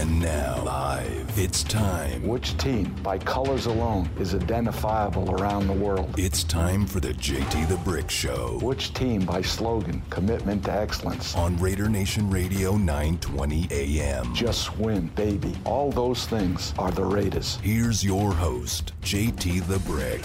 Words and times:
And 0.00 0.18
now, 0.18 0.62
live, 0.64 1.38
it's 1.38 1.62
time. 1.62 2.26
Which 2.26 2.56
team, 2.56 2.96
by 3.02 3.18
colors 3.18 3.66
alone, 3.66 4.08
is 4.18 4.34
identifiable 4.34 5.30
around 5.32 5.66
the 5.66 5.74
world? 5.74 6.14
It's 6.18 6.42
time 6.42 6.86
for 6.86 7.00
the 7.00 7.12
JT 7.12 7.68
the 7.68 7.76
Brick 7.76 8.08
Show 8.08 8.58
Which 8.62 8.94
team, 8.94 9.26
by 9.26 9.42
slogan, 9.42 10.02
commitment 10.08 10.64
to 10.64 10.72
excellence? 10.72 11.34
on 11.34 11.58
Raider 11.58 11.90
Nation 11.90 12.30
Radio 12.30 12.78
920 12.78 13.68
AM. 13.70 14.34
Just 14.34 14.74
win, 14.78 15.08
baby. 15.08 15.54
All 15.66 15.92
those 15.92 16.24
things 16.24 16.72
are 16.78 16.90
the 16.90 17.04
Raiders. 17.04 17.58
Here's 17.62 18.02
your 18.02 18.32
host, 18.32 18.94
JT 19.02 19.66
the 19.66 19.80
Brick. 19.80 20.22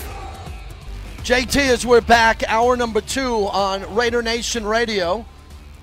JT, 1.24 1.58
as 1.68 1.86
we're 1.86 2.00
back, 2.00 2.50
hour 2.50 2.78
number 2.78 3.02
two 3.02 3.50
on 3.52 3.94
Raider 3.94 4.22
Nation 4.22 4.66
Radio, 4.66 5.26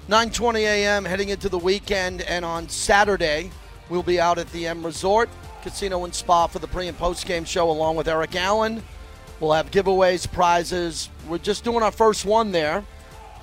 9:20 0.09 0.61
a.m. 0.61 1.04
heading 1.04 1.29
into 1.29 1.50
the 1.50 1.59
weekend, 1.59 2.22
and 2.22 2.43
on 2.43 2.70
Saturday 2.70 3.50
we'll 3.93 4.02
be 4.02 4.18
out 4.18 4.38
at 4.38 4.50
the 4.52 4.66
M 4.66 4.84
Resort 4.84 5.28
Casino 5.62 6.05
and 6.05 6.14
Spa 6.14 6.46
for 6.46 6.59
the 6.59 6.66
pre 6.66 6.88
and 6.88 6.96
post 6.96 7.27
game 7.27 7.45
show, 7.45 7.70
along 7.70 7.96
with 7.96 8.09
Eric 8.09 8.34
Allen. 8.34 8.83
We'll 9.38 9.52
have 9.52 9.70
giveaways, 9.70 10.30
prizes. 10.30 11.10
We're 11.28 11.37
just 11.37 11.62
doing 11.62 11.83
our 11.83 11.92
first 11.92 12.24
one 12.24 12.52
there, 12.52 12.84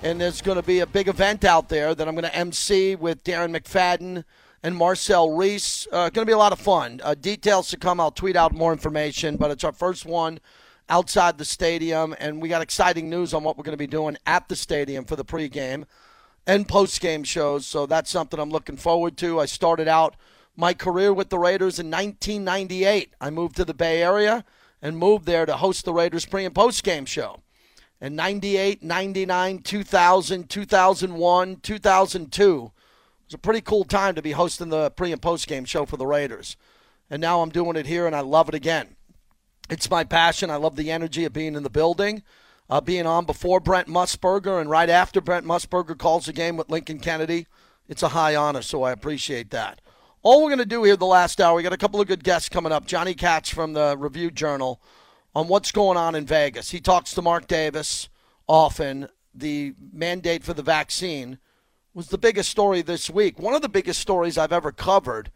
and 0.01 0.19
there's 0.19 0.41
going 0.41 0.55
to 0.55 0.63
be 0.63 0.79
a 0.79 0.87
big 0.87 1.07
event 1.07 1.45
out 1.45 1.69
there 1.69 1.93
that 1.93 2.07
I'm 2.07 2.15
going 2.15 2.23
to 2.23 2.35
MC 2.35 2.95
with 2.95 3.23
Darren 3.23 3.55
McFadden 3.55 4.23
and 4.63 4.75
Marcel 4.75 5.29
Reese. 5.29 5.87
Uh, 5.91 6.09
going 6.09 6.25
to 6.25 6.29
be 6.29 6.33
a 6.33 6.37
lot 6.37 6.51
of 6.51 6.59
fun. 6.59 6.99
Uh, 7.03 7.13
details 7.13 7.69
to 7.69 7.77
come. 7.77 7.99
I'll 7.99 8.09
tweet 8.09 8.35
out 8.35 8.51
more 8.51 8.71
information, 8.71 9.37
but 9.37 9.51
it's 9.51 9.63
our 9.63 9.71
first 9.71 10.03
one 10.03 10.39
outside 10.89 11.37
the 11.37 11.45
stadium, 11.45 12.15
and 12.19 12.41
we 12.41 12.49
got 12.49 12.63
exciting 12.63 13.07
news 13.07 13.35
on 13.35 13.43
what 13.43 13.55
we're 13.55 13.63
going 13.63 13.77
to 13.77 13.77
be 13.77 13.85
doing 13.85 14.17
at 14.25 14.49
the 14.49 14.55
stadium 14.55 15.05
for 15.05 15.15
the 15.15 15.25
pregame 15.25 15.85
and 16.47 16.67
postgame 16.67 17.23
shows. 17.23 17.67
So 17.67 17.85
that's 17.85 18.09
something 18.09 18.39
I'm 18.39 18.49
looking 18.49 18.77
forward 18.77 19.15
to. 19.17 19.39
I 19.39 19.45
started 19.45 19.87
out 19.87 20.15
my 20.59 20.73
career 20.73 21.13
with 21.13 21.29
the 21.29 21.39
Raiders 21.39 21.79
in 21.79 21.89
1998. 21.89 23.13
I 23.21 23.29
moved 23.29 23.55
to 23.55 23.65
the 23.65 23.73
Bay 23.73 24.03
Area 24.03 24.43
and 24.81 24.97
moved 24.97 25.25
there 25.25 25.45
to 25.45 25.55
host 25.55 25.85
the 25.85 25.93
Raiders 25.93 26.25
pre 26.25 26.43
and 26.43 26.53
post 26.53 26.83
game 26.83 27.05
show. 27.05 27.41
In 28.01 28.15
98, 28.15 28.83
99, 28.83 29.59
2000, 29.59 30.49
2001, 30.49 31.55
2002. 31.57 32.43
It 32.43 33.25
was 33.25 33.33
a 33.33 33.37
pretty 33.37 33.61
cool 33.61 33.85
time 33.85 34.15
to 34.15 34.21
be 34.21 34.33
hosting 34.33 34.67
the 34.67 34.91
pre 34.91 35.13
and 35.13 35.21
post 35.21 35.47
game 35.47 35.63
show 35.63 35.85
for 35.85 35.95
the 35.95 36.05
Raiders. 36.05 36.57
And 37.09 37.21
now 37.21 37.41
I'm 37.41 37.49
doing 37.49 37.77
it 37.77 37.87
here, 37.87 38.05
and 38.05 38.15
I 38.15 38.19
love 38.19 38.49
it 38.49 38.55
again. 38.55 38.97
It's 39.69 39.89
my 39.89 40.03
passion. 40.03 40.51
I 40.51 40.57
love 40.57 40.75
the 40.75 40.91
energy 40.91 41.23
of 41.23 41.31
being 41.31 41.55
in 41.55 41.63
the 41.63 41.69
building, 41.69 42.21
uh, 42.69 42.81
being 42.81 43.05
on 43.05 43.23
before 43.23 43.61
Brent 43.61 43.87
Musburger 43.87 44.59
and 44.59 44.69
right 44.69 44.89
after 44.89 45.21
Brent 45.21 45.45
Musburger 45.45 45.97
calls 45.97 46.25
the 46.25 46.33
game 46.33 46.57
with 46.57 46.69
Lincoln 46.69 46.99
Kennedy. 46.99 47.47
It's 47.87 48.03
a 48.03 48.09
high 48.09 48.35
honor, 48.35 48.61
so 48.61 48.83
I 48.83 48.91
appreciate 48.91 49.51
that. 49.51 49.79
All 50.21 50.43
we're 50.43 50.49
going 50.49 50.59
to 50.59 50.65
do 50.65 50.83
here 50.83 50.97
the 50.97 51.05
last 51.05 51.39
hour, 51.39 51.55
we 51.55 51.63
got 51.63 51.71
a 51.71 51.77
couple 51.77 52.01
of 52.01 52.07
good 52.07 52.25
guests 52.25 52.49
coming 52.49 52.73
up. 52.73 52.85
Johnny 52.85 53.13
Kats 53.13 53.49
from 53.49 53.71
the 53.71 53.95
Review 53.97 54.29
Journal 54.29 54.81
on 55.33 55.47
what's 55.47 55.71
going 55.71 55.95
on 55.95 56.13
in 56.13 56.25
Vegas. 56.25 56.71
He 56.71 56.81
talks 56.81 57.13
to 57.13 57.21
Mark 57.21 57.47
Davis 57.47 58.09
often. 58.45 59.07
The 59.33 59.75
mandate 59.93 60.43
for 60.43 60.53
the 60.53 60.61
vaccine 60.61 61.37
was 61.93 62.09
the 62.09 62.17
biggest 62.17 62.49
story 62.49 62.81
this 62.81 63.09
week. 63.09 63.39
One 63.39 63.53
of 63.53 63.61
the 63.61 63.69
biggest 63.69 64.01
stories 64.01 64.37
I've 64.37 64.51
ever 64.51 64.73
covered 64.73 65.31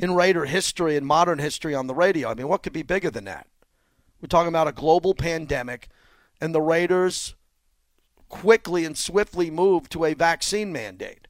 in 0.00 0.14
Raider 0.14 0.44
history 0.44 0.96
and 0.96 1.04
modern 1.04 1.40
history 1.40 1.74
on 1.74 1.88
the 1.88 1.94
radio. 1.94 2.30
I 2.30 2.34
mean, 2.34 2.46
what 2.46 2.62
could 2.62 2.72
be 2.72 2.84
bigger 2.84 3.10
than 3.10 3.24
that? 3.24 3.48
We're 4.22 4.28
talking 4.28 4.46
about 4.46 4.68
a 4.68 4.72
global 4.72 5.12
pandemic, 5.12 5.88
and 6.40 6.54
the 6.54 6.60
Raiders 6.60 7.34
quickly 8.28 8.84
and 8.84 8.96
swiftly 8.96 9.50
moved 9.50 9.90
to 9.90 10.04
a 10.04 10.14
vaccine 10.14 10.70
mandate. 10.70 11.26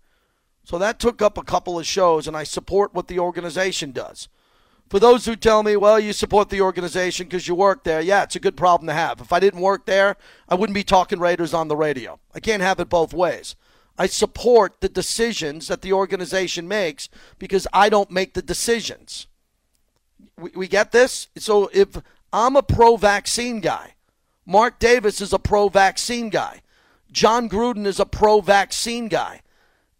So 0.64 0.78
that 0.78 0.98
took 0.98 1.20
up 1.22 1.36
a 1.36 1.42
couple 1.42 1.78
of 1.78 1.86
shows, 1.86 2.26
and 2.26 2.36
I 2.36 2.44
support 2.44 2.94
what 2.94 3.08
the 3.08 3.18
organization 3.18 3.92
does. 3.92 4.28
For 4.88 4.98
those 4.98 5.24
who 5.24 5.36
tell 5.36 5.62
me, 5.62 5.76
well, 5.76 6.00
you 6.00 6.12
support 6.12 6.50
the 6.50 6.60
organization 6.60 7.26
because 7.26 7.46
you 7.46 7.54
work 7.54 7.84
there, 7.84 8.00
yeah, 8.00 8.24
it's 8.24 8.34
a 8.34 8.40
good 8.40 8.56
problem 8.56 8.88
to 8.88 8.92
have. 8.92 9.20
If 9.20 9.32
I 9.32 9.38
didn't 9.38 9.60
work 9.60 9.86
there, 9.86 10.16
I 10.48 10.56
wouldn't 10.56 10.74
be 10.74 10.82
talking 10.82 11.20
Raiders 11.20 11.54
on 11.54 11.68
the 11.68 11.76
radio. 11.76 12.18
I 12.34 12.40
can't 12.40 12.62
have 12.62 12.80
it 12.80 12.88
both 12.88 13.14
ways. 13.14 13.54
I 13.96 14.06
support 14.06 14.80
the 14.80 14.88
decisions 14.88 15.68
that 15.68 15.82
the 15.82 15.92
organization 15.92 16.66
makes 16.66 17.08
because 17.38 17.68
I 17.72 17.88
don't 17.88 18.10
make 18.10 18.34
the 18.34 18.42
decisions. 18.42 19.28
We, 20.36 20.50
we 20.56 20.68
get 20.68 20.90
this? 20.90 21.28
So 21.36 21.70
if 21.72 21.88
I'm 22.32 22.56
a 22.56 22.62
pro 22.62 22.96
vaccine 22.96 23.60
guy, 23.60 23.94
Mark 24.44 24.80
Davis 24.80 25.20
is 25.20 25.32
a 25.32 25.38
pro 25.38 25.68
vaccine 25.68 26.30
guy, 26.30 26.62
Jon 27.12 27.48
Gruden 27.48 27.86
is 27.86 28.00
a 28.00 28.06
pro 28.06 28.40
vaccine 28.40 29.06
guy, 29.06 29.42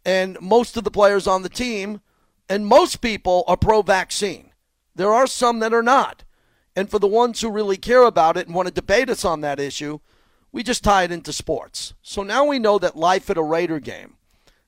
and 0.05 0.39
most 0.41 0.77
of 0.77 0.83
the 0.83 0.91
players 0.91 1.27
on 1.27 1.43
the 1.43 1.49
team 1.49 2.01
and 2.49 2.65
most 2.65 3.01
people 3.01 3.43
are 3.47 3.57
pro 3.57 3.81
vaccine. 3.81 4.51
There 4.95 5.13
are 5.13 5.27
some 5.27 5.59
that 5.59 5.73
are 5.73 5.83
not. 5.83 6.23
And 6.75 6.89
for 6.89 6.99
the 6.99 7.07
ones 7.07 7.41
who 7.41 7.49
really 7.49 7.77
care 7.77 8.03
about 8.03 8.37
it 8.37 8.47
and 8.47 8.55
want 8.55 8.67
to 8.67 8.73
debate 8.73 9.09
us 9.09 9.25
on 9.25 9.41
that 9.41 9.59
issue, 9.59 9.99
we 10.51 10.63
just 10.63 10.83
tie 10.83 11.03
it 11.03 11.11
into 11.11 11.33
sports. 11.33 11.93
So 12.01 12.23
now 12.23 12.45
we 12.45 12.59
know 12.59 12.77
that 12.79 12.95
life 12.95 13.29
at 13.29 13.37
a 13.37 13.43
Raider 13.43 13.79
game 13.79 14.17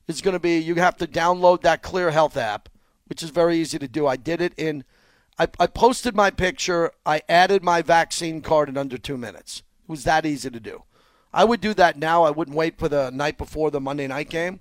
is 0.06 0.20
going 0.20 0.32
to 0.32 0.40
be 0.40 0.58
you 0.58 0.76
have 0.76 0.96
to 0.98 1.06
download 1.06 1.62
that 1.62 1.82
Clear 1.82 2.10
Health 2.10 2.36
app, 2.36 2.68
which 3.06 3.22
is 3.22 3.30
very 3.30 3.58
easy 3.58 3.78
to 3.78 3.88
do. 3.88 4.06
I 4.06 4.16
did 4.16 4.40
it 4.40 4.54
in, 4.56 4.84
I, 5.38 5.48
I 5.58 5.66
posted 5.66 6.14
my 6.14 6.30
picture, 6.30 6.90
I 7.04 7.22
added 7.28 7.62
my 7.62 7.82
vaccine 7.82 8.40
card 8.40 8.68
in 8.68 8.76
under 8.76 8.98
two 8.98 9.16
minutes. 9.16 9.62
It 9.82 9.90
was 9.90 10.04
that 10.04 10.24
easy 10.24 10.50
to 10.50 10.60
do. 10.60 10.84
I 11.32 11.44
would 11.44 11.60
do 11.60 11.74
that 11.74 11.98
now. 11.98 12.22
I 12.22 12.30
wouldn't 12.30 12.56
wait 12.56 12.78
for 12.78 12.88
the 12.88 13.10
night 13.10 13.36
before 13.36 13.70
the 13.70 13.80
Monday 13.80 14.06
night 14.06 14.30
game. 14.30 14.60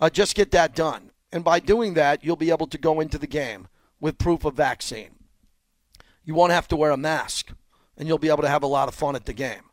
Uh, 0.00 0.10
just 0.10 0.34
get 0.34 0.50
that 0.52 0.74
done. 0.74 1.10
And 1.32 1.44
by 1.44 1.60
doing 1.60 1.94
that, 1.94 2.24
you'll 2.24 2.36
be 2.36 2.50
able 2.50 2.66
to 2.68 2.78
go 2.78 3.00
into 3.00 3.18
the 3.18 3.26
game 3.26 3.68
with 4.00 4.18
proof 4.18 4.44
of 4.44 4.54
vaccine. 4.54 5.10
You 6.24 6.34
won't 6.34 6.52
have 6.52 6.68
to 6.68 6.76
wear 6.76 6.90
a 6.90 6.96
mask, 6.96 7.52
and 7.96 8.06
you'll 8.06 8.18
be 8.18 8.28
able 8.28 8.42
to 8.42 8.48
have 8.48 8.62
a 8.62 8.68
lot 8.68 8.88
of 8.88 8.94
fun 8.94 9.16
at 9.16 9.26
the 9.26 9.32
game. 9.32 9.70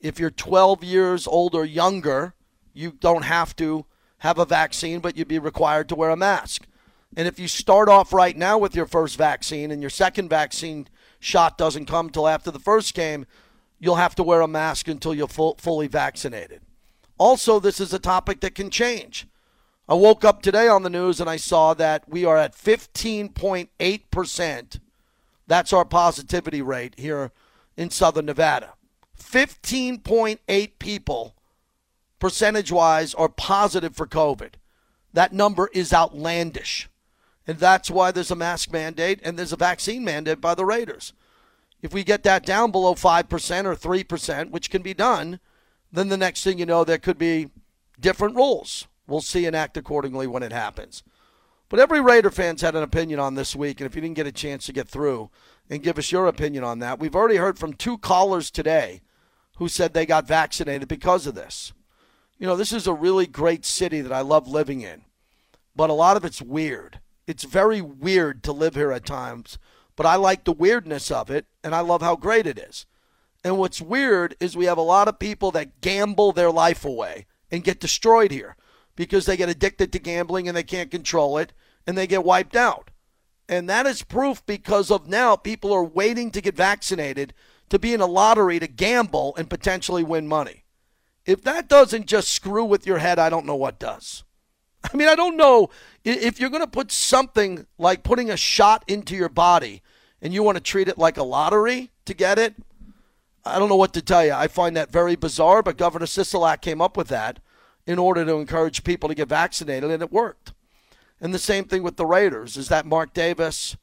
If 0.00 0.18
you're 0.18 0.30
12 0.30 0.84
years 0.84 1.26
old 1.26 1.54
or 1.54 1.64
younger, 1.64 2.34
you 2.72 2.92
don't 2.92 3.24
have 3.24 3.56
to 3.56 3.86
have 4.18 4.38
a 4.38 4.44
vaccine, 4.44 5.00
but 5.00 5.16
you'd 5.16 5.28
be 5.28 5.38
required 5.38 5.88
to 5.88 5.94
wear 5.94 6.10
a 6.10 6.16
mask. 6.16 6.66
And 7.16 7.26
if 7.26 7.38
you 7.38 7.48
start 7.48 7.88
off 7.88 8.12
right 8.12 8.36
now 8.36 8.58
with 8.58 8.76
your 8.76 8.86
first 8.86 9.16
vaccine 9.16 9.70
and 9.70 9.80
your 9.80 9.90
second 9.90 10.28
vaccine 10.28 10.88
shot 11.18 11.58
doesn't 11.58 11.86
come 11.86 12.10
till 12.10 12.28
after 12.28 12.50
the 12.50 12.58
first 12.58 12.94
game, 12.94 13.26
you'll 13.78 13.96
have 13.96 14.14
to 14.16 14.22
wear 14.22 14.40
a 14.40 14.48
mask 14.48 14.88
until 14.88 15.14
you're 15.14 15.28
full, 15.28 15.56
fully 15.58 15.88
vaccinated. 15.88 16.60
Also, 17.16 17.58
this 17.58 17.80
is 17.80 17.92
a 17.92 17.98
topic 17.98 18.40
that 18.40 18.54
can 18.54 18.70
change. 18.70 19.26
I 19.88 19.94
woke 19.94 20.22
up 20.22 20.42
today 20.42 20.68
on 20.68 20.82
the 20.82 20.90
news 20.90 21.18
and 21.18 21.30
I 21.30 21.36
saw 21.36 21.72
that 21.74 22.06
we 22.06 22.26
are 22.26 22.36
at 22.36 22.54
15.8%. 22.54 24.80
That's 25.46 25.72
our 25.72 25.86
positivity 25.86 26.60
rate 26.60 26.92
here 26.98 27.32
in 27.74 27.88
Southern 27.88 28.26
Nevada. 28.26 28.74
15.8 29.18 30.70
people, 30.78 31.34
percentage 32.18 32.70
wise, 32.70 33.14
are 33.14 33.30
positive 33.30 33.96
for 33.96 34.06
COVID. 34.06 34.56
That 35.14 35.32
number 35.32 35.70
is 35.72 35.94
outlandish. 35.94 36.90
And 37.46 37.58
that's 37.58 37.90
why 37.90 38.10
there's 38.10 38.30
a 38.30 38.36
mask 38.36 38.70
mandate 38.70 39.20
and 39.24 39.38
there's 39.38 39.54
a 39.54 39.56
vaccine 39.56 40.04
mandate 40.04 40.42
by 40.42 40.54
the 40.54 40.66
Raiders. 40.66 41.14
If 41.80 41.94
we 41.94 42.04
get 42.04 42.24
that 42.24 42.44
down 42.44 42.72
below 42.72 42.94
5% 42.94 43.64
or 43.64 43.74
3%, 43.74 44.50
which 44.50 44.68
can 44.68 44.82
be 44.82 44.92
done, 44.92 45.40
then 45.90 46.10
the 46.10 46.18
next 46.18 46.44
thing 46.44 46.58
you 46.58 46.66
know, 46.66 46.84
there 46.84 46.98
could 46.98 47.16
be 47.16 47.48
different 47.98 48.36
rules. 48.36 48.86
We'll 49.08 49.22
see 49.22 49.46
and 49.46 49.56
act 49.56 49.76
accordingly 49.76 50.26
when 50.26 50.42
it 50.42 50.52
happens. 50.52 51.02
But 51.70 51.80
every 51.80 52.00
Raider 52.00 52.30
fan's 52.30 52.60
had 52.60 52.76
an 52.76 52.82
opinion 52.82 53.18
on 53.18 53.34
this 53.34 53.56
week, 53.56 53.80
and 53.80 53.86
if 53.86 53.94
you 53.94 54.02
didn't 54.02 54.16
get 54.16 54.26
a 54.26 54.32
chance 54.32 54.66
to 54.66 54.72
get 54.72 54.88
through 54.88 55.30
and 55.68 55.82
give 55.82 55.98
us 55.98 56.12
your 56.12 56.26
opinion 56.26 56.62
on 56.62 56.78
that, 56.78 56.98
we've 56.98 57.16
already 57.16 57.36
heard 57.36 57.58
from 57.58 57.72
two 57.72 57.98
callers 57.98 58.50
today 58.50 59.00
who 59.56 59.68
said 59.68 59.92
they 59.92 60.06
got 60.06 60.28
vaccinated 60.28 60.88
because 60.88 61.26
of 61.26 61.34
this. 61.34 61.72
You 62.38 62.46
know, 62.46 62.56
this 62.56 62.72
is 62.72 62.86
a 62.86 62.94
really 62.94 63.26
great 63.26 63.64
city 63.64 64.00
that 64.02 64.12
I 64.12 64.20
love 64.20 64.46
living 64.46 64.82
in, 64.82 65.02
but 65.74 65.90
a 65.90 65.94
lot 65.94 66.16
of 66.16 66.24
it's 66.24 66.40
weird. 66.40 67.00
It's 67.26 67.44
very 67.44 67.80
weird 67.80 68.42
to 68.44 68.52
live 68.52 68.74
here 68.74 68.92
at 68.92 69.04
times, 69.04 69.58
but 69.96 70.06
I 70.06 70.16
like 70.16 70.44
the 70.44 70.52
weirdness 70.52 71.10
of 71.10 71.30
it, 71.30 71.46
and 71.64 71.74
I 71.74 71.80
love 71.80 72.00
how 72.00 72.16
great 72.16 72.46
it 72.46 72.58
is. 72.58 72.86
And 73.42 73.58
what's 73.58 73.80
weird 73.80 74.36
is 74.38 74.56
we 74.56 74.66
have 74.66 74.78
a 74.78 74.82
lot 74.82 75.08
of 75.08 75.18
people 75.18 75.50
that 75.52 75.80
gamble 75.80 76.32
their 76.32 76.50
life 76.50 76.84
away 76.84 77.26
and 77.50 77.64
get 77.64 77.80
destroyed 77.80 78.30
here 78.30 78.56
because 78.98 79.26
they 79.26 79.36
get 79.36 79.48
addicted 79.48 79.92
to 79.92 79.98
gambling 80.00 80.48
and 80.48 80.56
they 80.56 80.64
can't 80.64 80.90
control 80.90 81.38
it 81.38 81.52
and 81.86 81.96
they 81.96 82.08
get 82.08 82.24
wiped 82.24 82.56
out. 82.56 82.90
And 83.48 83.70
that 83.70 83.86
is 83.86 84.02
proof 84.02 84.44
because 84.44 84.90
of 84.90 85.06
now 85.06 85.36
people 85.36 85.72
are 85.72 85.84
waiting 85.84 86.32
to 86.32 86.40
get 86.40 86.56
vaccinated 86.56 87.32
to 87.68 87.78
be 87.78 87.94
in 87.94 88.00
a 88.00 88.06
lottery 88.06 88.58
to 88.58 88.66
gamble 88.66 89.36
and 89.36 89.48
potentially 89.48 90.02
win 90.02 90.26
money. 90.26 90.64
If 91.24 91.42
that 91.42 91.68
doesn't 91.68 92.06
just 92.06 92.32
screw 92.32 92.64
with 92.64 92.88
your 92.88 92.98
head, 92.98 93.20
I 93.20 93.30
don't 93.30 93.46
know 93.46 93.54
what 93.54 93.78
does. 93.78 94.24
I 94.82 94.96
mean, 94.96 95.06
I 95.06 95.14
don't 95.14 95.36
know 95.36 95.70
if 96.04 96.40
you're 96.40 96.50
going 96.50 96.64
to 96.64 96.66
put 96.66 96.90
something 96.90 97.68
like 97.78 98.02
putting 98.02 98.30
a 98.30 98.36
shot 98.36 98.82
into 98.88 99.14
your 99.14 99.28
body 99.28 99.80
and 100.20 100.34
you 100.34 100.42
want 100.42 100.56
to 100.56 100.62
treat 100.62 100.88
it 100.88 100.98
like 100.98 101.16
a 101.16 101.22
lottery 101.22 101.92
to 102.04 102.14
get 102.14 102.36
it. 102.36 102.56
I 103.44 103.60
don't 103.60 103.68
know 103.68 103.76
what 103.76 103.92
to 103.92 104.02
tell 104.02 104.24
you. 104.24 104.32
I 104.32 104.48
find 104.48 104.76
that 104.76 104.90
very 104.90 105.14
bizarre, 105.14 105.62
but 105.62 105.76
Governor 105.76 106.06
Sisolak 106.06 106.62
came 106.62 106.80
up 106.80 106.96
with 106.96 107.06
that 107.08 107.38
in 107.88 107.98
order 107.98 108.22
to 108.22 108.34
encourage 108.34 108.84
people 108.84 109.08
to 109.08 109.14
get 109.14 109.30
vaccinated, 109.30 109.90
and 109.90 110.02
it 110.02 110.12
worked. 110.12 110.52
And 111.22 111.32
the 111.32 111.38
same 111.38 111.64
thing 111.64 111.82
with 111.82 111.96
the 111.96 112.04
Raiders 112.04 112.58
is 112.58 112.68
that 112.68 112.84
Mark 112.84 113.14
Davis 113.14 113.78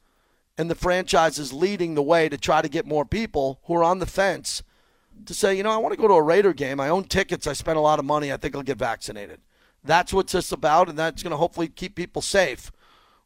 and 0.56 0.70
the 0.70 0.76
franchise 0.76 1.40
is 1.40 1.52
leading 1.52 1.96
the 1.96 2.02
way 2.02 2.28
to 2.28 2.38
try 2.38 2.62
to 2.62 2.68
get 2.68 2.86
more 2.86 3.04
people 3.04 3.58
who 3.64 3.74
are 3.74 3.82
on 3.82 3.98
the 3.98 4.06
fence 4.06 4.62
to 5.26 5.34
say, 5.34 5.56
you 5.56 5.64
know, 5.64 5.72
I 5.72 5.78
want 5.78 5.92
to 5.92 6.00
go 6.00 6.06
to 6.06 6.14
a 6.14 6.22
Raider 6.22 6.52
game. 6.52 6.78
I 6.78 6.88
own 6.88 7.04
tickets. 7.04 7.48
I 7.48 7.52
spent 7.52 7.78
a 7.78 7.80
lot 7.80 7.98
of 7.98 8.04
money. 8.04 8.32
I 8.32 8.36
think 8.36 8.54
I'll 8.54 8.62
get 8.62 8.78
vaccinated. 8.78 9.40
That's 9.82 10.12
what 10.12 10.28
this 10.28 10.52
about, 10.52 10.88
and 10.88 10.96
that's 10.96 11.24
going 11.24 11.32
to 11.32 11.36
hopefully 11.36 11.68
keep 11.68 11.96
people 11.96 12.22
safe, 12.22 12.70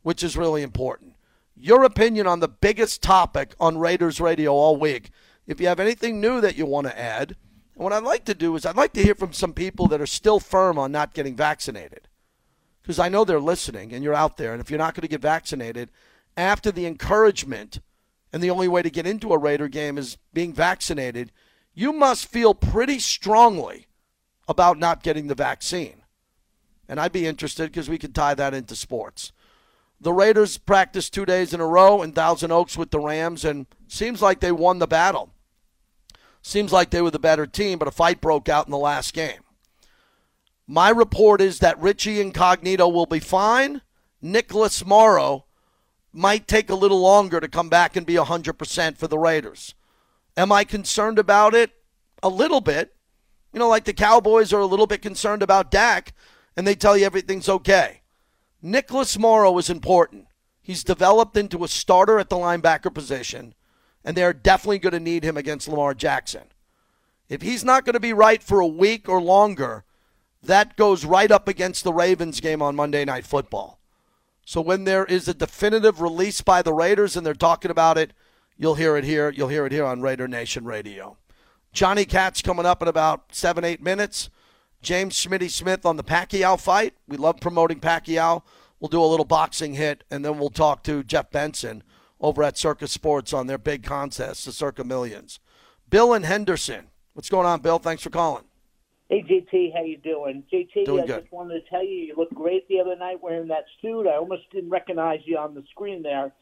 which 0.03 0.23
is 0.23 0.37
really 0.37 0.63
important. 0.63 1.13
Your 1.55 1.85
opinion 1.85 2.27
on 2.27 2.41
the 2.41 2.49
biggest 2.49 3.03
topic 3.03 3.55
on 3.61 3.77
Raiders 3.77 4.19
Radio 4.19 4.53
all 4.53 4.79
week. 4.79 5.11
If 5.47 5.61
you 5.61 5.67
have 5.69 5.81
anything 5.81 6.23
new 6.23 6.41
that 6.41 6.57
you 6.57 6.65
want 6.65 6.87
to 6.87 6.99
add, 6.99 7.37
and 7.81 7.85
what 7.85 7.95
I'd 7.95 8.03
like 8.03 8.27
to 8.27 8.35
do 8.35 8.57
is 8.57 8.67
I'd 8.67 8.77
like 8.77 8.93
to 8.93 9.03
hear 9.03 9.15
from 9.15 9.33
some 9.33 9.55
people 9.55 9.87
that 9.87 10.03
are 10.03 10.07
still 10.07 10.39
firm 10.39 10.77
on 10.77 10.93
not 10.93 11.15
getting 11.15 11.35
vaccinated. 11.35 12.09
Because 12.83 12.99
I 12.99 13.09
know 13.09 13.25
they're 13.25 13.41
listening 13.41 13.95
and 13.95 14.05
you're 14.05 14.13
out 14.13 14.37
there. 14.37 14.53
And 14.53 14.61
if 14.61 14.71
you're 14.71 14.77
not 14.77 14.93
going 14.93 15.01
to 15.01 15.09
get 15.09 15.23
vaccinated, 15.23 15.89
after 16.37 16.71
the 16.71 16.85
encouragement, 16.85 17.81
and 18.35 18.43
the 18.43 18.51
only 18.51 18.69
way 18.69 18.83
to 18.83 18.91
get 18.91 19.07
into 19.07 19.33
a 19.33 19.39
Raider 19.39 19.67
game 19.67 19.97
is 19.97 20.19
being 20.35 20.53
vaccinated, 20.53 21.33
you 21.73 21.91
must 21.95 22.27
feel 22.27 22.53
pretty 22.53 22.99
strongly 22.99 23.87
about 24.47 24.79
not 24.79 25.03
getting 25.03 25.29
the 25.29 25.35
vaccine. 25.35 26.03
And 26.87 27.01
I'd 27.01 27.13
be 27.13 27.27
interested 27.27 27.73
because 27.73 27.89
we 27.89 27.97
could 27.97 28.15
tie 28.15 28.35
that 28.35 28.53
into 28.53 28.77
sports. 28.77 29.33
The 29.99 30.13
Raiders 30.13 30.59
practiced 30.59 31.15
two 31.15 31.25
days 31.25 31.55
in 31.55 31.61
a 31.61 31.67
row 31.67 32.03
in 32.03 32.13
Thousand 32.13 32.53
Oaks 32.53 32.77
with 32.77 32.91
the 32.91 33.01
Rams, 33.01 33.43
and 33.43 33.65
seems 33.89 34.21
like 34.21 34.41
they 34.41 34.53
won 34.53 34.81
the 34.81 34.87
battle. 34.87 35.33
Seems 36.43 36.73
like 36.73 36.91
they 36.91 37.03
were 37.03 37.11
the 37.11 37.19
better 37.19 37.47
team, 37.47 37.79
but 37.79 37.89
a 37.89 37.93
fight 37.93 38.21
broke 38.21 38.49
out 38.49 38.67
in 38.67 38.71
the 38.71 38.79
last 38.79 39.13
game. 39.13 39.41
My 40.67 40.89
report 40.89 41.41
is 41.41 41.59
that 41.59 41.81
Richie 41.81 42.21
Incognito 42.21 42.89
will 42.89 43.07
be 43.07 43.21
fine. 43.21 43.83
Nicholas 44.23 44.85
Morrow 44.85 45.47
might 46.13 46.49
take 46.49 46.71
a 46.71 46.75
little 46.75 47.01
longer 47.01 47.41
to 47.41 47.49
come 47.49 47.69
back 47.69 47.97
and 47.97 48.07
be 48.07 48.15
100% 48.15 48.97
for 48.97 49.07
the 49.07 49.19
Raiders. 49.19 49.75
Am 50.37 50.53
I 50.53 50.65
concerned 50.65 51.19
about 51.19 51.55
it? 51.55 51.73
A 52.23 52.29
little 52.29 52.61
bit. 52.61 52.95
You 53.53 53.59
know, 53.59 53.69
like 53.69 53.85
the 53.85 53.93
Cowboys 53.93 54.53
are 54.53 54.61
a 54.61 54.67
little 54.67 54.87
bit 54.87 55.03
concerned 55.03 55.43
about 55.43 55.71
Dak, 55.71 56.15
and 56.57 56.67
they 56.67 56.75
tell 56.75 56.97
you 56.97 57.05
everything's 57.05 57.49
okay. 57.49 58.03
Nicholas 58.63 59.19
Morrow 59.19 59.57
is 59.59 59.71
important. 59.71 60.27
He's 60.63 60.85
developed 60.85 61.37
into 61.37 61.65
a 61.65 61.69
starter 61.69 62.19
at 62.19 62.29
the 62.29 62.37
linebacker 62.37 62.93
position 62.95 63.55
and 64.05 64.17
they're 64.17 64.33
definitely 64.33 64.79
going 64.79 64.93
to 64.93 65.01
need 65.01 65.25
him 65.25 65.37
against 65.37 65.69
Lamar 65.69 65.95
Jackson. 65.95 66.45
If 67.29 67.43
he's 67.43 67.65
not 67.65 67.85
going 67.85 67.95
to 67.95 68.01
be 68.01 68.13
right 68.13 68.43
for 68.43 68.61
a 68.61 68.67
week 68.67 69.09
or 69.09 69.21
longer, 69.21 69.85
that 70.43 70.77
goes 70.77 71.05
right 71.05 71.31
up 71.31 71.47
against 71.47 71.85
the 71.85 71.93
Ravens 71.93 72.41
game 72.41 72.63
on 72.63 72.75
Monday 72.75 73.05
Night 73.05 73.27
Football. 73.27 73.79
So 74.45 74.61
when 74.61 74.85
there 74.85 75.05
is 75.05 75.29
a 75.29 75.35
definitive 75.35 76.01
release 76.01 76.41
by 76.41 76.63
the 76.63 76.73
Raiders 76.73 77.17
and 77.17 77.25
they're 77.25 77.35
talking 77.35 77.71
about 77.71 77.99
it, 77.99 78.13
you'll 78.57 78.75
hear 78.75 78.97
it 78.97 79.05
here. 79.05 79.31
You'll 79.31 79.49
hear 79.49 79.67
it 79.67 79.73
here 79.73 79.85
on 79.85 80.03
Raider 80.03 80.27
Nation 80.27 80.65
Radio. 80.65 81.17
Johnny 81.73 82.05
Kats 82.05 82.43
coming 82.43 82.67
up 82.67 82.83
in 82.83 82.89
about 82.89 83.33
seven, 83.33 83.65
eight 83.65 83.81
minutes. 83.81 84.29
James 84.83 85.15
Smitty 85.15 85.51
Smith 85.51 85.87
on 85.87 85.97
the 85.97 86.03
Pacquiao 86.03 86.59
fight. 86.59 86.95
We 87.07 87.17
love 87.17 87.39
promoting 87.39 87.81
Pacquiao. 87.81 88.43
We'll 88.81 88.89
do 88.89 89.03
a 89.03 89.05
little 89.05 89.27
boxing 89.27 89.75
hit, 89.75 90.05
and 90.11 90.25
then 90.25 90.39
we'll 90.39 90.51
talk 90.51 90.83
to 90.85 91.05
Jeff 91.05 91.31
Benson 91.31 91.83
over 92.21 92.43
at 92.43 92.59
Circa 92.59 92.87
Sports 92.87 93.33
on 93.33 93.47
their 93.47 93.59
big 93.59 93.83
contest, 93.83 94.45
the 94.45 94.53
Circa 94.53 94.85
Millions. 94.85 95.41
Bill 95.89 96.13
and 96.13 96.25
Henderson. 96.25 96.87
What's 97.15 97.29
going 97.31 97.47
on, 97.47 97.61
Bill? 97.61 97.79
Thanks 97.79 98.03
for 98.03 98.11
calling. 98.11 98.45
Hey 99.09 99.25
JT, 99.25 99.75
how 99.75 99.83
you 99.83 99.97
doing? 99.97 100.45
JT, 100.53 100.85
doing 100.85 101.03
I 101.03 101.07
good. 101.07 101.21
just 101.23 101.33
wanted 101.33 101.65
to 101.65 101.69
tell 101.69 101.85
you 101.85 101.97
you 101.97 102.15
looked 102.17 102.35
great 102.35 102.69
the 102.69 102.79
other 102.79 102.95
night 102.95 103.21
wearing 103.21 103.49
that 103.49 103.65
suit. 103.83 104.07
I 104.07 104.17
almost 104.17 104.43
didn't 104.53 104.71
recognize 104.71 105.19
you 105.25 105.37
on 105.37 105.55
the 105.55 105.65
screen 105.71 106.03
there. 106.03 106.33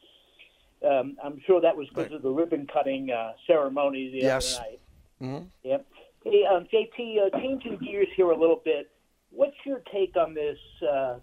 Um, 0.87 1.17
I'm 1.23 1.41
sure 1.47 1.59
that 1.61 1.75
was 1.75 1.87
because 1.89 2.13
of 2.13 2.21
the 2.21 2.29
ribbon 2.29 2.67
cutting 2.71 3.09
uh, 3.09 3.31
ceremony 3.47 4.11
the 4.11 4.19
yes. 4.19 4.55
other 4.55 4.65
night. 4.69 4.79
Mm-hmm. 5.21 5.45
Yep. 5.63 5.85
Hey, 6.23 6.43
um, 6.45 6.67
JT, 6.71 7.17
uh, 7.25 7.39
changing 7.39 7.79
gears 7.79 8.07
here 8.15 8.29
a 8.29 8.39
little 8.39 8.61
bit. 8.63 8.91
What's 9.31 9.57
your 9.65 9.81
take 9.91 10.15
on 10.15 10.35
this 10.35 10.57
uh, 10.87 11.15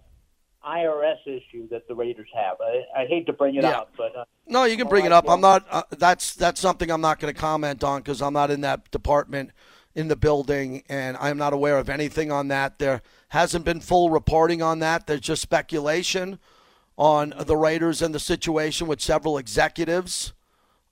IRS 0.65 1.21
issue 1.25 1.67
that 1.69 1.87
the 1.87 1.95
Raiders 1.95 2.29
have. 2.35 2.57
I, 2.61 3.01
I 3.03 3.05
hate 3.05 3.25
to 3.27 3.33
bring 3.33 3.55
it 3.55 3.63
Yeah. 3.63 3.79
up, 3.79 3.93
but 3.97 4.15
uh, 4.15 4.25
No, 4.47 4.63
you 4.63 4.77
can 4.77 4.87
bring 4.87 5.05
it 5.05 5.11
up. 5.11 5.29
I'm 5.29 5.41
not. 5.41 5.65
Uh, 5.69 5.83
that's 5.91 6.33
that's 6.35 6.59
something 6.61 6.89
I'm 6.89 7.01
not 7.01 7.19
going 7.19 7.33
to 7.33 7.39
comment 7.39 7.83
on 7.83 8.01
because 8.01 8.21
I'm 8.21 8.33
not 8.33 8.49
in 8.49 8.61
that 8.61 8.89
department 8.91 9.51
in 9.93 10.07
the 10.07 10.15
building, 10.15 10.83
and 10.87 11.17
I'm 11.19 11.37
not 11.37 11.53
aware 11.53 11.77
of 11.77 11.89
anything 11.89 12.31
on 12.31 12.47
that. 12.49 12.79
There 12.79 13.01
hasn't 13.29 13.65
been 13.65 13.81
full 13.81 14.09
reporting 14.09 14.61
on 14.61 14.79
that. 14.79 15.07
There's 15.07 15.21
just 15.21 15.41
speculation 15.41 16.39
on 16.97 17.33
the 17.37 17.57
Raiders 17.57 18.01
and 18.01 18.13
the 18.13 18.19
situation 18.19 18.87
with 18.87 19.01
several 19.01 19.37
executives 19.37 20.33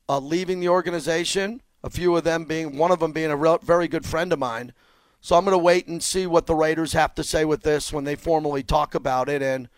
uh, 0.10 0.20
leaving 0.20 0.60
the 0.60 0.70
organization. 0.70 1.62
A 1.84 1.90
few 1.90 2.16
of 2.16 2.24
them 2.24 2.46
being 2.46 2.78
one 2.78 2.92
of 2.92 3.00
them 3.00 3.12
being 3.12 3.32
a 3.32 3.36
real, 3.36 3.60
very 3.60 3.88
good 3.88 4.06
friend 4.06 4.34
of 4.34 4.40
mine. 4.40 4.74
So 5.22 5.36
I'm 5.36 5.46
going 5.46 5.54
to 5.58 5.64
wait 5.64 5.88
and 5.88 6.04
see 6.04 6.28
what 6.28 6.46
the 6.46 6.56
Raiders 6.56 6.94
have 6.94 7.16
to 7.16 7.24
say 7.24 7.46
with 7.46 7.64
this 7.64 7.94
when 7.94 8.04
they 8.04 8.16
formally 8.16 8.64
talk 8.64 8.96
about 8.96 9.30
it 9.30 9.42
and 9.42 9.70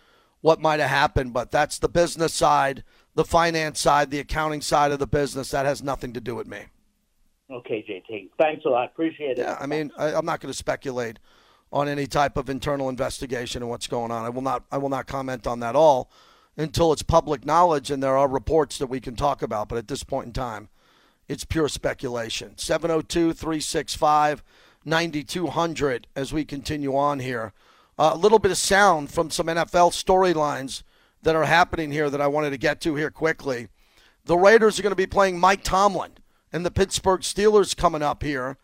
what 0.41 0.61
might 0.61 0.79
have 0.79 0.89
happened. 0.89 1.33
But 1.33 1.51
that's 1.51 1.79
the 1.79 1.89
business 1.89 2.33
side, 2.33 2.83
the 3.17 3.25
finance 3.25 3.79
side, 3.79 4.11
the 4.11 4.19
accounting 4.19 4.61
side 4.61 4.91
of 4.91 4.99
the 4.99 5.07
business. 5.07 5.49
That 5.49 5.65
has 5.65 5.81
nothing 5.81 6.13
to 6.13 6.21
do 6.21 6.35
with 6.35 6.47
me. 6.47 6.59
okay, 7.51 7.83
JT. 7.89 8.29
Thanks 8.37 8.63
a 8.63 8.69
lot. 8.69 8.85
Appreciate 8.85 9.31
it. 9.31 9.39
Yeah, 9.39 9.57
I 9.59 9.65
mean, 9.65 9.91
I, 9.97 10.13
I'm 10.13 10.25
not 10.25 10.39
going 10.39 10.51
to 10.53 10.57
speculate 10.57 11.17
on 11.73 11.87
any 11.87 12.05
type 12.05 12.37
of 12.37 12.47
internal 12.47 12.89
investigation 12.89 13.63
and 13.63 13.71
what's 13.71 13.87
going 13.87 14.11
on. 14.11 14.23
I 14.23 14.29
will 14.29 14.43
not. 14.43 14.65
I 14.71 14.77
will 14.77 14.89
not 14.89 15.07
comment 15.07 15.47
on 15.47 15.59
that 15.61 15.75
all 15.75 16.11
until 16.57 16.93
it's 16.93 17.01
public 17.01 17.43
knowledge 17.43 17.89
and 17.89 18.03
there 18.03 18.15
are 18.15 18.27
reports 18.27 18.77
that 18.77 18.87
we 18.87 18.99
can 18.99 19.15
talk 19.15 19.41
about. 19.41 19.67
But 19.67 19.79
at 19.79 19.87
this 19.87 20.03
point 20.03 20.27
in 20.27 20.33
time, 20.33 20.69
it's 21.27 21.43
pure 21.43 21.69
speculation. 21.69 22.55
702 22.55 23.33
365 23.33 24.43
9200 24.85 26.07
as 26.15 26.31
we 26.31 26.45
continue 26.45 26.95
on 26.95 27.19
here. 27.19 27.51
Uh, 27.97 28.11
a 28.13 28.17
little 28.17 28.37
bit 28.37 28.51
of 28.51 28.57
sound 28.57 29.09
from 29.09 29.31
some 29.31 29.47
NFL 29.47 29.91
storylines 29.91 30.83
that 31.23 31.35
are 31.35 31.45
happening 31.45 31.91
here 31.91 32.09
that 32.09 32.21
I 32.21 32.27
wanted 32.27 32.51
to 32.51 32.57
get 32.57 32.81
to 32.81 32.95
here 32.95 33.11
quickly. 33.11 33.67
The 34.25 34.37
Raiders 34.37 34.79
are 34.79 34.83
going 34.83 34.91
to 34.91 34.95
be 34.95 35.07
playing 35.07 35.39
Mike 35.39 35.63
Tomlin 35.63 36.11
and 36.51 36.65
the 36.65 36.71
Pittsburgh 36.71 37.21
Steelers 37.21 37.75
coming 37.75 38.01
up 38.01 38.23
here, 38.23 38.57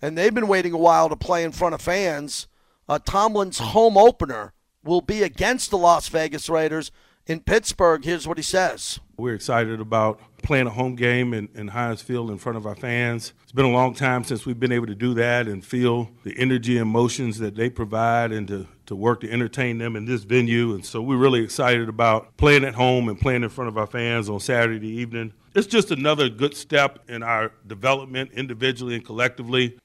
and 0.00 0.16
they've 0.16 0.34
been 0.34 0.48
waiting 0.48 0.72
a 0.72 0.78
while 0.78 1.08
to 1.08 1.16
play 1.16 1.44
in 1.44 1.52
front 1.52 1.74
of 1.74 1.82
fans. 1.82 2.46
Uh, 2.88 2.98
Tomlin's 2.98 3.58
home 3.58 3.96
opener 3.96 4.52
will 4.82 5.00
be 5.00 5.22
against 5.22 5.70
the 5.70 5.78
Las 5.78 6.08
Vegas 6.08 6.48
Raiders 6.48 6.90
in 7.30 7.38
Pittsburgh. 7.38 8.04
Here's 8.04 8.26
what 8.26 8.38
he 8.38 8.42
says. 8.42 8.98
We're 9.16 9.34
excited 9.34 9.80
about 9.80 10.20
playing 10.42 10.66
a 10.66 10.70
home 10.70 10.96
game 10.96 11.32
in, 11.32 11.48
in 11.54 11.68
Heinz 11.68 12.02
Field 12.02 12.28
in 12.28 12.38
front 12.38 12.58
of 12.58 12.66
our 12.66 12.74
fans. 12.74 13.34
It's 13.44 13.52
been 13.52 13.66
a 13.66 13.70
long 13.70 13.94
time 13.94 14.24
since 14.24 14.44
we've 14.44 14.58
been 14.58 14.72
able 14.72 14.88
to 14.88 14.96
do 14.96 15.14
that 15.14 15.46
and 15.46 15.64
feel 15.64 16.10
the 16.24 16.36
energy 16.36 16.76
and 16.76 16.82
emotions 16.82 17.38
that 17.38 17.54
they 17.54 17.70
provide 17.70 18.32
and 18.32 18.48
to, 18.48 18.66
to 18.86 18.96
work 18.96 19.20
to 19.20 19.30
entertain 19.30 19.78
them 19.78 19.94
in 19.94 20.06
this 20.06 20.24
venue. 20.24 20.74
And 20.74 20.84
so 20.84 21.00
we're 21.00 21.18
really 21.18 21.40
excited 21.40 21.88
about 21.88 22.36
playing 22.36 22.64
at 22.64 22.74
home 22.74 23.08
and 23.08 23.20
playing 23.20 23.44
in 23.44 23.48
front 23.48 23.68
of 23.68 23.78
our 23.78 23.86
fans 23.86 24.28
on 24.28 24.40
Saturday 24.40 24.88
evening. 24.88 25.32
It's 25.54 25.68
just 25.68 25.92
another 25.92 26.28
good 26.28 26.56
step 26.56 26.98
in 27.08 27.22
our 27.22 27.52
development 27.64 28.32
individually 28.32 28.96
and 28.96 29.04
collectively. 29.04 29.78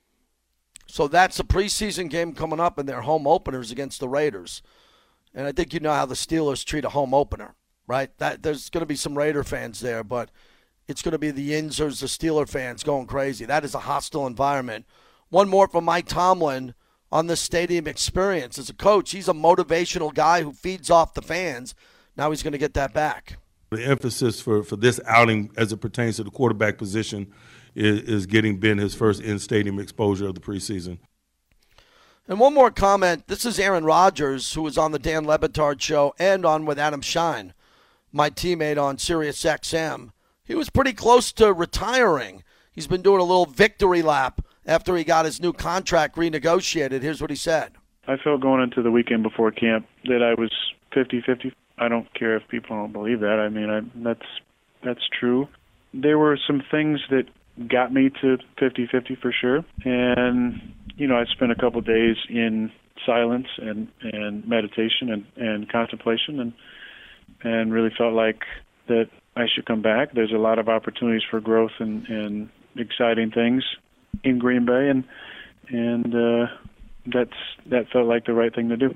So 0.87 1.07
that's 1.07 1.39
a 1.39 1.43
preseason 1.43 2.09
game 2.09 2.33
coming 2.33 2.59
up, 2.59 2.79
and 2.79 2.89
their 2.89 3.01
home 3.01 3.27
openers 3.27 3.71
against 3.71 3.99
the 3.99 4.09
Raiders. 4.09 4.63
And 5.35 5.45
I 5.45 5.51
think 5.51 5.73
you 5.73 5.81
know 5.81 5.93
how 5.93 6.05
the 6.05 6.15
Steelers 6.15 6.63
treat 6.63 6.85
a 6.85 6.89
home 6.89 7.13
opener, 7.13 7.55
right? 7.87 8.17
That 8.19 8.41
there's 8.41 8.69
going 8.69 8.81
to 8.81 8.87
be 8.87 8.95
some 8.95 9.17
Raider 9.17 9.43
fans 9.43 9.81
there, 9.81 10.03
but 10.03 10.31
it's 10.87 11.01
going 11.01 11.11
to 11.11 11.19
be 11.19 11.29
the 11.29 11.51
Yinzers, 11.51 11.99
the 11.99 12.07
Steeler 12.07 12.47
fans 12.47 12.83
going 12.83 13.05
crazy. 13.05 13.43
That 13.43 13.65
is 13.65 13.75
a 13.75 13.79
hostile 13.79 14.25
environment. 14.25 14.85
One 15.29 15.49
more 15.49 15.67
from 15.67 15.83
Mike 15.83 16.07
Tomlin 16.07 16.73
on 17.11 17.27
the 17.27 17.35
stadium 17.35 17.85
experience. 17.85 18.57
As 18.57 18.69
a 18.69 18.73
coach, 18.73 19.11
he's 19.11 19.27
a 19.27 19.33
motivational 19.33 20.13
guy 20.13 20.41
who 20.41 20.53
feeds 20.53 20.89
off 20.89 21.13
the 21.13 21.21
fans. 21.21 21.75
Now 22.15 22.29
he's 22.29 22.41
going 22.41 22.53
to 22.53 22.57
get 22.57 22.73
that 22.75 22.93
back. 22.93 23.37
The 23.71 23.83
emphasis 23.83 24.39
for, 24.39 24.63
for 24.63 24.77
this 24.77 25.01
outing 25.05 25.51
as 25.57 25.73
it 25.73 25.77
pertains 25.77 26.15
to 26.15 26.23
the 26.23 26.31
quarterback 26.31 26.77
position 26.77 27.33
is, 27.73 28.01
is 28.01 28.25
getting 28.25 28.57
Ben 28.57 28.77
his 28.77 28.95
first 28.95 29.21
in 29.21 29.39
stadium 29.39 29.79
exposure 29.79 30.27
of 30.27 30.35
the 30.35 30.41
preseason. 30.41 30.99
And 32.27 32.39
one 32.39 32.55
more 32.55 32.71
comment. 32.71 33.27
This 33.27 33.45
is 33.45 33.59
Aaron 33.59 33.85
Rodgers, 33.85 34.53
who 34.53 34.63
was 34.63 34.79
on 34.79 34.91
the 34.91 34.97
Dan 34.97 35.25
Le 35.25 35.37
Batard 35.37 35.79
show 35.79 36.15
and 36.17 36.43
on 36.43 36.65
with 36.65 36.79
Adam 36.79 37.01
Schein, 37.01 37.53
my 38.11 38.31
teammate 38.31 38.81
on 38.81 38.97
Sirius 38.97 39.43
XM. 39.43 40.09
He 40.43 40.55
was 40.55 40.71
pretty 40.71 40.93
close 40.93 41.31
to 41.33 41.53
retiring. 41.53 42.43
He's 42.71 42.87
been 42.87 43.03
doing 43.03 43.21
a 43.21 43.25
little 43.25 43.45
victory 43.45 44.01
lap 44.01 44.43
after 44.65 44.95
he 44.95 45.03
got 45.03 45.25
his 45.25 45.39
new 45.39 45.53
contract 45.53 46.15
renegotiated. 46.15 47.03
Here's 47.03 47.21
what 47.21 47.29
he 47.29 47.35
said. 47.35 47.73
I 48.07 48.17
felt 48.17 48.41
going 48.41 48.63
into 48.63 48.81
the 48.81 48.91
weekend 48.91 49.21
before 49.21 49.51
camp 49.51 49.85
that 50.05 50.23
I 50.23 50.39
was 50.39 50.51
50-50. 50.95 51.51
I 51.77 51.87
don't 51.89 52.11
care 52.15 52.35
if 52.37 52.47
people 52.47 52.75
don't 52.75 52.91
believe 52.91 53.19
that. 53.19 53.39
I 53.39 53.49
mean, 53.49 53.69
I, 53.69 53.81
that's 54.03 54.25
that's 54.83 55.07
true. 55.19 55.47
There 55.93 56.17
were 56.17 56.39
some 56.47 56.63
things 56.71 57.01
that 57.11 57.25
got 57.67 57.93
me 57.93 58.09
to 58.21 58.37
50-50 58.59 59.19
for 59.21 59.31
sure. 59.31 59.63
And 59.83 60.73
you 60.97 61.07
know, 61.07 61.15
I 61.15 61.25
spent 61.25 61.51
a 61.51 61.55
couple 61.55 61.79
of 61.79 61.85
days 61.85 62.15
in 62.29 62.71
silence 63.05 63.47
and 63.57 63.87
and 64.01 64.47
meditation 64.47 65.11
and 65.11 65.25
and 65.35 65.71
contemplation 65.71 66.39
and 66.39 66.53
and 67.43 67.73
really 67.73 67.91
felt 67.97 68.13
like 68.13 68.43
that 68.87 69.09
I 69.35 69.45
should 69.53 69.65
come 69.65 69.81
back. 69.81 70.13
There's 70.13 70.31
a 70.31 70.37
lot 70.37 70.59
of 70.59 70.69
opportunities 70.69 71.23
for 71.29 71.39
growth 71.39 71.73
and 71.79 72.07
and 72.07 72.49
exciting 72.77 73.31
things 73.31 73.63
in 74.23 74.39
Green 74.39 74.65
Bay 74.65 74.89
and 74.89 75.03
and 75.69 76.15
uh, 76.15 76.47
that's 77.07 77.37
that 77.67 77.89
felt 77.91 78.07
like 78.07 78.25
the 78.25 78.33
right 78.33 78.53
thing 78.53 78.69
to 78.69 78.77
do. 78.77 78.95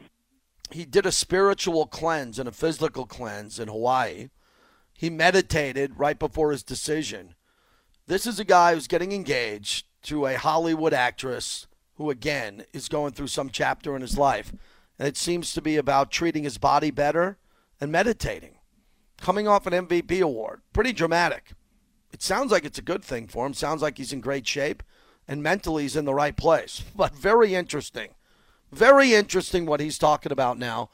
He 0.72 0.86
did 0.86 1.06
a 1.06 1.12
spiritual 1.12 1.88
cleanse 1.88 2.38
and 2.38 2.48
a 2.48 2.51
physical 2.51 3.06
cleanse 3.06 3.60
in 3.60 3.68
Hawaii. 3.68 4.29
He 4.94 5.10
meditated 5.10 5.98
right 5.98 6.20
before 6.20 6.51
his 6.51 6.62
decision. 6.62 7.36
This 8.06 8.27
is 8.27 8.39
a 8.39 8.46
guy 8.46 8.74
who's 8.74 8.88
getting 8.88 9.12
engaged 9.12 9.86
to 10.03 10.25
a 10.25 10.36
Hollywood 10.36 10.94
actress 10.94 11.68
who, 12.00 12.10
again, 12.10 12.63
is 12.72 12.88
going 12.88 13.12
through 13.12 13.27
some 13.27 13.50
chapter 13.50 13.94
in 13.94 14.01
his 14.01 14.18
life. 14.18 14.53
And 14.98 15.06
it 15.06 15.18
seems 15.18 15.53
to 15.53 15.62
be 15.62 15.75
about 15.75 16.12
treating 16.12 16.46
his 16.46 16.58
body 16.58 16.91
better 16.91 17.38
and 17.82 17.91
meditating. 17.91 18.56
Coming 19.20 19.50
off 19.50 19.68
an 19.68 19.74
MVP 19.74 20.22
award. 20.22 20.62
Pretty 20.72 20.94
dramatic. 20.94 21.51
It 22.13 22.22
sounds 22.22 22.53
like 22.53 22.63
it's 22.63 22.79
a 22.79 22.82
good 22.82 23.03
thing 23.03 23.27
for 23.27 23.46
him. 23.46 23.53
Sounds 23.53 23.82
like 23.82 23.98
he's 23.98 24.13
in 24.13 24.22
great 24.22 24.48
shape 24.48 24.82
and 25.27 25.44
mentally 25.44 25.84
he's 25.84 25.98
in 25.98 26.06
the 26.06 26.13
right 26.13 26.38
place. 26.38 26.84
But 26.96 27.13
very 27.13 27.53
interesting. 27.53 28.12
Very 28.72 29.13
interesting 29.13 29.65
what 29.65 29.82
he's 29.82 29.98
talking 29.98 30.32
about 30.32 30.58
now. 30.58 30.91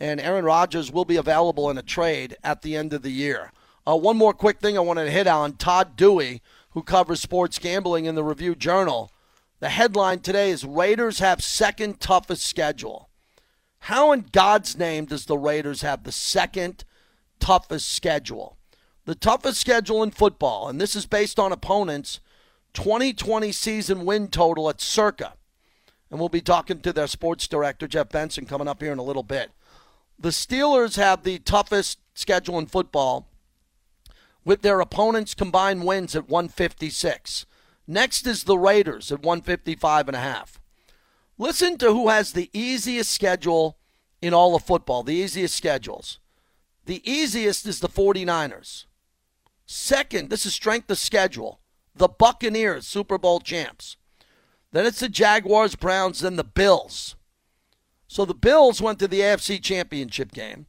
And 0.00 0.20
Aaron 0.20 0.46
Rodgers 0.46 0.90
will 0.90 1.04
be 1.04 1.16
available 1.16 1.68
in 1.68 1.76
a 1.76 1.82
trade 1.82 2.34
at 2.42 2.62
the 2.62 2.76
end 2.76 2.94
of 2.94 3.02
the 3.02 3.10
year. 3.10 3.52
Uh, 3.86 3.96
one 3.96 4.16
more 4.16 4.32
quick 4.32 4.60
thing 4.60 4.78
I 4.78 4.80
wanted 4.80 5.04
to 5.04 5.10
hit 5.10 5.26
on 5.26 5.52
Todd 5.52 5.96
Dewey, 5.96 6.40
who 6.70 6.82
covers 6.82 7.20
sports 7.20 7.58
gambling 7.58 8.06
in 8.06 8.14
the 8.14 8.24
Review 8.24 8.54
Journal. 8.54 9.12
The 9.58 9.70
headline 9.70 10.20
today 10.20 10.50
is 10.50 10.64
Raiders 10.64 11.18
have 11.20 11.42
second 11.42 11.98
toughest 11.98 12.44
schedule. 12.44 13.08
How 13.80 14.12
in 14.12 14.26
God's 14.32 14.76
name 14.76 15.06
does 15.06 15.24
the 15.24 15.38
Raiders 15.38 15.80
have 15.80 16.04
the 16.04 16.12
second 16.12 16.84
toughest 17.40 17.88
schedule? 17.88 18.58
The 19.06 19.14
toughest 19.14 19.58
schedule 19.60 20.02
in 20.02 20.10
football, 20.10 20.68
and 20.68 20.80
this 20.80 20.94
is 20.94 21.06
based 21.06 21.38
on 21.38 21.52
opponents' 21.52 22.20
2020 22.74 23.50
season 23.52 24.04
win 24.04 24.28
total 24.28 24.68
at 24.68 24.80
circa. 24.80 25.34
And 26.10 26.20
we'll 26.20 26.28
be 26.28 26.42
talking 26.42 26.80
to 26.80 26.92
their 26.92 27.06
sports 27.06 27.48
director, 27.48 27.88
Jeff 27.88 28.10
Benson, 28.10 28.44
coming 28.44 28.68
up 28.68 28.82
here 28.82 28.92
in 28.92 28.98
a 28.98 29.02
little 29.04 29.22
bit. 29.22 29.52
The 30.18 30.28
Steelers 30.30 30.96
have 30.96 31.22
the 31.22 31.38
toughest 31.38 31.98
schedule 32.14 32.58
in 32.58 32.66
football 32.66 33.28
with 34.44 34.62
their 34.62 34.80
opponents' 34.80 35.34
combined 35.34 35.84
wins 35.84 36.14
at 36.14 36.28
156. 36.28 37.46
Next 37.86 38.26
is 38.26 38.44
the 38.44 38.58
Raiders 38.58 39.12
at 39.12 39.22
155 39.22 40.08
and 40.08 40.16
a 40.16 40.20
half. 40.20 40.60
Listen 41.38 41.76
to 41.78 41.92
who 41.92 42.08
has 42.08 42.32
the 42.32 42.50
easiest 42.52 43.12
schedule 43.12 43.78
in 44.22 44.34
all 44.34 44.54
of 44.54 44.64
football, 44.64 45.02
the 45.02 45.14
easiest 45.14 45.54
schedules. 45.54 46.18
The 46.86 47.08
easiest 47.08 47.66
is 47.66 47.80
the 47.80 47.88
49ers. 47.88 48.86
Second, 49.66 50.30
this 50.30 50.46
is 50.46 50.54
strength 50.54 50.90
of 50.90 50.98
schedule. 50.98 51.60
The 51.94 52.08
Buccaneers, 52.08 52.86
Super 52.86 53.18
Bowl 53.18 53.40
champs. 53.40 53.96
Then 54.72 54.86
it's 54.86 55.00
the 55.00 55.08
Jaguars, 55.08 55.74
Browns, 55.74 56.20
then 56.20 56.36
the 56.36 56.44
Bills. 56.44 57.16
So 58.08 58.24
the 58.24 58.34
Bills 58.34 58.80
went 58.80 58.98
to 59.00 59.08
the 59.08 59.20
AFC 59.20 59.62
Championship 59.62 60.32
game. 60.32 60.66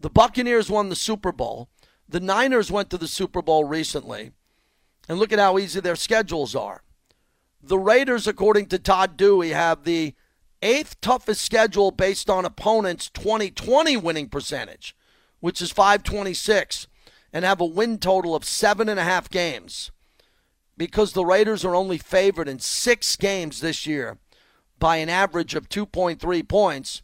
The 0.00 0.10
Buccaneers 0.10 0.68
won 0.68 0.88
the 0.88 0.96
Super 0.96 1.32
Bowl. 1.32 1.68
The 2.08 2.20
Niners 2.20 2.70
went 2.70 2.90
to 2.90 2.98
the 2.98 3.08
Super 3.08 3.42
Bowl 3.42 3.64
recently. 3.64 4.32
And 5.08 5.18
look 5.18 5.32
at 5.32 5.38
how 5.38 5.58
easy 5.58 5.80
their 5.80 5.96
schedules 5.96 6.54
are. 6.54 6.82
The 7.62 7.78
Raiders, 7.78 8.26
according 8.26 8.66
to 8.66 8.78
Todd 8.78 9.16
Dewey, 9.16 9.50
have 9.50 9.84
the 9.84 10.14
eighth 10.62 11.00
toughest 11.00 11.42
schedule 11.42 11.90
based 11.90 12.30
on 12.30 12.44
opponents' 12.44 13.10
2020 13.10 13.96
winning 13.98 14.28
percentage, 14.28 14.96
which 15.40 15.60
is 15.60 15.70
526, 15.70 16.86
and 17.32 17.44
have 17.44 17.60
a 17.60 17.66
win 17.66 17.98
total 17.98 18.34
of 18.34 18.44
seven 18.44 18.88
and 18.88 18.98
a 18.98 19.04
half 19.04 19.28
games. 19.28 19.90
Because 20.76 21.12
the 21.12 21.24
Raiders 21.24 21.64
are 21.64 21.74
only 21.74 21.98
favored 21.98 22.48
in 22.48 22.58
six 22.58 23.16
games 23.16 23.60
this 23.60 23.86
year 23.86 24.18
by 24.78 24.96
an 24.96 25.08
average 25.08 25.54
of 25.54 25.68
2.3 25.68 26.48
points, 26.48 27.02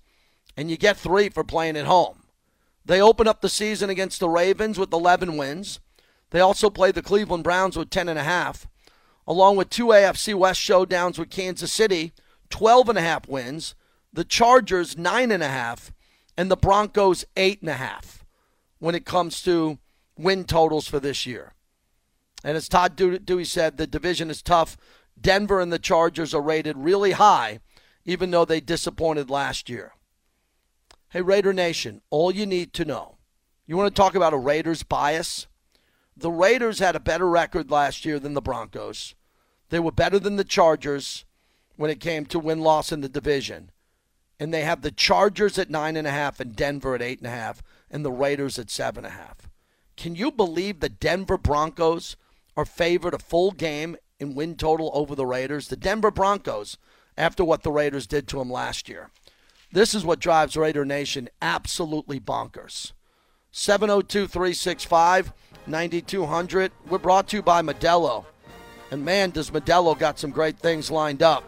and 0.56 0.70
you 0.70 0.76
get 0.76 0.96
three 0.96 1.28
for 1.28 1.44
playing 1.44 1.76
at 1.76 1.86
home. 1.86 2.24
They 2.84 3.00
open 3.00 3.28
up 3.28 3.40
the 3.40 3.48
season 3.48 3.90
against 3.90 4.20
the 4.20 4.28
Ravens 4.28 4.78
with 4.78 4.92
11 4.92 5.36
wins. 5.36 5.80
They 6.30 6.40
also 6.40 6.70
play 6.70 6.92
the 6.92 7.02
Cleveland 7.02 7.44
Browns 7.44 7.76
with 7.76 7.90
10.5, 7.90 8.66
along 9.26 9.56
with 9.56 9.70
two 9.70 9.86
AFC 9.86 10.34
West 10.34 10.60
showdowns 10.60 11.18
with 11.18 11.30
Kansas 11.30 11.72
City, 11.72 12.12
12.5 12.50 13.28
wins, 13.28 13.74
the 14.12 14.24
Chargers, 14.24 14.94
9.5, 14.94 15.90
and 16.36 16.50
the 16.50 16.56
Broncos, 16.56 17.24
8.5 17.36 18.20
when 18.80 18.94
it 18.94 19.04
comes 19.04 19.42
to 19.42 19.78
win 20.18 20.44
totals 20.44 20.88
for 20.88 20.98
this 20.98 21.24
year. 21.24 21.52
And 22.42 22.56
as 22.56 22.68
Todd 22.68 22.96
Dewey 22.96 23.44
said, 23.44 23.76
the 23.76 23.86
division 23.86 24.30
is 24.30 24.42
tough. 24.42 24.76
Denver 25.20 25.60
and 25.60 25.72
the 25.72 25.78
Chargers 25.78 26.34
are 26.34 26.40
rated 26.40 26.76
really 26.76 27.12
high, 27.12 27.60
even 28.04 28.30
though 28.30 28.46
they 28.46 28.60
disappointed 28.60 29.30
last 29.30 29.68
year. 29.68 29.92
Hey, 31.10 31.20
Raider 31.20 31.52
Nation, 31.52 32.00
all 32.08 32.32
you 32.32 32.46
need 32.46 32.72
to 32.74 32.84
know. 32.84 33.18
You 33.66 33.76
want 33.76 33.94
to 33.94 34.00
talk 34.00 34.14
about 34.14 34.32
a 34.32 34.38
Raiders 34.38 34.82
bias? 34.82 35.46
The 36.20 36.30
Raiders 36.30 36.80
had 36.80 36.96
a 36.96 37.00
better 37.00 37.26
record 37.26 37.70
last 37.70 38.04
year 38.04 38.18
than 38.18 38.34
the 38.34 38.42
Broncos. 38.42 39.14
They 39.70 39.80
were 39.80 39.90
better 39.90 40.18
than 40.18 40.36
the 40.36 40.44
Chargers 40.44 41.24
when 41.76 41.90
it 41.90 41.98
came 41.98 42.26
to 42.26 42.38
win 42.38 42.60
loss 42.60 42.92
in 42.92 43.00
the 43.00 43.08
division. 43.08 43.70
And 44.38 44.52
they 44.52 44.60
have 44.60 44.82
the 44.82 44.90
Chargers 44.90 45.58
at 45.58 45.70
9.5 45.70 46.40
and 46.40 46.54
Denver 46.54 46.94
at 46.94 47.00
8.5 47.00 47.60
and 47.90 48.04
the 48.04 48.12
Raiders 48.12 48.58
at 48.58 48.66
7.5. 48.66 49.46
Can 49.96 50.14
you 50.14 50.30
believe 50.30 50.80
the 50.80 50.90
Denver 50.90 51.38
Broncos 51.38 52.16
are 52.54 52.66
favored 52.66 53.14
a 53.14 53.18
full 53.18 53.52
game 53.52 53.96
in 54.18 54.34
win 54.34 54.56
total 54.56 54.90
over 54.92 55.14
the 55.14 55.24
Raiders? 55.24 55.68
The 55.68 55.76
Denver 55.76 56.10
Broncos, 56.10 56.76
after 57.16 57.42
what 57.44 57.62
the 57.62 57.72
Raiders 57.72 58.06
did 58.06 58.28
to 58.28 58.38
them 58.40 58.50
last 58.50 58.90
year. 58.90 59.08
This 59.72 59.94
is 59.94 60.04
what 60.04 60.18
drives 60.18 60.54
Raider 60.54 60.84
Nation 60.84 61.30
absolutely 61.40 62.20
bonkers. 62.20 62.92
702 63.52 64.26
365 64.26 65.32
9200. 65.66 66.72
We're 66.88 66.98
brought 66.98 67.28
to 67.28 67.36
you 67.36 67.42
by 67.42 67.62
Modelo. 67.62 68.24
And 68.90 69.04
man, 69.04 69.30
does 69.30 69.50
Modelo 69.50 69.98
got 69.98 70.18
some 70.18 70.30
great 70.30 70.58
things 70.58 70.90
lined 70.90 71.22
up 71.22 71.44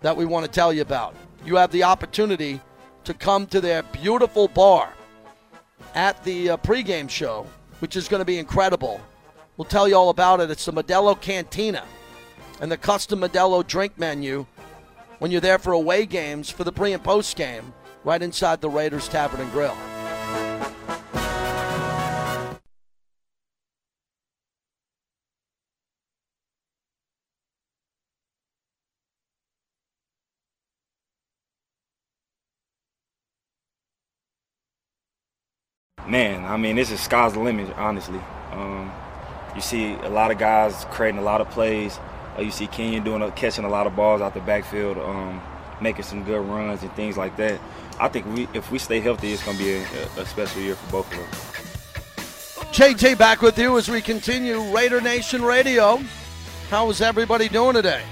that 0.00 0.16
we 0.16 0.24
want 0.24 0.46
to 0.46 0.50
tell 0.50 0.72
you 0.72 0.82
about. 0.82 1.14
You 1.44 1.56
have 1.56 1.70
the 1.70 1.84
opportunity 1.84 2.60
to 3.04 3.14
come 3.14 3.46
to 3.46 3.60
their 3.60 3.82
beautiful 3.82 4.48
bar 4.48 4.92
at 5.94 6.22
the 6.24 6.50
uh, 6.50 6.56
pregame 6.58 7.08
show, 7.08 7.46
which 7.80 7.96
is 7.96 8.08
going 8.08 8.20
to 8.20 8.24
be 8.24 8.38
incredible. 8.38 9.00
We'll 9.56 9.64
tell 9.64 9.88
you 9.88 9.96
all 9.96 10.10
about 10.10 10.40
it. 10.40 10.50
It's 10.50 10.64
the 10.64 10.72
Modelo 10.72 11.20
Cantina 11.20 11.84
and 12.60 12.70
the 12.70 12.76
custom 12.76 13.20
Modelo 13.20 13.66
drink 13.66 13.98
menu 13.98 14.46
when 15.18 15.30
you're 15.30 15.40
there 15.40 15.58
for 15.58 15.72
away 15.72 16.06
games 16.06 16.50
for 16.50 16.64
the 16.64 16.72
pre 16.72 16.92
and 16.92 17.02
post 17.02 17.36
game 17.36 17.72
right 18.04 18.22
inside 18.22 18.60
the 18.60 18.70
Raiders 18.70 19.08
Tavern 19.08 19.40
and 19.40 19.50
Grill. 19.52 19.76
Man, 36.08 36.46
I 36.46 36.56
mean, 36.56 36.76
this 36.76 36.90
is 36.90 37.00
sky's 37.00 37.34
the 37.34 37.40
limit, 37.40 37.70
honestly. 37.76 38.18
Um, 38.52 38.90
you 39.54 39.60
see 39.60 39.92
a 39.92 40.08
lot 40.08 40.30
of 40.30 40.38
guys 40.38 40.86
creating 40.90 41.20
a 41.20 41.22
lot 41.22 41.42
of 41.42 41.50
plays. 41.50 42.00
Uh, 42.38 42.40
you 42.40 42.50
see 42.50 42.66
Kenyan 42.66 43.04
doing 43.04 43.20
a, 43.20 43.30
catching 43.32 43.66
a 43.66 43.68
lot 43.68 43.86
of 43.86 43.94
balls 43.94 44.22
out 44.22 44.32
the 44.32 44.40
backfield, 44.40 44.96
um, 44.96 45.42
making 45.82 46.04
some 46.04 46.24
good 46.24 46.40
runs 46.48 46.82
and 46.82 46.90
things 46.94 47.18
like 47.18 47.36
that. 47.36 47.60
I 48.00 48.08
think 48.08 48.24
we, 48.34 48.48
if 48.54 48.70
we 48.70 48.78
stay 48.78 49.00
healthy, 49.00 49.32
it's 49.32 49.44
going 49.44 49.58
to 49.58 49.62
be 49.62 49.72
a, 49.72 50.22
a 50.22 50.24
special 50.24 50.62
year 50.62 50.76
for 50.76 50.92
both 50.92 51.12
of 51.12 51.18
us. 51.20 51.58
JT 52.72 53.18
back 53.18 53.42
with 53.42 53.58
you 53.58 53.76
as 53.76 53.90
we 53.90 54.00
continue 54.00 54.62
Raider 54.74 55.02
Nation 55.02 55.42
Radio. 55.42 56.00
How 56.70 56.88
is 56.88 57.02
everybody 57.02 57.50
doing 57.50 57.74
today? 57.74 58.02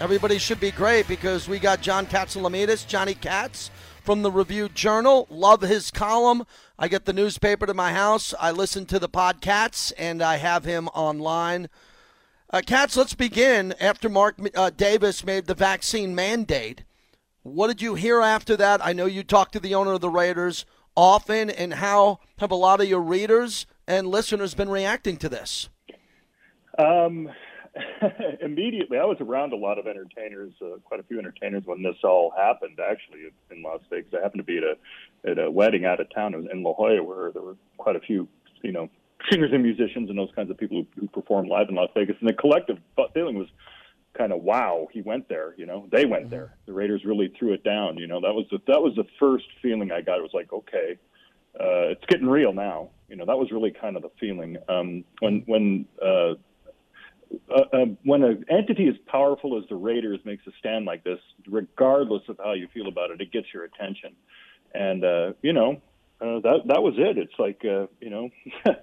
Everybody 0.00 0.36
should 0.36 0.60
be 0.60 0.70
great 0.70 1.08
because 1.08 1.48
we 1.48 1.58
got 1.58 1.80
John 1.80 2.04
Katsilometes, 2.04 2.86
Johnny 2.86 3.14
Kats 3.14 3.70
from 4.06 4.22
the 4.22 4.30
Review 4.30 4.68
Journal. 4.68 5.26
Love 5.28 5.62
his 5.62 5.90
column. 5.90 6.46
I 6.78 6.86
get 6.86 7.06
the 7.06 7.12
newspaper 7.12 7.66
to 7.66 7.74
my 7.74 7.92
house. 7.92 8.32
I 8.38 8.52
listen 8.52 8.86
to 8.86 9.00
the 9.00 9.08
podcasts, 9.08 9.92
and 9.98 10.22
I 10.22 10.36
have 10.36 10.64
him 10.64 10.86
online. 10.88 11.68
Uh, 12.48 12.62
Kats, 12.64 12.96
let's 12.96 13.14
begin. 13.14 13.74
After 13.80 14.08
Mark 14.08 14.36
uh, 14.54 14.70
Davis 14.70 15.26
made 15.26 15.46
the 15.46 15.54
vaccine 15.54 16.14
mandate, 16.14 16.84
what 17.42 17.66
did 17.66 17.82
you 17.82 17.96
hear 17.96 18.20
after 18.22 18.56
that? 18.56 18.84
I 18.84 18.92
know 18.92 19.06
you 19.06 19.24
talked 19.24 19.52
to 19.54 19.60
the 19.60 19.74
owner 19.74 19.94
of 19.94 20.00
the 20.00 20.08
Raiders 20.08 20.64
often, 20.96 21.50
and 21.50 21.74
how 21.74 22.20
have 22.38 22.52
a 22.52 22.56
lot 22.56 22.80
of 22.80 22.88
your 22.88 23.02
readers 23.02 23.66
and 23.88 24.06
listeners 24.06 24.54
been 24.54 24.70
reacting 24.70 25.16
to 25.16 25.28
this? 25.28 25.68
Um, 26.78 27.28
immediately, 28.40 28.98
I 28.98 29.04
was 29.04 29.18
around 29.20 29.52
a 29.52 29.56
lot 29.56 29.78
of 29.78 29.86
entertainers, 29.86 30.52
uh, 30.62 30.78
quite 30.84 31.00
a 31.00 31.02
few 31.02 31.18
entertainers 31.18 31.62
when 31.66 31.82
this 31.82 31.96
all 32.04 32.32
happened. 32.36 32.78
Actually, 32.80 33.20
in 33.50 33.62
Las 33.62 33.80
Vegas, 33.90 34.12
I 34.14 34.22
happened 34.22 34.40
to 34.40 34.44
be 34.44 34.58
at 34.58 34.64
a 34.64 35.30
at 35.30 35.38
a 35.38 35.50
wedding 35.50 35.84
out 35.84 36.00
of 36.00 36.12
town 36.14 36.34
in 36.34 36.62
La 36.62 36.72
Jolla, 36.72 37.02
where 37.02 37.32
there 37.32 37.42
were 37.42 37.56
quite 37.76 37.96
a 37.96 38.00
few, 38.00 38.28
you 38.62 38.72
know, 38.72 38.88
singers 39.30 39.50
and 39.52 39.62
musicians 39.62 40.08
and 40.08 40.18
those 40.18 40.30
kinds 40.34 40.50
of 40.50 40.58
people 40.58 40.84
who, 40.94 41.00
who 41.00 41.08
perform 41.08 41.48
live 41.48 41.68
in 41.68 41.74
Las 41.74 41.90
Vegas. 41.94 42.16
And 42.20 42.28
the 42.28 42.34
collective 42.34 42.78
feeling 43.14 43.36
was 43.36 43.48
kind 44.16 44.32
of 44.32 44.42
wow, 44.42 44.88
he 44.92 45.02
went 45.02 45.28
there. 45.28 45.54
You 45.56 45.66
know, 45.66 45.88
they 45.92 46.06
went 46.06 46.30
there. 46.30 46.54
The 46.66 46.72
Raiders 46.72 47.04
really 47.04 47.32
threw 47.38 47.52
it 47.52 47.64
down. 47.64 47.98
You 47.98 48.06
know, 48.06 48.20
that 48.20 48.34
was 48.34 48.46
the, 48.50 48.58
that 48.66 48.80
was 48.80 48.94
the 48.96 49.04
first 49.18 49.46
feeling 49.60 49.92
I 49.92 50.00
got. 50.00 50.18
It 50.18 50.22
was 50.22 50.34
like, 50.34 50.52
okay, 50.52 50.98
uh, 51.58 51.92
it's 51.92 52.04
getting 52.08 52.28
real 52.28 52.52
now. 52.52 52.90
You 53.08 53.16
know, 53.16 53.26
that 53.26 53.36
was 53.36 53.50
really 53.50 53.70
kind 53.70 53.96
of 53.96 54.02
the 54.02 54.10
feeling 54.18 54.56
um, 54.68 55.04
when 55.20 55.42
when. 55.46 55.86
Uh, 56.02 56.34
uh, 57.50 57.60
uh, 57.72 57.84
when 58.04 58.22
an 58.22 58.44
entity 58.48 58.88
as 58.88 58.94
powerful 59.06 59.58
as 59.58 59.68
the 59.68 59.76
Raiders 59.76 60.20
makes 60.24 60.46
a 60.46 60.50
stand 60.58 60.84
like 60.84 61.04
this, 61.04 61.18
regardless 61.48 62.22
of 62.28 62.38
how 62.42 62.52
you 62.52 62.68
feel 62.72 62.88
about 62.88 63.10
it, 63.10 63.20
it 63.20 63.32
gets 63.32 63.46
your 63.52 63.64
attention. 63.64 64.14
And 64.74 65.04
uh, 65.04 65.32
you 65.42 65.52
know, 65.52 65.80
uh, 66.20 66.40
that 66.40 66.62
that 66.66 66.82
was 66.82 66.94
it. 66.96 67.18
It's 67.18 67.38
like 67.38 67.62
uh, 67.64 67.86
you 68.00 68.10
know, 68.10 68.30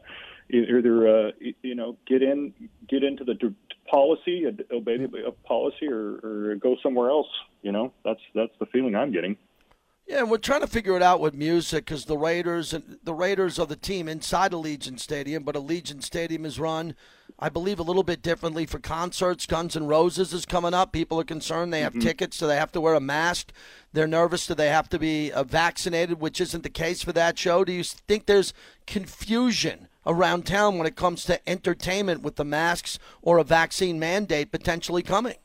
either 0.49 1.27
uh, 1.27 1.31
you 1.61 1.75
know 1.75 1.97
get 2.07 2.21
in 2.21 2.53
get 2.87 3.03
into 3.03 3.23
the 3.23 3.53
policy, 3.89 4.45
obey 4.71 4.97
the 4.97 5.33
policy, 5.43 5.87
or, 5.87 6.19
or 6.23 6.55
go 6.55 6.75
somewhere 6.81 7.09
else. 7.09 7.27
You 7.61 7.71
know, 7.71 7.93
that's 8.03 8.21
that's 8.33 8.53
the 8.59 8.65
feeling 8.67 8.95
I'm 8.95 9.11
getting. 9.11 9.37
Yeah, 10.05 10.19
and 10.19 10.29
we're 10.29 10.37
trying 10.37 10.61
to 10.61 10.67
figure 10.67 10.97
it 10.97 11.01
out 11.01 11.21
with 11.21 11.33
music 11.33 11.85
because 11.85 12.05
the 12.05 12.17
Raiders 12.17 12.73
and 12.73 12.99
the 13.03 13.13
Raiders 13.13 13.57
are 13.57 13.65
the 13.65 13.77
team 13.77 14.09
inside 14.09 14.51
Allegiant 14.51 14.99
Stadium, 14.99 15.43
but 15.43 15.55
Allegiant 15.55 16.03
Stadium 16.03 16.45
is 16.45 16.59
run, 16.59 16.93
I 17.39 17.47
believe, 17.47 17.79
a 17.79 17.83
little 17.83 18.03
bit 18.03 18.21
differently 18.21 18.65
for 18.65 18.79
concerts. 18.79 19.45
Guns 19.45 19.77
N' 19.77 19.87
Roses 19.87 20.33
is 20.33 20.45
coming 20.45 20.73
up. 20.73 20.91
People 20.91 21.21
are 21.21 21.25
concerned. 21.25 21.71
They 21.71 21.81
have 21.81 21.93
mm-hmm. 21.93 22.01
tickets, 22.01 22.35
so 22.35 22.47
they 22.47 22.57
have 22.57 22.71
to 22.73 22.81
wear 22.81 22.95
a 22.95 22.99
mask. 22.99 23.53
They're 23.93 24.05
nervous. 24.05 24.45
Do 24.45 24.55
they 24.55 24.67
have 24.67 24.89
to 24.89 24.99
be 24.99 25.31
uh, 25.31 25.43
vaccinated, 25.43 26.19
which 26.19 26.41
isn't 26.41 26.63
the 26.63 26.69
case 26.69 27.01
for 27.01 27.13
that 27.13 27.39
show? 27.39 27.63
Do 27.63 27.71
you 27.71 27.83
think 27.83 28.25
there's 28.25 28.53
confusion 28.85 29.87
around 30.05 30.45
town 30.45 30.77
when 30.77 30.85
it 30.85 30.97
comes 30.97 31.23
to 31.25 31.49
entertainment 31.49 32.21
with 32.21 32.35
the 32.35 32.43
masks 32.43 32.99
or 33.21 33.37
a 33.37 33.43
vaccine 33.45 33.99
mandate 33.99 34.51
potentially 34.51 35.01
coming? 35.01 35.35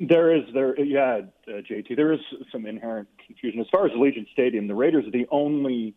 There 0.00 0.34
is 0.34 0.42
there 0.52 0.78
yeah 0.80 1.20
uh, 1.46 1.50
JT 1.50 1.96
there 1.96 2.12
is 2.12 2.20
some 2.50 2.66
inherent 2.66 3.08
confusion. 3.24 3.60
As 3.60 3.66
far 3.70 3.86
as 3.86 3.92
Allegiant 3.92 4.30
Stadium 4.32 4.66
the 4.66 4.74
Raiders 4.74 5.06
are 5.06 5.10
the 5.10 5.26
only 5.30 5.94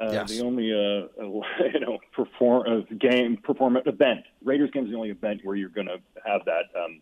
uh, 0.00 0.10
yes. 0.10 0.30
the 0.30 0.44
only 0.44 0.72
uh, 0.72 1.24
you 1.72 1.80
know 1.80 1.98
perform 2.12 2.64
uh, 2.66 2.94
game 2.96 3.36
perform 3.36 3.76
event. 3.84 4.24
Raiders 4.42 4.70
game 4.70 4.84
is 4.84 4.90
the 4.90 4.96
only 4.96 5.10
event 5.10 5.40
where 5.44 5.56
you're 5.56 5.68
going 5.68 5.86
to 5.88 5.98
have 6.24 6.42
that 6.46 6.64
um, 6.76 7.00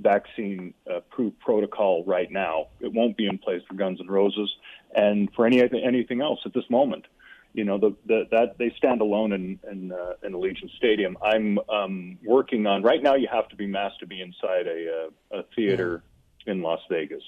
vaccine 0.00 0.74
uh, 0.90 1.00
proof 1.10 1.32
protocol 1.38 2.04
right 2.04 2.30
now. 2.30 2.66
It 2.80 2.92
won't 2.92 3.16
be 3.16 3.26
in 3.26 3.38
place 3.38 3.62
for 3.68 3.74
Guns 3.74 4.00
N' 4.00 4.08
Roses. 4.08 4.50
And 4.96 5.28
for 5.34 5.46
any 5.46 5.60
anything 5.60 6.20
else 6.20 6.40
at 6.46 6.54
this 6.54 6.68
moment 6.70 7.06
you 7.54 7.64
know, 7.64 7.78
the, 7.78 7.94
the, 8.06 8.24
that 8.32 8.58
they 8.58 8.74
stand 8.76 9.00
alone 9.00 9.32
in 9.32 9.58
in, 9.70 9.92
uh, 9.92 10.14
in 10.22 10.32
Allegiant 10.32 10.70
Stadium. 10.76 11.16
I'm 11.22 11.58
um, 11.70 12.18
working 12.24 12.66
on 12.66 12.82
right 12.82 13.02
now. 13.02 13.14
You 13.14 13.28
have 13.32 13.48
to 13.48 13.56
be 13.56 13.66
masked 13.66 14.00
to 14.00 14.06
be 14.06 14.20
inside 14.20 14.66
a, 14.66 15.08
uh, 15.32 15.38
a 15.38 15.42
theater 15.54 16.02
mm. 16.46 16.52
in 16.52 16.62
Las 16.62 16.80
Vegas, 16.90 17.22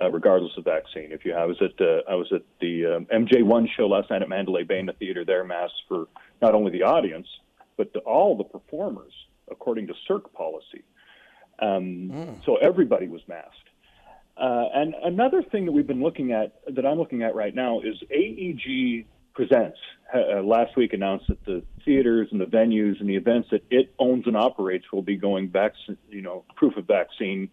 uh, 0.00 0.10
regardless 0.10 0.52
of 0.56 0.64
vaccine. 0.64 1.10
If 1.10 1.24
you, 1.24 1.34
I 1.34 1.44
was 1.44 1.60
at 1.60 1.78
uh, 1.80 2.02
I 2.08 2.14
was 2.14 2.32
at 2.32 2.42
the 2.60 2.86
um, 2.86 3.06
MJ1 3.06 3.66
show 3.76 3.88
last 3.88 4.08
night 4.08 4.22
at 4.22 4.28
Mandalay 4.28 4.62
Bay 4.62 4.78
in 4.78 4.86
the 4.86 4.92
theater 4.92 5.24
there, 5.24 5.44
masked 5.44 5.82
for 5.88 6.06
not 6.40 6.54
only 6.54 6.70
the 6.70 6.84
audience 6.84 7.26
but 7.76 7.92
to 7.92 8.00
all 8.00 8.36
the 8.36 8.44
performers, 8.44 9.12
according 9.50 9.86
to 9.88 9.94
Cirque 10.08 10.32
policy. 10.32 10.82
Um, 11.58 12.10
mm. 12.12 12.44
So 12.44 12.56
everybody 12.56 13.08
was 13.08 13.20
masked. 13.28 13.52
Uh, 14.36 14.64
and 14.74 14.94
another 15.02 15.42
thing 15.42 15.64
that 15.64 15.72
we've 15.72 15.86
been 15.86 16.02
looking 16.02 16.32
at, 16.32 16.60
that 16.74 16.84
I'm 16.84 16.98
looking 16.98 17.22
at 17.22 17.34
right 17.34 17.54
now, 17.54 17.80
is 17.80 17.96
AEG 18.10 19.06
Presents 19.36 19.76
uh, 20.14 20.40
last 20.40 20.78
week 20.78 20.94
announced 20.94 21.26
that 21.28 21.44
the 21.44 21.62
theaters 21.84 22.28
and 22.32 22.40
the 22.40 22.46
venues 22.46 22.98
and 23.00 23.08
the 23.08 23.16
events 23.16 23.48
that 23.50 23.62
it 23.70 23.92
owns 23.98 24.26
and 24.26 24.34
operates 24.34 24.86
will 24.90 25.02
be 25.02 25.16
going 25.16 25.48
back, 25.48 25.74
you 26.08 26.22
know, 26.22 26.42
proof 26.56 26.74
of 26.78 26.86
vaccine 26.86 27.50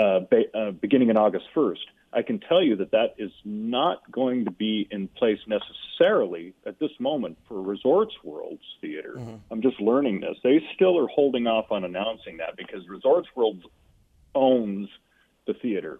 uh, 0.00 0.20
ba- 0.20 0.56
uh, 0.56 0.70
beginning 0.70 1.10
in 1.10 1.16
August 1.16 1.46
1st. 1.56 1.78
I 2.12 2.22
can 2.22 2.38
tell 2.38 2.62
you 2.62 2.76
that 2.76 2.92
that 2.92 3.16
is 3.18 3.32
not 3.44 3.98
going 4.12 4.44
to 4.44 4.52
be 4.52 4.86
in 4.92 5.08
place 5.08 5.40
necessarily 5.48 6.54
at 6.64 6.78
this 6.78 6.92
moment 7.00 7.36
for 7.48 7.60
Resorts 7.60 8.14
World's 8.22 8.62
theater. 8.80 9.14
Mm-hmm. 9.18 9.34
I'm 9.50 9.60
just 9.60 9.80
learning 9.80 10.20
this. 10.20 10.36
They 10.44 10.60
still 10.76 10.96
are 10.98 11.08
holding 11.08 11.48
off 11.48 11.72
on 11.72 11.84
announcing 11.84 12.36
that 12.36 12.56
because 12.56 12.88
Resorts 12.88 13.28
World 13.34 13.62
owns 14.36 14.88
the 15.48 15.54
theater. 15.54 15.98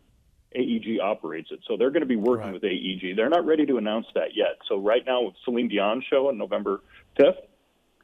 AEG 0.54 1.00
operates 1.02 1.50
it. 1.50 1.60
So 1.66 1.76
they're 1.76 1.90
going 1.90 2.02
to 2.02 2.06
be 2.06 2.16
working 2.16 2.46
right. 2.46 2.54
with 2.54 2.64
AEG. 2.64 3.16
They're 3.16 3.28
not 3.28 3.44
ready 3.44 3.66
to 3.66 3.76
announce 3.76 4.06
that 4.14 4.34
yet. 4.34 4.58
So 4.68 4.78
right 4.78 5.02
now, 5.06 5.22
with 5.22 5.34
Celine 5.44 5.68
Dion 5.68 6.02
show 6.08 6.28
on 6.28 6.38
November 6.38 6.80
5th 7.18 7.42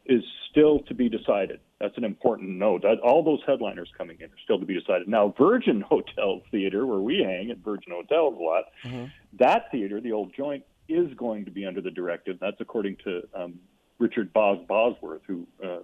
is 0.06 0.22
still 0.50 0.80
to 0.80 0.94
be 0.94 1.08
decided. 1.08 1.60
That's 1.80 1.96
an 1.96 2.04
important 2.04 2.50
note. 2.50 2.84
All 3.02 3.22
those 3.22 3.40
headliners 3.46 3.90
coming 3.96 4.18
in 4.20 4.26
are 4.26 4.42
still 4.44 4.58
to 4.58 4.66
be 4.66 4.78
decided. 4.78 5.08
Now, 5.08 5.34
Virgin 5.38 5.80
Hotel 5.88 6.42
Theater, 6.50 6.86
where 6.86 6.98
we 6.98 7.22
hang 7.24 7.50
at 7.50 7.58
Virgin 7.58 7.92
Hotels 7.92 8.36
a 8.38 8.42
lot, 8.42 8.64
mm-hmm. 8.84 9.06
that 9.38 9.70
theater, 9.70 10.00
the 10.00 10.12
old 10.12 10.32
joint, 10.36 10.64
is 10.88 11.12
going 11.14 11.46
to 11.46 11.50
be 11.50 11.64
under 11.64 11.80
the 11.80 11.90
directive. 11.90 12.38
That's 12.40 12.60
according 12.60 12.96
to 13.04 13.22
um, 13.34 13.58
Richard 13.98 14.32
Bos 14.32 14.58
Bosworth, 14.68 15.22
who 15.26 15.46
uh, 15.64 15.78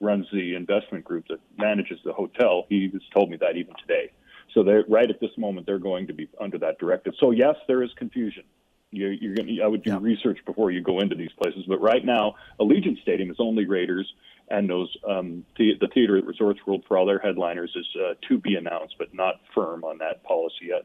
runs 0.00 0.26
the 0.32 0.54
investment 0.54 1.04
group 1.04 1.26
that 1.28 1.38
manages 1.56 1.98
the 2.04 2.12
hotel. 2.12 2.66
He 2.68 2.90
has 2.92 3.02
told 3.12 3.30
me 3.30 3.38
that 3.38 3.56
even 3.56 3.74
today. 3.80 4.12
So 4.54 4.62
they're 4.62 4.84
right 4.88 5.08
at 5.08 5.20
this 5.20 5.30
moment 5.36 5.66
they're 5.66 5.78
going 5.78 6.06
to 6.06 6.12
be 6.12 6.28
under 6.40 6.58
that 6.58 6.78
directive. 6.78 7.14
So 7.18 7.30
yes, 7.30 7.56
there 7.66 7.82
is 7.82 7.90
confusion. 7.96 8.44
You, 8.90 9.08
you're 9.08 9.34
going 9.34 9.48
to 9.48 9.62
I 9.62 9.66
would 9.66 9.82
do 9.82 9.90
yeah. 9.90 9.98
research 10.00 10.38
before 10.44 10.70
you 10.70 10.82
go 10.82 11.00
into 11.00 11.16
these 11.16 11.32
places, 11.40 11.64
but 11.66 11.80
right 11.80 12.04
now 12.04 12.34
Allegiant 12.60 13.00
Stadium 13.02 13.30
is 13.30 13.36
only 13.38 13.64
Raiders, 13.64 14.12
and 14.48 14.68
those 14.68 14.94
um, 15.08 15.44
the, 15.56 15.72
the 15.80 15.88
theater 15.88 16.18
at 16.18 16.26
Resorts 16.26 16.60
World 16.66 16.84
for 16.86 16.98
all 16.98 17.06
their 17.06 17.18
headliners 17.18 17.72
is 17.74 17.86
uh, 17.98 18.14
to 18.28 18.38
be 18.38 18.56
announced, 18.56 18.96
but 18.98 19.14
not 19.14 19.40
firm 19.54 19.82
on 19.84 19.98
that 19.98 20.22
policy 20.24 20.66
yet. 20.68 20.84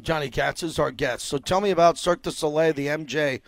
Johnny 0.00 0.30
Kats 0.30 0.64
is 0.64 0.78
our 0.80 0.90
guest. 0.90 1.26
So 1.26 1.38
tell 1.38 1.60
me 1.60 1.70
about 1.70 1.96
Cirque 1.96 2.22
du 2.22 2.32
Soleil, 2.32 2.72
the 2.72 2.88
MJ 2.88 3.40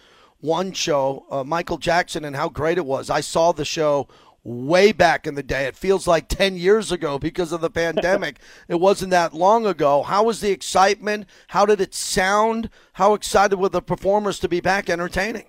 one 0.45 0.73
show, 0.73 1.25
uh, 1.31 1.43
Michael 1.43 1.79
Jackson, 1.79 2.25
and 2.25 2.37
how 2.37 2.51
great 2.51 2.77
it 2.77 2.85
was. 2.85 3.09
I 3.09 3.21
saw 3.21 3.53
the 3.53 3.65
show 3.65 4.09
way 4.45 4.93
back 4.93 5.27
in 5.27 5.35
the 5.35 5.43
day. 5.43 5.65
It 5.65 5.77
feels 5.77 6.07
like 6.07 6.29
10 6.29 6.57
years 6.57 6.93
ago 6.93 7.19
because 7.19 7.51
of 7.51 7.63
the 7.63 7.71
pandemic. 7.71 8.39
it 8.69 8.79
wasn't 8.79 9.11
that 9.11 9.33
long 9.35 9.67
ago. 9.67 10.03
How 10.03 10.25
was 10.25 10.41
the 10.41 10.51
excitement? 10.51 11.27
How 11.49 11.67
did 11.67 11.81
it 11.81 11.95
sound? 11.95 12.69
How 12.95 13.15
excited 13.15 13.57
were 13.57 13.71
the 13.71 13.83
performers 13.83 14.39
to 14.41 14.49
be 14.49 14.61
back 14.61 14.91
entertaining? 14.91 15.47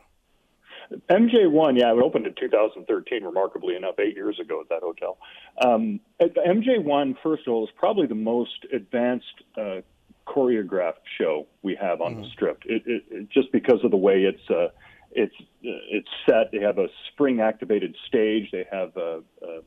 MJ1, 1.10 1.80
yeah, 1.80 1.92
it 1.92 2.00
opened 2.00 2.28
in 2.28 2.34
2013, 2.40 3.24
remarkably 3.24 3.76
enough, 3.76 3.96
eight 4.00 4.16
years 4.16 4.40
ago 4.40 4.62
at 4.62 4.70
that 4.70 4.82
hotel. 4.82 5.18
Um, 5.60 6.00
MJ1, 6.22 7.16
first 7.24 7.48
of 7.48 7.54
all, 7.54 7.64
is 7.66 7.72
probably 7.76 8.08
the 8.08 8.16
most 8.16 8.66
advanced 8.72 9.26
uh, 9.58 9.82
choreographed 10.28 11.06
show 11.18 11.48
we 11.64 11.76
have 11.76 12.02
on 12.02 12.16
mm. 12.16 12.24
the 12.24 12.30
strip. 12.30 12.62
It, 12.66 12.84
it, 12.86 13.04
it, 13.10 13.30
just 13.30 13.52
because 13.52 13.80
of 13.84 13.92
the 13.92 13.98
way 13.98 14.24
it's 14.24 14.50
uh, 14.50 14.68
it's 15.12 15.36
it's 15.62 16.08
set. 16.28 16.52
They 16.52 16.60
have 16.60 16.78
a 16.78 16.88
spring 17.12 17.40
activated 17.42 17.96
stage. 18.08 18.50
They 18.52 18.66
have 18.72 18.96
a, 18.98 19.22
a 19.42 19.62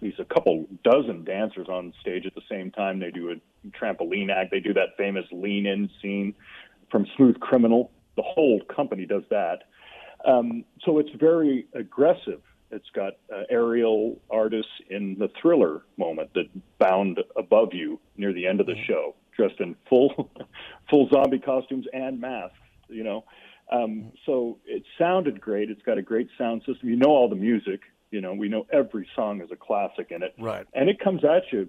these 0.00 0.14
a 0.18 0.24
couple 0.24 0.66
dozen 0.84 1.24
dancers 1.24 1.68
on 1.68 1.92
stage 2.00 2.26
at 2.26 2.34
the 2.34 2.42
same 2.50 2.70
time. 2.70 3.00
They 3.00 3.10
do 3.10 3.30
a 3.30 3.68
trampoline 3.70 4.30
act. 4.30 4.50
They 4.50 4.60
do 4.60 4.72
that 4.74 4.96
famous 4.96 5.24
lean 5.32 5.66
in 5.66 5.90
scene 6.00 6.34
from 6.90 7.06
Smooth 7.16 7.40
Criminal. 7.40 7.90
The 8.16 8.22
whole 8.22 8.60
company 8.74 9.06
does 9.06 9.24
that. 9.30 9.64
Um, 10.24 10.64
so 10.84 10.98
it's 10.98 11.10
very 11.18 11.66
aggressive. 11.74 12.40
It's 12.70 12.88
got 12.94 13.14
uh, 13.32 13.44
aerial 13.48 14.20
artists 14.30 14.72
in 14.90 15.16
the 15.18 15.30
thriller 15.40 15.82
moment 15.96 16.30
that 16.34 16.46
bound 16.78 17.18
above 17.36 17.72
you 17.72 17.98
near 18.16 18.32
the 18.32 18.46
end 18.46 18.60
of 18.60 18.66
the 18.66 18.72
mm-hmm. 18.72 18.92
show, 18.92 19.14
dressed 19.36 19.60
in 19.60 19.74
full 19.88 20.30
full 20.90 21.08
zombie 21.08 21.38
costumes 21.38 21.86
and 21.92 22.20
masks. 22.20 22.56
You 22.88 23.04
know, 23.04 23.24
um, 23.70 24.12
so 24.24 24.58
it 24.64 24.82
sounded 24.98 25.40
great. 25.40 25.70
It's 25.70 25.82
got 25.82 25.98
a 25.98 26.02
great 26.02 26.28
sound 26.38 26.62
system. 26.66 26.88
You 26.88 26.96
know 26.96 27.10
all 27.10 27.28
the 27.28 27.36
music. 27.36 27.80
You 28.10 28.22
know, 28.22 28.32
we 28.32 28.48
know 28.48 28.66
every 28.72 29.06
song 29.14 29.42
is 29.42 29.50
a 29.52 29.56
classic 29.56 30.10
in 30.10 30.22
it. 30.22 30.34
Right. 30.38 30.66
And 30.72 30.88
it 30.88 30.98
comes 30.98 31.24
at 31.24 31.42
you 31.52 31.68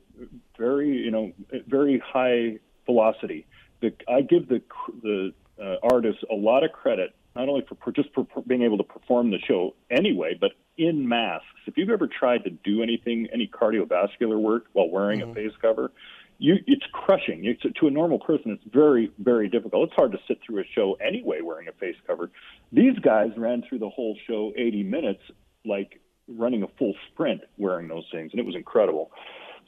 very, 0.58 0.90
you 0.90 1.12
know, 1.12 1.34
very 1.68 2.02
high 2.06 2.60
velocity. 2.86 3.46
The, 3.82 3.94
I 4.08 4.22
give 4.22 4.48
the 4.48 4.62
the 5.02 5.34
uh, 5.62 5.76
artists 5.84 6.24
a 6.32 6.36
lot 6.36 6.64
of 6.64 6.72
credit, 6.72 7.14
not 7.36 7.50
only 7.50 7.66
for 7.68 7.92
just 7.92 8.10
for 8.14 8.26
being 8.48 8.62
able 8.62 8.78
to 8.78 8.84
perform 8.84 9.32
the 9.32 9.40
show 9.40 9.76
anyway, 9.92 10.38
but 10.40 10.52
in 10.78 11.08
masks. 11.08 11.46
If 11.68 11.78
you've 11.78 11.90
ever 11.90 12.08
tried 12.08 12.46
to 12.46 12.50
do 12.50 12.82
anything, 12.82 13.28
any 13.34 13.48
cardiovascular 13.48 14.40
work 14.40 14.66
while 14.72 14.90
wearing 14.90 15.20
mm-hmm. 15.20 15.32
a 15.32 15.36
face 15.36 15.52
cover, 15.62 15.92
you, 16.40 16.56
it's 16.66 16.86
crushing. 16.94 17.46
It's, 17.46 17.62
to 17.62 17.88
a 17.88 17.92
normal 17.92 18.18
person, 18.18 18.52
it's 18.52 18.74
very, 18.74 19.12
very 19.20 19.50
difficult. 19.50 19.90
It's 19.90 19.96
hard 19.96 20.14
to 20.14 20.18
sit 20.28 20.40
through 20.44 20.62
a 20.62 20.66
show 20.74 20.98
anyway 21.06 21.42
wearing 21.42 21.68
a 21.68 21.74
face 21.74 21.98
cover. 22.08 22.32
These 22.72 22.98
guys 23.00 23.30
ran 23.38 23.64
through 23.68 23.80
the 23.80 23.90
whole 23.90 24.18
show 24.26 24.54
80 24.58 24.84
minutes 24.84 25.22
like 25.66 26.02
running 26.28 26.64
a 26.64 26.68
full 26.80 26.94
sprint 27.12 27.42
wearing 27.58 27.88
those 27.90 28.06
things, 28.12 28.32
and 28.32 28.40
it 28.40 28.46
was 28.46 28.56
incredible. 28.56 29.12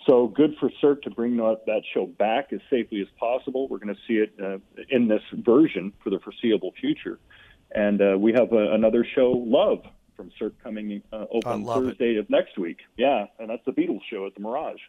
So 0.08 0.28
good 0.28 0.56
for 0.60 0.72
Cirque 0.80 1.04
to 1.04 1.12
bring 1.12 1.38
that 1.38 1.82
show 1.94 2.06
back 2.06 2.54
as 2.54 2.60
safely 2.70 3.02
as 3.02 3.08
possible. 3.20 3.68
We're 3.68 3.78
going 3.78 3.96
to 3.96 4.02
see 4.08 4.16
it 4.16 4.34
uh, 4.42 4.58
in 4.90 5.08
this 5.08 5.22
version 5.34 5.94
for 6.04 6.10
the 6.10 6.20
foreseeable 6.20 6.74
future. 6.80 7.20
And 7.76 8.02
uh, 8.02 8.18
we 8.18 8.34
have 8.34 8.52
a, 8.52 8.74
another 8.74 9.06
show, 9.16 9.32
Love, 9.32 9.84
from 10.16 10.32
Cirque 10.40 10.62
coming 10.64 11.04
uh, 11.14 11.26
open 11.32 11.66
Thursday 11.66 12.16
it. 12.16 12.20
of 12.20 12.30
next 12.30 12.58
week. 12.58 12.80
Yeah, 12.98 13.26
and 13.40 13.50
that's 13.50 13.64
the 13.66 13.72
Beatles 13.72 14.02
show 14.10 14.26
at 14.26 14.34
the 14.34 14.42
Mirage. 14.42 14.80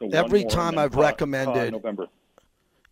So 0.00 0.08
every 0.12 0.44
time 0.44 0.78
I've 0.78 0.94
recommended 0.94 1.72
November. 1.72 2.08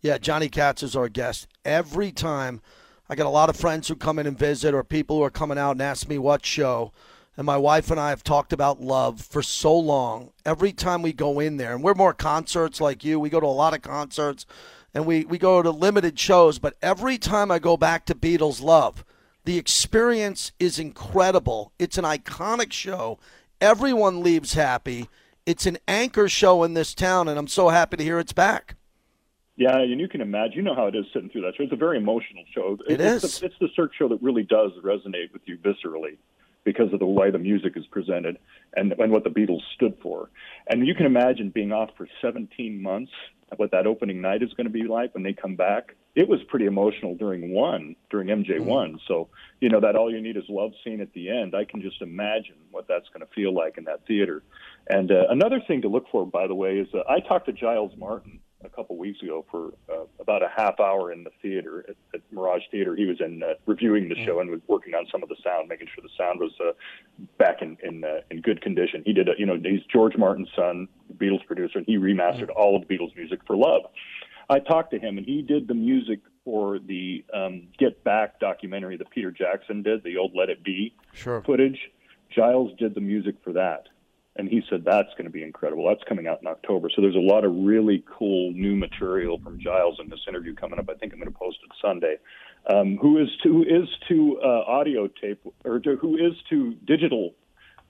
Yeah, 0.01 0.17
Johnny 0.19 0.47
Kats 0.47 0.83
is 0.83 0.95
our 0.95 1.09
guest. 1.09 1.47
Every 1.65 2.11
time 2.11 2.61
I 3.09 3.15
get 3.15 3.25
a 3.25 3.29
lot 3.29 3.49
of 3.49 3.55
friends 3.55 3.87
who 3.87 3.95
come 3.95 4.19
in 4.19 4.27
and 4.27 4.37
visit 4.37 4.75
or 4.75 4.83
people 4.83 5.17
who 5.17 5.23
are 5.23 5.31
coming 5.31 5.57
out 5.57 5.71
and 5.71 5.81
ask 5.81 6.07
me 6.07 6.19
what 6.19 6.45
show. 6.45 6.91
And 7.35 7.45
my 7.45 7.57
wife 7.57 7.89
and 7.89 7.99
I 7.99 8.09
have 8.09 8.23
talked 8.23 8.53
about 8.53 8.81
love 8.81 9.21
for 9.21 9.41
so 9.41 9.75
long. 9.75 10.31
Every 10.45 10.71
time 10.71 11.01
we 11.01 11.11
go 11.11 11.39
in 11.39 11.57
there, 11.57 11.73
and 11.73 11.83
we're 11.83 11.95
more 11.95 12.13
concerts 12.13 12.79
like 12.79 13.03
you, 13.03 13.19
we 13.19 13.29
go 13.29 13.39
to 13.39 13.45
a 13.45 13.47
lot 13.47 13.73
of 13.73 13.81
concerts 13.81 14.45
and 14.93 15.05
we, 15.05 15.25
we 15.25 15.37
go 15.37 15.61
to 15.61 15.71
limited 15.71 16.19
shows, 16.19 16.59
but 16.59 16.75
every 16.81 17.17
time 17.17 17.51
I 17.51 17.59
go 17.59 17.77
back 17.77 18.05
to 18.05 18.15
Beatles 18.15 18.61
Love, 18.61 19.03
the 19.45 19.57
experience 19.57 20.51
is 20.59 20.79
incredible. 20.79 21.71
It's 21.79 21.97
an 21.97 22.05
iconic 22.05 22.71
show. 22.71 23.19
Everyone 23.61 24.21
leaves 24.21 24.53
happy. 24.53 25.09
It's 25.45 25.65
an 25.65 25.77
anchor 25.87 26.29
show 26.29 26.63
in 26.63 26.73
this 26.73 26.93
town, 26.93 27.27
and 27.27 27.37
I'm 27.39 27.47
so 27.47 27.69
happy 27.69 27.97
to 27.97 28.03
hear 28.03 28.19
it's 28.19 28.33
back. 28.33 28.75
Yeah, 29.55 29.77
and 29.77 29.99
you 29.99 30.07
can 30.07 30.21
imagine. 30.21 30.57
You 30.57 30.61
know 30.61 30.75
how 30.75 30.87
it 30.87 30.95
is 30.95 31.05
sitting 31.13 31.29
through 31.29 31.41
that 31.41 31.55
show. 31.57 31.63
It's 31.63 31.73
a 31.73 31.75
very 31.75 31.97
emotional 31.97 32.45
show. 32.55 32.77
It 32.87 33.01
it's 33.01 33.23
is. 33.23 33.39
The, 33.39 33.47
it's 33.47 33.55
the 33.59 33.67
Cirque 33.75 33.93
show 33.93 34.07
that 34.07 34.21
really 34.21 34.43
does 34.43 34.71
resonate 34.81 35.33
with 35.33 35.41
you 35.45 35.57
viscerally 35.57 36.17
because 36.63 36.93
of 36.93 36.99
the 36.99 37.05
way 37.05 37.31
the 37.31 37.39
music 37.39 37.73
is 37.75 37.85
presented 37.87 38.37
and, 38.75 38.93
and 38.93 39.11
what 39.11 39.23
the 39.23 39.29
Beatles 39.29 39.61
stood 39.75 39.97
for. 40.01 40.29
And 40.69 40.85
you 40.87 40.93
can 40.93 41.05
imagine 41.05 41.49
being 41.49 41.71
off 41.71 41.89
for 41.97 42.07
17 42.21 42.81
months, 42.81 43.11
what 43.57 43.71
that 43.71 43.87
opening 43.87 44.21
night 44.21 44.43
is 44.43 44.53
going 44.53 44.65
to 44.65 44.71
be 44.71 44.83
like 44.83 45.13
when 45.13 45.23
they 45.23 45.33
come 45.33 45.55
back. 45.55 45.95
It 46.15 46.27
was 46.27 46.39
pretty 46.47 46.65
emotional 46.65 47.15
during 47.15 47.51
one, 47.51 47.95
during 48.09 48.27
MJ1. 48.27 48.59
Mm-hmm. 48.59 48.95
So, 49.07 49.29
you 49.61 49.69
know, 49.69 49.79
that 49.79 49.95
all 49.95 50.11
you 50.11 50.21
need 50.21 50.37
is 50.37 50.43
love 50.49 50.71
scene 50.83 51.01
at 51.01 51.13
the 51.13 51.29
end. 51.29 51.55
I 51.55 51.65
can 51.65 51.81
just 51.81 52.01
imagine 52.01 52.55
what 52.71 52.87
that's 52.87 53.07
going 53.09 53.25
to 53.25 53.33
feel 53.33 53.53
like 53.53 53.77
in 53.77 53.85
that 53.85 54.05
theater. 54.07 54.43
And 54.87 55.11
uh, 55.11 55.25
another 55.29 55.61
thing 55.67 55.81
to 55.83 55.87
look 55.87 56.05
for, 56.11 56.25
by 56.25 56.47
the 56.47 56.55
way, 56.55 56.77
is 56.77 56.87
uh, 56.93 56.99
I 57.09 57.19
talked 57.19 57.45
to 57.45 57.53
Giles 57.53 57.91
Martin 57.97 58.39
a 58.63 58.69
couple 58.69 58.97
weeks 58.97 59.21
ago 59.21 59.45
for 59.49 59.73
uh, 59.89 60.03
about 60.19 60.43
a 60.43 60.49
half 60.53 60.79
hour 60.79 61.11
in 61.11 61.23
the 61.23 61.31
theater 61.41 61.85
at, 61.87 61.95
at 62.13 62.21
Mirage 62.31 62.63
Theater. 62.71 62.95
He 62.95 63.05
was 63.05 63.21
in 63.21 63.41
uh, 63.41 63.53
reviewing 63.65 64.09
the 64.09 64.15
show 64.25 64.39
and 64.39 64.49
was 64.49 64.59
working 64.67 64.93
on 64.93 65.05
some 65.11 65.23
of 65.23 65.29
the 65.29 65.37
sound, 65.43 65.69
making 65.69 65.87
sure 65.93 66.03
the 66.03 66.09
sound 66.17 66.39
was 66.39 66.51
uh, 66.59 66.71
back 67.37 67.61
in 67.61 67.77
in, 67.83 68.03
uh, 68.03 68.21
in 68.29 68.41
good 68.41 68.61
condition. 68.61 69.03
He 69.05 69.13
did, 69.13 69.29
a, 69.29 69.33
you 69.37 69.45
know, 69.45 69.55
he's 69.55 69.81
George 69.91 70.17
Martin's 70.17 70.49
son, 70.55 70.87
Beatles 71.17 71.45
producer, 71.45 71.77
and 71.77 71.87
he 71.87 71.97
remastered 71.97 72.49
all 72.55 72.75
of 72.75 72.87
the 72.87 72.93
Beatles 72.93 73.15
music 73.15 73.39
for 73.47 73.55
Love. 73.55 73.83
I 74.49 74.59
talked 74.59 74.91
to 74.91 74.99
him, 74.99 75.17
and 75.17 75.25
he 75.25 75.41
did 75.41 75.67
the 75.67 75.75
music 75.75 76.19
for 76.43 76.79
the 76.79 77.23
um, 77.33 77.67
Get 77.77 78.03
Back 78.03 78.39
documentary 78.39 78.97
that 78.97 79.09
Peter 79.11 79.31
Jackson 79.31 79.83
did, 79.83 80.03
the 80.03 80.17
old 80.17 80.31
Let 80.35 80.49
It 80.49 80.63
Be 80.63 80.93
sure. 81.13 81.41
footage. 81.43 81.77
Giles 82.35 82.71
did 82.77 82.93
the 82.93 83.01
music 83.01 83.35
for 83.43 83.53
that 83.53 83.87
and 84.39 84.47
he 84.47 84.61
said 84.69 84.85
that's 84.85 85.09
going 85.11 85.25
to 85.25 85.29
be 85.29 85.43
incredible. 85.43 85.85
That's 85.85 86.03
coming 86.07 86.25
out 86.25 86.39
in 86.41 86.47
October. 86.47 86.89
So 86.95 87.01
there's 87.01 87.15
a 87.15 87.19
lot 87.19 87.43
of 87.43 87.53
really 87.53 88.05
cool 88.07 88.53
new 88.53 88.73
material 88.73 89.37
from 89.43 89.59
Giles 89.59 89.99
in 90.01 90.09
this 90.09 90.21
interview 90.29 90.55
coming 90.55 90.79
up. 90.79 90.89
I 90.89 90.93
think 90.93 91.11
I'm 91.11 91.19
going 91.19 91.31
to 91.31 91.37
post 91.37 91.57
it 91.61 91.71
Sunday. 91.81 92.15
Um, 92.73 92.97
who 93.01 93.21
is 93.21 93.27
to 93.43 93.49
who 93.49 93.63
is 93.63 93.89
to 94.07 94.39
uh, 94.41 94.63
audio 94.65 95.07
tape 95.07 95.45
or 95.65 95.79
to, 95.79 95.97
who 95.97 96.15
is 96.15 96.33
to 96.49 96.73
digital 96.85 97.35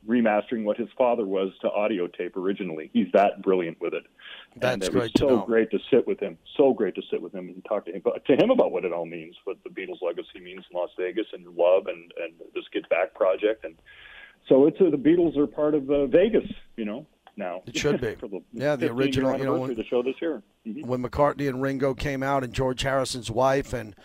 remastering 0.08 0.64
what 0.64 0.78
his 0.78 0.88
father 0.98 1.26
was 1.26 1.52
to 1.62 1.70
audio 1.70 2.08
tape 2.08 2.36
originally. 2.36 2.90
He's 2.94 3.12
that 3.14 3.42
brilliant 3.44 3.80
with 3.82 3.94
it. 3.94 4.04
That's 4.56 4.74
and 4.74 4.84
it 4.84 4.92
great. 4.92 5.18
So 5.18 5.28
know. 5.28 5.46
great 5.46 5.70
to 5.72 5.80
sit 5.92 6.08
with 6.08 6.20
him. 6.20 6.38
So 6.58 6.74
great 6.74 6.96
to 6.96 7.02
sit 7.12 7.22
with 7.22 7.34
him 7.34 7.50
and 7.50 7.64
talk 7.66 7.86
to 7.86 7.92
him, 7.92 8.02
to 8.02 8.36
him 8.36 8.50
about 8.50 8.72
what 8.72 8.86
it 8.86 8.94
all 8.94 9.06
means, 9.06 9.36
what 9.44 9.58
the 9.64 9.70
Beatles' 9.70 10.02
legacy 10.02 10.40
means 10.42 10.64
in 10.72 10.78
Las 10.78 10.90
Vegas 10.98 11.28
and 11.34 11.46
love 11.46 11.88
and 11.88 12.12
and 12.24 12.34
this 12.56 12.64
Get 12.74 12.90
Back 12.90 13.14
project 13.14 13.66
and 13.66 13.76
so 14.50 14.66
it's 14.66 14.78
uh, 14.82 14.90
the 14.90 14.98
Beatles 14.98 15.38
are 15.38 15.48
part 15.48 15.76
of 15.76 15.90
uh, 15.90 16.08
Vegas, 16.08 16.44
you 16.76 16.86
know. 16.86 17.06
Now 17.38 17.62
it 17.66 17.78
should 17.78 18.02
be. 18.02 18.16
the 18.20 18.42
yeah, 18.52 18.76
the 18.76 18.92
original. 18.92 19.38
You 19.38 19.46
know, 19.46 19.60
when, 19.60 19.76
the 19.76 19.86
show 19.86 20.04
this 20.04 20.16
year. 20.22 20.42
Mm-hmm. 20.68 20.88
When 20.88 21.02
McCartney 21.02 21.48
and 21.48 21.62
Ringo 21.62 21.94
came 21.94 22.22
out, 22.22 22.44
and 22.44 22.52
George 22.52 22.82
Harrison's 22.82 23.32
wife, 23.32 23.72
and 23.72 23.96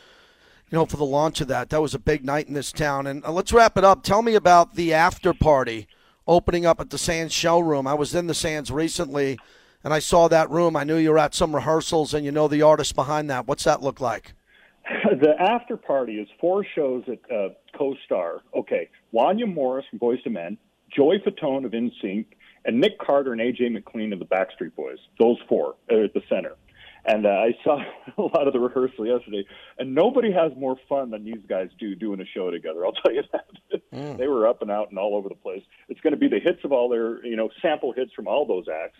you 0.70 0.78
know, 0.78 0.86
for 0.86 0.96
the 0.96 1.04
launch 1.04 1.40
of 1.40 1.48
that, 1.48 1.70
that 1.70 1.82
was 1.82 1.94
a 1.94 1.98
big 1.98 2.24
night 2.24 2.46
in 2.46 2.54
this 2.54 2.70
town. 2.70 3.06
And 3.06 3.24
uh, 3.24 3.32
let's 3.32 3.52
wrap 3.52 3.76
it 3.76 3.84
up. 3.84 4.02
Tell 4.02 4.22
me 4.22 4.34
about 4.34 4.74
the 4.74 4.94
after 4.94 5.34
party 5.34 5.88
opening 6.26 6.64
up 6.64 6.80
at 6.80 6.90
the 6.90 6.98
Sands 6.98 7.34
showroom. 7.34 7.86
I 7.86 7.94
was 7.94 8.14
in 8.14 8.28
the 8.28 8.34
Sands 8.34 8.70
recently, 8.70 9.38
and 9.82 9.92
I 9.92 9.98
saw 9.98 10.28
that 10.28 10.50
room. 10.50 10.76
I 10.76 10.84
knew 10.84 10.96
you 10.96 11.10
were 11.10 11.18
at 11.18 11.34
some 11.34 11.54
rehearsals, 11.54 12.14
and 12.14 12.24
you 12.24 12.30
know 12.30 12.46
the 12.46 12.62
artist 12.62 12.94
behind 12.94 13.28
that. 13.30 13.46
What's 13.46 13.64
that 13.64 13.82
look 13.82 14.00
like? 14.00 14.34
The 15.24 15.40
after 15.40 15.78
party 15.78 16.16
is 16.20 16.28
four 16.38 16.66
shows 16.74 17.02
at 17.08 17.18
uh, 17.34 17.48
co-star. 17.78 18.42
Okay, 18.54 18.90
Wanya 19.14 19.50
Morris 19.50 19.86
from 19.88 19.98
Boyz 19.98 20.18
II 20.26 20.32
Men, 20.32 20.58
Joey 20.94 21.16
Fatone 21.26 21.64
of 21.64 21.72
NSYNC, 21.72 22.26
and 22.66 22.78
Nick 22.78 22.98
Carter 22.98 23.32
and 23.32 23.40
AJ 23.40 23.72
McLean 23.72 24.12
of 24.12 24.18
the 24.18 24.26
Backstreet 24.26 24.74
Boys. 24.76 24.98
Those 25.18 25.38
four 25.48 25.76
are 25.90 26.04
at 26.04 26.12
the 26.12 26.20
center. 26.28 26.56
And 27.06 27.24
uh, 27.24 27.30
I 27.30 27.56
saw 27.64 27.78
a 28.18 28.20
lot 28.20 28.46
of 28.46 28.52
the 28.52 28.60
rehearsal 28.60 29.06
yesterday, 29.06 29.46
and 29.78 29.94
nobody 29.94 30.30
has 30.30 30.52
more 30.58 30.76
fun 30.90 31.10
than 31.10 31.24
these 31.24 31.42
guys 31.48 31.70
do 31.80 31.94
doing 31.94 32.20
a 32.20 32.26
show 32.26 32.50
together. 32.50 32.84
I'll 32.84 32.92
tell 33.02 33.14
you 33.14 33.22
that. 33.32 33.46
Mm. 33.94 34.18
they 34.18 34.28
were 34.28 34.46
up 34.46 34.60
and 34.60 34.70
out 34.70 34.90
and 34.90 34.98
all 34.98 35.16
over 35.16 35.30
the 35.30 35.36
place. 35.36 35.62
It's 35.88 36.02
going 36.02 36.12
to 36.12 36.18
be 36.18 36.28
the 36.28 36.38
hits 36.38 36.62
of 36.64 36.72
all 36.72 36.90
their, 36.90 37.24
you 37.24 37.36
know, 37.36 37.48
sample 37.62 37.94
hits 37.94 38.12
from 38.12 38.28
all 38.28 38.44
those 38.44 38.66
acts, 38.68 38.98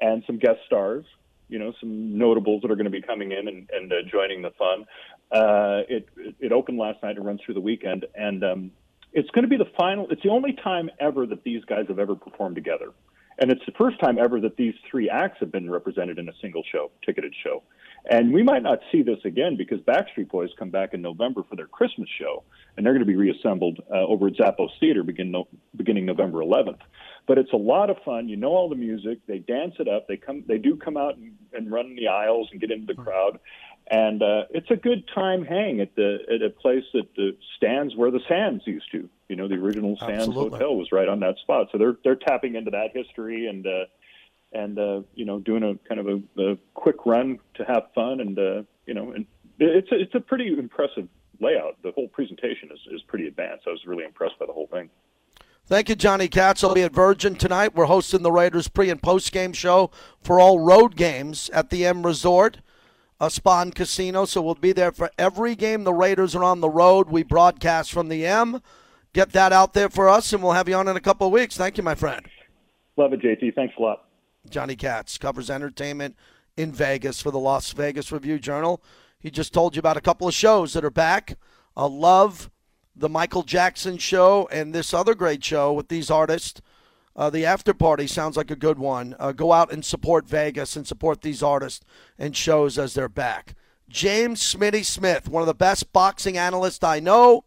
and 0.00 0.22
some 0.26 0.38
guest 0.38 0.60
stars 0.64 1.04
you 1.48 1.58
know 1.58 1.72
some 1.80 2.18
notables 2.18 2.62
that 2.62 2.70
are 2.70 2.76
going 2.76 2.84
to 2.84 2.90
be 2.90 3.02
coming 3.02 3.32
in 3.32 3.48
and, 3.48 3.70
and 3.72 3.92
uh, 3.92 3.96
joining 4.10 4.42
the 4.42 4.50
fun. 4.58 4.86
Uh, 5.30 5.82
it 5.88 6.08
it 6.40 6.52
opened 6.52 6.78
last 6.78 7.02
night 7.02 7.16
and 7.16 7.24
runs 7.24 7.40
through 7.44 7.54
the 7.54 7.60
weekend, 7.60 8.06
and 8.14 8.44
um, 8.44 8.70
it's 9.12 9.30
going 9.30 9.42
to 9.44 9.48
be 9.48 9.56
the 9.56 9.70
final. 9.76 10.06
It's 10.10 10.22
the 10.22 10.30
only 10.30 10.52
time 10.52 10.90
ever 11.00 11.26
that 11.26 11.44
these 11.44 11.64
guys 11.64 11.86
have 11.88 11.98
ever 11.98 12.14
performed 12.14 12.56
together, 12.56 12.92
and 13.38 13.50
it's 13.50 13.64
the 13.66 13.72
first 13.72 14.00
time 14.00 14.18
ever 14.18 14.40
that 14.40 14.56
these 14.56 14.74
three 14.90 15.08
acts 15.08 15.38
have 15.40 15.52
been 15.52 15.70
represented 15.70 16.18
in 16.18 16.28
a 16.28 16.32
single 16.40 16.62
show, 16.70 16.90
ticketed 17.04 17.34
show. 17.42 17.62
And 18.08 18.32
we 18.32 18.42
might 18.42 18.62
not 18.62 18.78
see 18.92 19.02
this 19.02 19.18
again 19.24 19.56
because 19.56 19.80
Backstreet 19.80 20.28
Boys 20.28 20.50
come 20.58 20.70
back 20.70 20.94
in 20.94 21.02
November 21.02 21.42
for 21.48 21.56
their 21.56 21.66
Christmas 21.66 22.08
show, 22.20 22.44
and 22.76 22.86
they're 22.86 22.92
going 22.92 23.04
to 23.04 23.06
be 23.06 23.16
reassembled 23.16 23.80
uh, 23.90 23.98
over 23.98 24.28
at 24.28 24.34
Zappos 24.34 24.70
Theater 24.78 25.02
begin 25.02 25.32
no, 25.32 25.48
beginning 25.74 26.06
November 26.06 26.38
11th. 26.38 26.78
But 27.26 27.38
it's 27.38 27.52
a 27.52 27.56
lot 27.56 27.90
of 27.90 27.96
fun. 28.04 28.28
You 28.28 28.36
know 28.36 28.50
all 28.50 28.68
the 28.68 28.76
music. 28.76 29.18
They 29.26 29.38
dance 29.38 29.74
it 29.80 29.88
up. 29.88 30.06
They 30.06 30.16
come. 30.16 30.44
They 30.46 30.58
do 30.58 30.76
come 30.76 30.96
out 30.96 31.16
and, 31.16 31.32
and 31.52 31.72
run 31.72 31.96
the 31.96 32.06
aisles 32.06 32.48
and 32.52 32.60
get 32.60 32.70
into 32.70 32.86
the 32.86 33.02
crowd, 33.02 33.40
and 33.90 34.22
uh, 34.22 34.42
it's 34.50 34.70
a 34.70 34.76
good 34.76 35.08
time 35.12 35.44
hang 35.44 35.80
at 35.80 35.96
the 35.96 36.18
at 36.32 36.42
a 36.42 36.50
place 36.50 36.84
that 36.94 37.08
uh, 37.18 37.36
stands 37.56 37.96
where 37.96 38.12
the 38.12 38.20
Sands 38.28 38.62
used 38.66 38.90
to. 38.92 39.08
You 39.28 39.34
know, 39.34 39.48
the 39.48 39.56
original 39.56 39.96
Sands 39.98 40.28
Absolutely. 40.28 40.58
Hotel 40.60 40.76
was 40.76 40.92
right 40.92 41.08
on 41.08 41.18
that 41.20 41.38
spot. 41.38 41.70
So 41.72 41.78
they're 41.78 41.96
they're 42.04 42.14
tapping 42.14 42.54
into 42.54 42.70
that 42.70 42.90
history 42.94 43.48
and. 43.48 43.66
Uh, 43.66 43.86
and 44.56 44.78
uh, 44.78 45.02
you 45.14 45.24
know 45.24 45.38
doing 45.38 45.62
a 45.62 45.74
kind 45.88 46.00
of 46.00 46.06
a, 46.08 46.42
a 46.42 46.58
quick 46.74 47.04
run 47.04 47.38
to 47.54 47.64
have 47.64 47.84
fun 47.94 48.20
and 48.20 48.38
uh, 48.38 48.62
you 48.86 48.94
know 48.94 49.12
and 49.12 49.26
it's 49.58 49.90
a, 49.92 50.00
it's 50.00 50.14
a 50.14 50.20
pretty 50.20 50.48
impressive 50.48 51.08
layout. 51.40 51.76
The 51.82 51.92
whole 51.92 52.08
presentation 52.08 52.70
is, 52.72 52.80
is 52.92 53.02
pretty 53.02 53.26
advanced. 53.26 53.64
I 53.66 53.70
was 53.70 53.84
really 53.86 54.04
impressed 54.04 54.38
by 54.38 54.46
the 54.46 54.52
whole 54.52 54.68
thing. 54.68 54.90
Thank 55.66 55.88
you, 55.88 55.96
Johnny 55.96 56.28
Kats. 56.28 56.62
I'll 56.62 56.74
be 56.74 56.82
at 56.82 56.92
Virgin 56.92 57.34
tonight. 57.34 57.74
We're 57.74 57.86
hosting 57.86 58.22
the 58.22 58.30
Raiders 58.30 58.68
pre 58.68 58.88
and 58.88 59.02
post 59.02 59.32
game 59.32 59.52
show 59.52 59.90
for 60.20 60.38
all 60.38 60.60
road 60.60 60.96
games 60.96 61.50
at 61.50 61.70
the 61.70 61.84
M 61.84 62.06
Resort, 62.06 62.58
a 63.20 63.30
spa 63.30 63.62
and 63.62 63.74
casino. 63.74 64.24
So 64.26 64.40
we'll 64.42 64.54
be 64.54 64.72
there 64.72 64.92
for 64.92 65.10
every 65.18 65.56
game 65.56 65.84
the 65.84 65.92
Raiders 65.92 66.34
are 66.36 66.44
on 66.44 66.60
the 66.60 66.70
road. 66.70 67.10
We 67.10 67.22
broadcast 67.22 67.92
from 67.92 68.08
the 68.08 68.24
M. 68.26 68.62
Get 69.12 69.32
that 69.32 69.52
out 69.52 69.72
there 69.72 69.88
for 69.88 70.08
us, 70.08 70.32
and 70.32 70.42
we'll 70.42 70.52
have 70.52 70.68
you 70.68 70.74
on 70.76 70.88
in 70.88 70.96
a 70.96 71.00
couple 71.00 71.26
of 71.26 71.32
weeks. 71.32 71.56
Thank 71.56 71.78
you, 71.78 71.82
my 71.82 71.94
friend. 71.94 72.26
Love 72.96 73.12
it, 73.12 73.20
JT. 73.20 73.54
Thanks 73.54 73.74
a 73.78 73.82
lot. 73.82 74.05
Johnny 74.50 74.76
Kats 74.76 75.18
covers 75.18 75.50
entertainment 75.50 76.16
in 76.56 76.72
Vegas 76.72 77.20
for 77.20 77.30
the 77.30 77.38
Las 77.38 77.72
Vegas 77.72 78.10
Review 78.10 78.38
Journal. 78.38 78.82
He 79.18 79.30
just 79.30 79.52
told 79.52 79.76
you 79.76 79.80
about 79.80 79.96
a 79.96 80.02
couple 80.02 80.28
of 80.28 80.34
shows 80.34 80.72
that 80.72 80.84
are 80.84 80.90
back. 80.90 81.38
I 81.76 81.86
love 81.86 82.50
the 82.94 83.08
Michael 83.08 83.42
Jackson 83.42 83.98
show 83.98 84.48
and 84.50 84.74
this 84.74 84.94
other 84.94 85.14
great 85.14 85.44
show 85.44 85.72
with 85.72 85.88
these 85.88 86.10
artists. 86.10 86.60
Uh, 87.14 87.30
the 87.30 87.44
after 87.44 87.74
party 87.74 88.06
sounds 88.06 88.36
like 88.36 88.50
a 88.50 88.56
good 88.56 88.78
one. 88.78 89.14
Uh, 89.18 89.32
go 89.32 89.52
out 89.52 89.72
and 89.72 89.84
support 89.84 90.26
Vegas 90.26 90.76
and 90.76 90.86
support 90.86 91.22
these 91.22 91.42
artists 91.42 91.84
and 92.18 92.36
shows 92.36 92.78
as 92.78 92.94
they're 92.94 93.08
back. 93.08 93.54
James 93.88 94.42
Smitty 94.42 94.84
Smith, 94.84 95.28
one 95.28 95.42
of 95.42 95.46
the 95.46 95.54
best 95.54 95.92
boxing 95.92 96.36
analysts 96.36 96.84
I 96.84 97.00
know. 97.00 97.44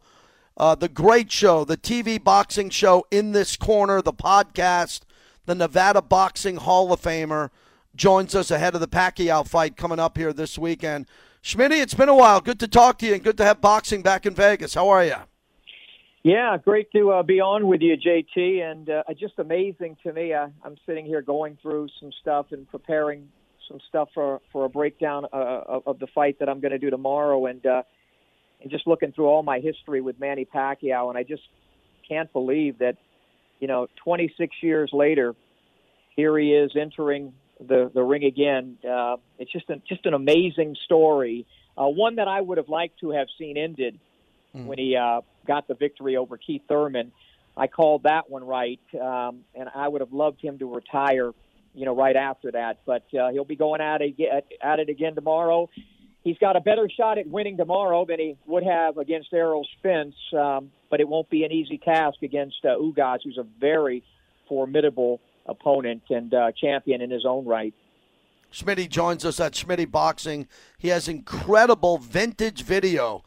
Uh, 0.58 0.76
the 0.76 0.90
great 0.90 1.32
show, 1.32 1.64
the 1.64 1.78
TV 1.78 2.22
boxing 2.22 2.70
show 2.70 3.06
in 3.12 3.32
this 3.32 3.56
corner, 3.56 4.02
the 4.02 4.14
podcast 4.14 5.02
the 5.50 5.56
Nevada 5.56 6.02
Boxing 6.02 6.58
Hall 6.58 6.94
of 6.94 7.02
Famer, 7.02 7.50
joins 7.96 8.36
us 8.36 8.52
ahead 8.52 8.76
of 8.76 8.82
the 8.82 8.88
Pacquiao 8.88 9.48
fight 9.48 9.76
coming 9.76 10.00
up 10.00 10.16
here 10.16 10.32
this 10.32 10.60
weekend. 10.60 11.08
Schmitty, 11.44 11.82
it's 11.82 11.96
been 11.96 12.10
a 12.10 12.16
while. 12.16 12.40
Good 12.40 12.60
to 12.60 12.68
talk 12.68 13.00
to 13.00 13.08
you 13.08 13.16
and 13.16 13.24
good 13.24 13.38
to 13.38 13.46
have 13.46 13.60
boxing 13.60 14.04
back 14.04 14.26
in 14.26 14.36
Vegas. 14.36 14.76
How 14.76 14.90
are 14.90 15.04
you? 15.04 15.16
Yeah, 16.22 16.58
great 16.58 16.92
to 16.92 17.12
uh, 17.12 17.24
be 17.24 17.40
on 17.40 17.68
with 17.68 17.82
you, 17.82 17.96
JT, 17.98 18.62
and 18.62 18.90
uh, 18.90 19.04
just 19.18 19.40
amazing 19.40 19.98
to 20.04 20.14
me. 20.14 20.34
Uh, 20.34 20.50
I'm 20.64 20.76
sitting 20.86 21.06
here 21.06 21.22
going 21.22 21.58
through 21.62 21.88
some 22.00 22.12
stuff 22.22 22.48
and 22.52 22.68
preparing 22.70 23.30
some 23.68 23.80
stuff 23.88 24.10
for 24.14 24.42
for 24.52 24.66
a 24.66 24.70
breakdown 24.70 25.26
uh, 25.32 25.80
of 25.86 25.98
the 26.00 26.08
fight 26.08 26.38
that 26.40 26.50
I'm 26.50 26.60
going 26.60 26.74
to 26.74 26.78
do 26.78 26.90
tomorrow, 26.90 27.46
and 27.46 27.66
uh, 27.66 27.84
and 28.62 28.70
just 28.70 28.86
looking 28.86 29.14
through 29.14 29.28
all 29.28 29.44
my 29.44 29.60
history 29.60 30.02
with 30.02 30.20
Manny 30.20 30.46
Pacquiao, 30.46 31.10
and 31.10 31.18
I 31.18 31.24
just 31.24 31.44
can't 32.08 32.32
believe 32.34 32.80
that, 32.80 32.98
you 33.60 33.68
know, 33.68 33.88
26 34.04 34.56
years 34.62 34.90
later, 34.94 35.36
here 36.16 36.38
he 36.38 36.54
is 36.54 36.72
entering 36.76 37.34
the 37.60 37.92
the 37.94 38.04
ring 38.04 38.24
again. 38.24 38.78
Uh, 38.90 39.18
it's 39.38 39.52
just 39.52 39.70
a, 39.70 39.82
just 39.88 40.06
an 40.06 40.14
amazing 40.14 40.76
story, 40.86 41.46
uh, 41.78 41.88
one 41.88 42.16
that 42.16 42.28
I 42.28 42.40
would 42.40 42.58
have 42.58 42.70
liked 42.70 43.00
to 43.02 43.12
have 43.12 43.28
seen 43.38 43.58
ended 43.58 44.00
mm. 44.56 44.66
when 44.66 44.78
he 44.78 44.96
uh, 44.96 45.22
got 45.46 45.68
the 45.68 45.76
victory 45.76 46.18
over 46.18 46.38
Keith 46.38 46.64
Thurman. 46.68 47.12
I 47.58 47.68
called 47.68 48.04
that 48.04 48.30
one 48.30 48.46
right, 48.46 48.80
um, 49.00 49.42
and 49.54 49.70
I 49.74 49.88
would 49.88 50.02
have 50.02 50.14
loved 50.14 50.42
him 50.42 50.60
to 50.60 50.74
retire, 50.74 51.32
you 51.74 51.86
know, 51.86 51.96
right 51.96 52.16
after 52.16 52.52
that. 52.52 52.80
But 52.86 53.04
uh, 53.14 53.30
he'll 53.32 53.44
be 53.44 53.58
going 53.58 53.82
at 53.82 54.02
it, 54.02 54.16
at 54.62 54.80
it 54.80 54.90
again 54.90 55.16
tomorrow. 55.16 55.70
He's 56.24 56.38
got 56.38 56.56
a 56.56 56.60
better 56.60 56.90
shot 56.90 57.18
at 57.18 57.28
winning 57.28 57.58
tomorrow 57.58 58.06
than 58.06 58.20
he 58.20 58.36
would 58.46 58.64
have 58.64 58.98
against 58.98 59.34
Errol 59.34 59.66
Spence, 59.78 60.16
um, 60.38 60.72
but 60.90 61.00
it 61.00 61.08
won't 61.08 61.30
be 61.30 61.44
an 61.44 61.52
easy 61.52 61.78
task 61.78 62.22
against 62.22 62.58
uh, 62.66 62.76
Ugas, 62.78 63.20
who's 63.24 63.38
a 63.38 63.46
very 63.60 64.04
formidable 64.48 65.22
opponent 65.46 66.04
and 66.10 66.34
uh, 66.34 66.52
champion 66.52 67.02
in 67.02 67.10
his 67.10 67.26
own 67.26 67.46
right. 67.46 67.74
Schmitty 68.52 68.90
joins 68.90 69.24
us 69.26 69.40
at 69.40 69.54
Schmitty 69.54 69.90
Boxing. 69.90 70.48
He 70.78 70.90
has 70.90 71.08
incredible 71.08 72.00
vintage 72.00 72.64
video 72.64 73.24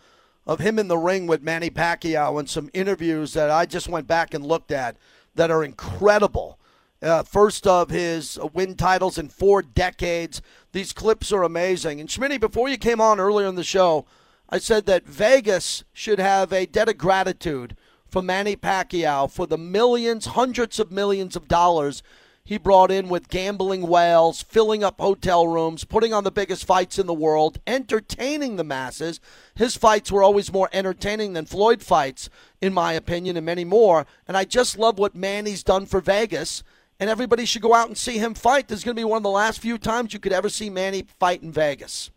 of 0.46 0.58
him 0.58 0.78
in 0.78 0.88
the 0.88 0.98
ring 0.98 1.26
with 1.26 1.42
Manny 1.42 1.70
Pacquiao 1.70 2.38
and 2.38 2.50
some 2.50 2.70
interviews 2.74 3.32
that 3.34 3.50
I 3.50 3.64
just 3.64 3.88
went 3.88 4.06
back 4.08 4.34
and 4.34 4.44
looked 4.44 4.72
at 4.72 4.96
that 5.34 5.50
are 5.50 5.62
incredible. 5.62 6.58
Uh, 7.02 7.22
first 7.24 7.66
of 7.66 7.90
his 7.90 8.38
win 8.52 8.76
titles 8.76 9.18
in 9.18 9.28
four 9.28 9.60
decades. 9.60 10.40
These 10.70 10.92
clips 10.92 11.32
are 11.32 11.42
amazing. 11.42 12.00
And 12.00 12.08
Schmitty, 12.08 12.38
before 12.38 12.68
you 12.68 12.78
came 12.78 13.00
on 13.00 13.18
earlier 13.18 13.48
in 13.48 13.56
the 13.56 13.64
show, 13.64 14.06
I 14.48 14.58
said 14.58 14.86
that 14.86 15.04
Vegas 15.06 15.82
should 15.92 16.20
have 16.20 16.52
a 16.52 16.66
debt 16.66 16.88
of 16.88 16.98
gratitude 16.98 17.76
for 18.08 18.22
Manny 18.22 18.54
Pacquiao 18.54 19.30
for 19.30 19.46
the 19.46 19.58
millions, 19.58 20.26
hundreds 20.26 20.78
of 20.78 20.92
millions 20.92 21.34
of 21.34 21.48
dollars 21.48 22.02
he 22.44 22.58
brought 22.58 22.90
in 22.90 23.08
with 23.08 23.28
gambling 23.28 23.86
whales, 23.86 24.42
filling 24.42 24.82
up 24.82 25.00
hotel 25.00 25.46
rooms, 25.46 25.84
putting 25.84 26.12
on 26.12 26.24
the 26.24 26.30
biggest 26.32 26.64
fights 26.64 26.98
in 26.98 27.06
the 27.06 27.14
world, 27.14 27.60
entertaining 27.68 28.56
the 28.56 28.64
masses. 28.64 29.20
His 29.54 29.76
fights 29.76 30.10
were 30.10 30.24
always 30.24 30.52
more 30.52 30.68
entertaining 30.72 31.34
than 31.34 31.46
Floyd 31.46 31.82
fights, 31.82 32.28
in 32.60 32.74
my 32.74 32.94
opinion, 32.94 33.36
and 33.36 33.46
many 33.46 33.64
more. 33.64 34.06
And 34.26 34.36
I 34.36 34.44
just 34.44 34.76
love 34.76 34.98
what 34.98 35.14
Manny's 35.14 35.62
done 35.62 35.86
for 35.86 36.00
Vegas, 36.00 36.64
and 37.02 37.10
everybody 37.10 37.44
should 37.44 37.62
go 37.62 37.74
out 37.74 37.88
and 37.88 37.98
see 37.98 38.16
him 38.18 38.32
fight. 38.32 38.68
This 38.68 38.78
is 38.78 38.84
going 38.84 38.94
to 38.94 39.00
be 39.00 39.04
one 39.04 39.16
of 39.16 39.22
the 39.24 39.28
last 39.28 39.58
few 39.58 39.76
times 39.76 40.14
you 40.14 40.20
could 40.20 40.32
ever 40.32 40.48
see 40.48 40.70
Manny 40.70 41.04
fight 41.18 41.42
in 41.42 41.50
Vegas. 41.50 42.12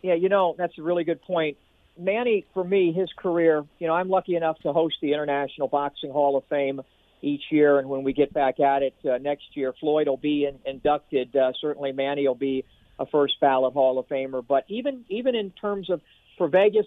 Yeah, 0.00 0.14
you 0.14 0.30
know, 0.30 0.54
that's 0.56 0.78
a 0.78 0.82
really 0.82 1.04
good 1.04 1.20
point. 1.20 1.58
Manny, 1.98 2.46
for 2.54 2.64
me, 2.64 2.90
his 2.90 3.10
career, 3.18 3.66
you 3.78 3.86
know, 3.86 3.92
I'm 3.92 4.08
lucky 4.08 4.34
enough 4.34 4.58
to 4.60 4.72
host 4.72 4.96
the 5.02 5.12
International 5.12 5.68
Boxing 5.68 6.10
Hall 6.10 6.38
of 6.38 6.44
Fame 6.48 6.80
each 7.20 7.42
year. 7.50 7.78
And 7.78 7.90
when 7.90 8.02
we 8.02 8.14
get 8.14 8.32
back 8.32 8.60
at 8.60 8.82
it 8.82 8.94
uh, 9.04 9.18
next 9.18 9.54
year, 9.54 9.74
Floyd 9.78 10.08
will 10.08 10.16
be 10.16 10.46
in, 10.46 10.58
inducted. 10.64 11.36
Uh, 11.36 11.52
certainly, 11.60 11.92
Manny 11.92 12.26
will 12.26 12.34
be 12.34 12.64
a 12.98 13.04
first 13.04 13.38
ballot 13.42 13.74
Hall 13.74 13.98
of 13.98 14.08
Famer. 14.08 14.42
But 14.46 14.64
even 14.68 15.04
even 15.10 15.34
in 15.34 15.50
terms 15.50 15.90
of 15.90 16.00
for 16.38 16.48
Vegas, 16.48 16.86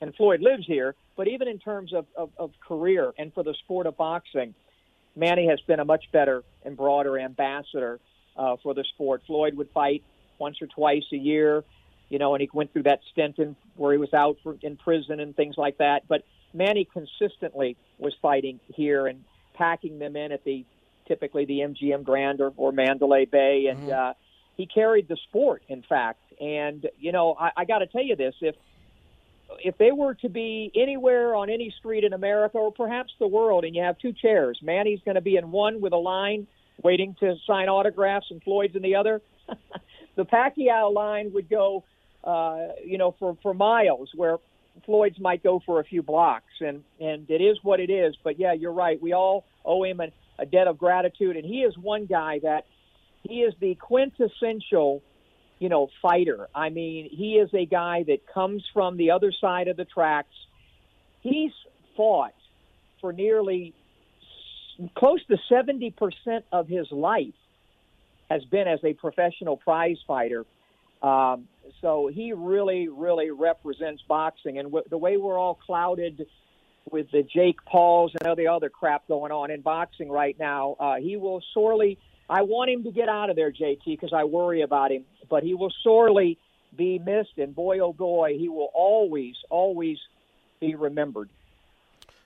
and 0.00 0.14
Floyd 0.14 0.40
lives 0.40 0.66
here, 0.66 0.94
but 1.16 1.26
even 1.26 1.48
in 1.48 1.58
terms 1.58 1.92
of, 1.92 2.06
of, 2.16 2.30
of 2.36 2.52
career 2.60 3.12
and 3.18 3.32
for 3.32 3.42
the 3.42 3.54
sport 3.64 3.86
of 3.86 3.96
boxing, 3.96 4.54
Manny 5.14 5.48
has 5.48 5.60
been 5.60 5.80
a 5.80 5.84
much 5.84 6.04
better 6.12 6.42
and 6.64 6.76
broader 6.76 7.18
ambassador 7.18 8.00
uh, 8.36 8.56
for 8.62 8.74
the 8.74 8.84
sport. 8.94 9.22
Floyd 9.26 9.54
would 9.54 9.70
fight 9.70 10.02
once 10.38 10.60
or 10.60 10.66
twice 10.66 11.04
a 11.12 11.16
year, 11.16 11.64
you 12.08 12.18
know, 12.18 12.34
and 12.34 12.40
he 12.40 12.48
went 12.52 12.72
through 12.72 12.84
that 12.84 13.00
stint 13.10 13.38
in, 13.38 13.56
where 13.76 13.92
he 13.92 13.98
was 13.98 14.12
out 14.14 14.36
for, 14.42 14.56
in 14.62 14.76
prison 14.76 15.20
and 15.20 15.36
things 15.36 15.56
like 15.56 15.78
that. 15.78 16.08
But 16.08 16.24
Manny 16.54 16.86
consistently 16.90 17.76
was 17.98 18.14
fighting 18.20 18.60
here, 18.68 19.06
and 19.06 19.24
packing 19.54 19.98
them 19.98 20.16
in 20.16 20.32
at 20.32 20.44
the 20.44 20.64
typically 21.06 21.44
the 21.44 21.60
MGM 21.60 22.04
Grand 22.04 22.40
or, 22.40 22.52
or 22.56 22.72
Mandalay 22.72 23.24
Bay, 23.24 23.66
and 23.66 23.80
mm-hmm. 23.80 24.10
uh, 24.10 24.12
he 24.56 24.66
carried 24.66 25.08
the 25.08 25.16
sport, 25.28 25.62
in 25.68 25.82
fact. 25.82 26.20
And 26.40 26.88
you 26.98 27.12
know, 27.12 27.36
I, 27.38 27.52
I 27.58 27.64
got 27.64 27.78
to 27.78 27.86
tell 27.86 28.02
you 28.02 28.16
this: 28.16 28.34
if 28.40 28.54
if 29.62 29.76
they 29.78 29.92
were 29.92 30.14
to 30.14 30.28
be 30.28 30.70
anywhere 30.74 31.34
on 31.34 31.50
any 31.50 31.74
street 31.78 32.04
in 32.04 32.12
America 32.12 32.58
or 32.58 32.72
perhaps 32.72 33.12
the 33.18 33.26
world, 33.26 33.64
and 33.64 33.74
you 33.74 33.82
have 33.82 33.98
two 33.98 34.12
chairs, 34.12 34.58
Manny's 34.62 35.00
going 35.04 35.14
to 35.16 35.20
be 35.20 35.36
in 35.36 35.50
one 35.50 35.80
with 35.80 35.92
a 35.92 35.98
line 35.98 36.46
waiting 36.82 37.14
to 37.20 37.36
sign 37.46 37.68
autographs, 37.68 38.26
and 38.30 38.42
Floyd's 38.42 38.76
in 38.76 38.82
the 38.82 38.94
other. 38.94 39.20
the 40.16 40.24
Pacquiao 40.24 40.92
line 40.92 41.32
would 41.32 41.48
go, 41.48 41.84
uh, 42.24 42.68
you 42.84 42.98
know, 42.98 43.14
for 43.18 43.36
for 43.42 43.54
miles, 43.54 44.10
where 44.14 44.38
Floyd's 44.84 45.20
might 45.20 45.42
go 45.42 45.60
for 45.64 45.80
a 45.80 45.84
few 45.84 46.02
blocks, 46.02 46.52
and 46.60 46.82
and 47.00 47.30
it 47.30 47.42
is 47.42 47.58
what 47.62 47.80
it 47.80 47.90
is. 47.90 48.14
But 48.22 48.38
yeah, 48.38 48.52
you're 48.52 48.72
right. 48.72 49.00
We 49.00 49.12
all 49.12 49.44
owe 49.64 49.84
him 49.84 50.00
a, 50.00 50.08
a 50.38 50.46
debt 50.46 50.66
of 50.66 50.78
gratitude, 50.78 51.36
and 51.36 51.44
he 51.44 51.62
is 51.62 51.76
one 51.78 52.06
guy 52.06 52.40
that 52.42 52.66
he 53.22 53.42
is 53.42 53.54
the 53.60 53.74
quintessential, 53.76 55.02
you 55.62 55.68
know, 55.68 55.88
fighter. 56.02 56.48
I 56.52 56.70
mean, 56.70 57.08
he 57.08 57.34
is 57.34 57.48
a 57.54 57.64
guy 57.64 58.02
that 58.08 58.26
comes 58.26 58.64
from 58.74 58.96
the 58.96 59.12
other 59.12 59.30
side 59.30 59.68
of 59.68 59.76
the 59.76 59.84
tracks. 59.84 60.34
He's 61.20 61.52
fought 61.96 62.34
for 63.00 63.12
nearly 63.12 63.72
close 64.96 65.24
to 65.26 65.38
70% 65.48 65.94
of 66.50 66.66
his 66.66 66.90
life 66.90 67.34
has 68.28 68.44
been 68.46 68.66
as 68.66 68.80
a 68.82 68.92
professional 68.94 69.56
prize 69.56 69.98
fighter. 70.04 70.44
Um, 71.00 71.46
so 71.80 72.08
he 72.12 72.32
really, 72.32 72.88
really 72.88 73.30
represents 73.30 74.02
boxing. 74.08 74.58
And 74.58 74.66
w- 74.66 74.84
the 74.90 74.98
way 74.98 75.16
we're 75.16 75.38
all 75.38 75.54
clouded 75.54 76.26
with 76.90 77.08
the 77.12 77.22
Jake 77.22 77.64
Pauls 77.66 78.12
and 78.18 78.28
all 78.28 78.34
the 78.34 78.48
other 78.48 78.68
crap 78.68 79.06
going 79.06 79.30
on 79.30 79.52
in 79.52 79.60
boxing 79.60 80.10
right 80.10 80.36
now, 80.40 80.74
uh, 80.80 80.96
he 80.96 81.16
will 81.16 81.40
sorely. 81.54 81.98
I 82.32 82.40
want 82.40 82.70
him 82.70 82.82
to 82.84 82.90
get 82.90 83.10
out 83.10 83.28
of 83.28 83.36
there, 83.36 83.52
JT, 83.52 83.84
because 83.84 84.14
I 84.14 84.24
worry 84.24 84.62
about 84.62 84.90
him. 84.90 85.04
But 85.28 85.42
he 85.42 85.52
will 85.52 85.72
sorely 85.84 86.38
be 86.74 86.98
missed, 86.98 87.36
and 87.36 87.54
boy, 87.54 87.80
oh 87.80 87.92
boy, 87.92 88.38
he 88.38 88.48
will 88.48 88.70
always, 88.72 89.34
always 89.50 89.98
be 90.58 90.74
remembered. 90.74 91.28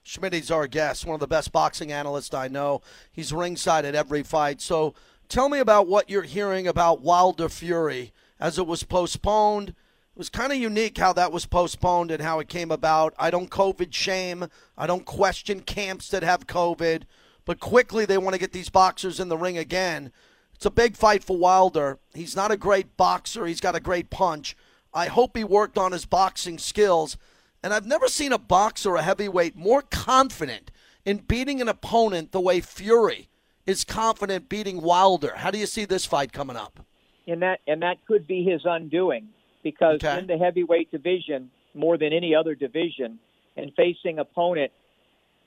Schmitty's 0.04 0.52
our 0.52 0.68
guest, 0.68 1.06
one 1.06 1.14
of 1.14 1.20
the 1.20 1.26
best 1.26 1.50
boxing 1.50 1.90
analysts 1.90 2.32
I 2.32 2.46
know. 2.46 2.82
He's 3.10 3.32
ringside 3.32 3.84
at 3.84 3.96
every 3.96 4.22
fight. 4.22 4.60
So 4.60 4.94
tell 5.28 5.48
me 5.48 5.58
about 5.58 5.88
what 5.88 6.08
you're 6.08 6.22
hearing 6.22 6.68
about 6.68 7.00
Wilder 7.00 7.48
Fury 7.48 8.12
as 8.38 8.58
it 8.58 8.66
was 8.68 8.84
postponed. 8.84 9.70
It 9.70 9.74
was 10.18 10.28
kind 10.28 10.52
of 10.52 10.58
unique 10.58 10.98
how 10.98 11.14
that 11.14 11.32
was 11.32 11.46
postponed 11.46 12.12
and 12.12 12.22
how 12.22 12.38
it 12.38 12.48
came 12.48 12.70
about. 12.70 13.12
I 13.18 13.32
don't 13.32 13.50
COVID 13.50 13.92
shame. 13.92 14.46
I 14.78 14.86
don't 14.86 15.04
question 15.04 15.62
camps 15.62 16.10
that 16.10 16.22
have 16.22 16.46
COVID, 16.46 17.02
but 17.46 17.58
quickly 17.60 18.04
they 18.04 18.18
want 18.18 18.34
to 18.34 18.38
get 18.40 18.52
these 18.52 18.68
boxers 18.68 19.18
in 19.18 19.30
the 19.30 19.38
ring 19.38 19.56
again. 19.56 20.12
It's 20.54 20.66
a 20.66 20.70
big 20.70 20.96
fight 20.96 21.24
for 21.24 21.38
Wilder. 21.38 21.98
He's 22.12 22.36
not 22.36 22.50
a 22.50 22.56
great 22.58 22.98
boxer, 22.98 23.46
he's 23.46 23.60
got 23.60 23.74
a 23.74 23.80
great 23.80 24.10
punch. 24.10 24.54
I 24.92 25.06
hope 25.06 25.34
he 25.34 25.44
worked 25.44 25.78
on 25.78 25.92
his 25.92 26.04
boxing 26.04 26.58
skills. 26.58 27.16
And 27.62 27.72
I've 27.72 27.86
never 27.86 28.08
seen 28.08 28.32
a 28.32 28.38
boxer, 28.38 28.96
a 28.96 29.02
heavyweight, 29.02 29.56
more 29.56 29.82
confident 29.82 30.70
in 31.06 31.18
beating 31.18 31.62
an 31.62 31.68
opponent 31.68 32.32
the 32.32 32.40
way 32.40 32.60
Fury 32.60 33.30
is 33.64 33.82
confident 33.82 34.50
beating 34.50 34.82
Wilder. 34.82 35.32
How 35.36 35.50
do 35.50 35.58
you 35.58 35.66
see 35.66 35.86
this 35.86 36.04
fight 36.04 36.32
coming 36.32 36.56
up? 36.56 36.86
and 37.26 37.42
that 37.42 37.60
and 37.66 37.82
that 37.82 38.04
could 38.06 38.26
be 38.26 38.44
his 38.44 38.62
undoing 38.64 39.28
because 39.62 39.96
okay. 39.96 40.18
in 40.18 40.26
the 40.26 40.38
heavyweight 40.38 40.90
division, 40.90 41.50
more 41.74 41.98
than 41.98 42.12
any 42.12 42.34
other 42.34 42.54
division, 42.54 43.18
and 43.56 43.72
facing 43.76 44.18
opponent 44.18 44.70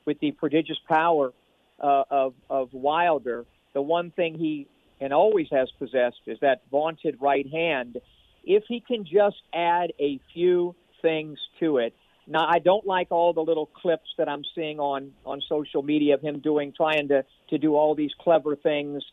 with 0.05 0.19
the 0.19 0.31
prodigious 0.31 0.77
power 0.87 1.31
uh, 1.79 2.03
of 2.09 2.33
of 2.49 2.73
Wilder, 2.73 3.45
the 3.73 3.81
one 3.81 4.11
thing 4.11 4.37
he 4.37 4.67
and 5.01 5.13
always 5.13 5.47
has 5.51 5.69
possessed 5.79 6.21
is 6.27 6.37
that 6.41 6.61
vaunted 6.69 7.17
right 7.21 7.49
hand. 7.49 7.97
If 8.43 8.63
he 8.67 8.81
can 8.81 9.05
just 9.05 9.41
add 9.53 9.93
a 9.99 10.19
few 10.33 10.75
things 11.01 11.39
to 11.59 11.77
it. 11.77 11.93
Now, 12.27 12.45
I 12.47 12.59
don't 12.59 12.85
like 12.85 13.07
all 13.09 13.33
the 13.33 13.41
little 13.41 13.65
clips 13.65 14.09
that 14.17 14.29
I'm 14.29 14.43
seeing 14.53 14.79
on 14.79 15.11
on 15.25 15.41
social 15.47 15.81
media 15.81 16.13
of 16.15 16.21
him 16.21 16.39
doing 16.39 16.73
trying 16.75 17.07
to 17.09 17.25
to 17.49 17.57
do 17.57 17.75
all 17.75 17.95
these 17.95 18.11
clever 18.19 18.55
things 18.55 19.03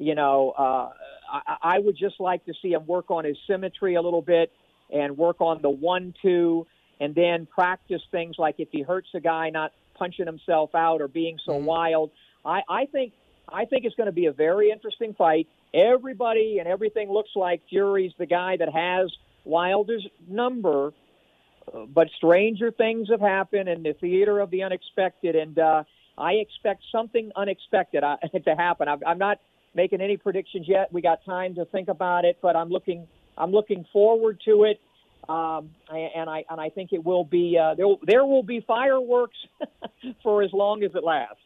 you 0.00 0.14
know, 0.14 0.54
uh, 0.56 0.90
I, 1.30 1.74
I 1.74 1.78
would 1.78 1.96
just 1.96 2.18
like 2.18 2.46
to 2.46 2.54
see 2.62 2.72
him 2.72 2.86
work 2.86 3.10
on 3.10 3.24
his 3.24 3.36
symmetry 3.46 3.94
a 3.94 4.02
little 4.02 4.22
bit 4.22 4.50
and 4.90 5.16
work 5.16 5.40
on 5.40 5.60
the 5.62 5.70
one-two, 5.70 6.66
and 6.98 7.14
then 7.14 7.46
practice 7.46 8.02
things 8.10 8.36
like 8.38 8.56
if 8.58 8.68
he 8.72 8.82
hurts 8.82 9.08
a 9.14 9.20
guy, 9.20 9.50
not 9.50 9.72
punching 10.00 10.26
himself 10.26 10.74
out 10.74 11.00
or 11.00 11.06
being 11.06 11.38
so 11.46 11.52
mm-hmm. 11.52 11.66
wild. 11.66 12.10
I, 12.44 12.62
I 12.68 12.86
think 12.86 13.12
I 13.48 13.66
think 13.66 13.84
it's 13.84 13.94
going 13.94 14.06
to 14.06 14.12
be 14.12 14.26
a 14.26 14.32
very 14.32 14.70
interesting 14.72 15.14
fight. 15.14 15.46
Everybody 15.72 16.58
and 16.58 16.66
everything 16.66 17.08
looks 17.10 17.30
like 17.36 17.62
Fury's 17.68 18.12
the 18.18 18.26
guy 18.26 18.56
that 18.56 18.72
has 18.72 19.12
Wilder's 19.44 20.06
number 20.28 20.92
but 21.88 22.08
stranger 22.16 22.70
things 22.70 23.08
have 23.10 23.20
happened 23.20 23.68
in 23.68 23.82
the 23.82 23.92
theater 23.94 24.40
of 24.40 24.50
the 24.50 24.62
unexpected, 24.62 25.36
and 25.36 25.58
uh, 25.58 25.84
I 26.18 26.32
expect 26.34 26.82
something 26.90 27.30
unexpected 27.36 28.02
uh, 28.02 28.16
to 28.44 28.54
happen. 28.56 28.88
I'm, 28.88 29.00
I'm 29.06 29.18
not 29.18 29.38
making 29.74 30.00
any 30.00 30.16
predictions 30.16 30.66
yet. 30.68 30.92
We 30.92 31.02
got 31.02 31.24
time 31.24 31.54
to 31.56 31.64
think 31.66 31.88
about 31.88 32.24
it, 32.24 32.38
but 32.42 32.56
I'm 32.56 32.68
looking 32.68 33.06
I'm 33.38 33.52
looking 33.52 33.86
forward 33.92 34.40
to 34.44 34.64
it. 34.64 34.80
Um, 35.28 35.70
and 35.88 36.28
I 36.28 36.44
and 36.50 36.60
I 36.60 36.70
think 36.70 36.92
it 36.92 37.04
will 37.04 37.24
be 37.24 37.58
uh, 37.58 37.74
there. 37.74 37.86
There 38.02 38.24
will 38.24 38.42
be 38.42 38.60
fireworks 38.66 39.36
for 40.22 40.42
as 40.42 40.52
long 40.52 40.82
as 40.82 40.94
it 40.94 41.04
lasts. 41.04 41.42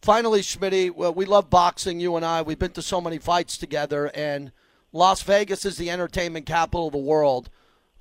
Finally, 0.00 0.42
Schmitty, 0.42 0.94
well, 0.94 1.12
we 1.12 1.24
love 1.24 1.50
boxing. 1.50 1.98
You 1.98 2.16
and 2.16 2.24
I, 2.24 2.42
we've 2.42 2.58
been 2.58 2.70
to 2.72 2.82
so 2.82 3.00
many 3.00 3.18
fights 3.18 3.58
together, 3.58 4.10
and 4.14 4.52
Las 4.92 5.22
Vegas 5.22 5.64
is 5.64 5.76
the 5.76 5.90
entertainment 5.90 6.46
capital 6.46 6.86
of 6.86 6.92
the 6.92 6.98
world. 6.98 7.50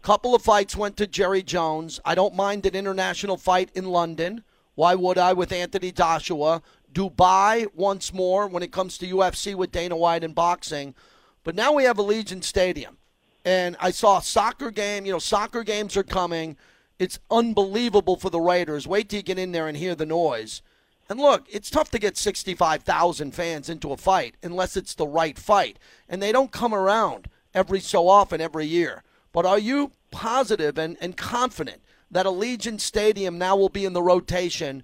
Couple 0.04 0.36
of 0.36 0.42
fights 0.42 0.76
went 0.76 0.96
to 0.98 1.08
Jerry 1.08 1.44
Jones. 1.44 2.00
I 2.06 2.16
don't 2.16 2.36
mind 2.36 2.66
an 2.66 2.76
international 2.76 3.36
fight 3.36 3.72
in 3.74 3.86
London. 3.86 4.44
Why 4.76 4.96
would 4.96 5.18
I 5.18 5.34
with 5.34 5.52
Anthony 5.52 5.92
Joshua? 5.92 6.62
Dubai 6.94 7.68
once 7.76 8.14
more 8.14 8.48
when 8.48 8.64
it 8.64 8.72
comes 8.72 8.98
to 9.00 9.08
UFC 9.08 9.54
with 9.56 9.72
Dana 9.72 9.98
White 9.98 10.24
and 10.24 10.34
boxing. 10.34 10.96
But 11.44 11.56
now 11.56 11.74
we 11.74 11.84
have 11.84 11.98
Allegiant 11.98 12.44
Stadium. 12.44 12.98
And 13.44 13.76
I 13.80 13.92
saw 13.92 14.20
a 14.20 14.24
soccer 14.24 14.72
game. 14.72 15.06
You 15.06 15.14
know, 15.14 15.20
soccer 15.20 15.64
games 15.64 15.98
are 15.98 16.04
coming. 16.04 16.58
It's 17.00 17.20
unbelievable 17.30 18.18
for 18.18 18.30
the 18.30 18.40
Raiders. 18.40 18.88
Wait 18.88 19.10
till 19.10 19.18
you 19.18 19.24
get 19.24 19.38
in 19.38 19.52
there 19.52 19.68
and 19.68 19.78
hear 19.78 19.96
the 19.96 20.06
noise. 20.06 20.62
And 21.10 21.20
look, 21.20 21.46
it's 21.50 21.70
tough 21.70 21.92
to 21.92 22.00
get 22.00 22.18
65,000 22.18 23.32
fans 23.34 23.70
into 23.70 23.92
a 23.92 23.98
fight 23.98 24.36
unless 24.44 24.76
it's 24.76 24.96
the 24.96 25.08
right 25.08 25.38
fight. 25.38 25.80
And 26.10 26.22
they 26.22 26.32
don't 26.32 26.52
come 26.52 26.74
around 26.74 27.30
every 27.54 27.80
so 27.80 28.10
often 28.10 28.42
every 28.42 28.66
year. 28.66 29.04
But 29.32 29.46
are 29.46 29.60
you 29.60 29.92
positive 30.12 30.78
and, 30.78 30.98
and 31.00 31.16
confident 31.16 31.82
that 32.10 32.26
Allegiant 32.26 32.82
Stadium 32.82 33.38
now 33.38 33.56
will 33.56 33.70
be 33.70 33.86
in 33.86 33.94
the 33.94 34.02
rotation 34.02 34.84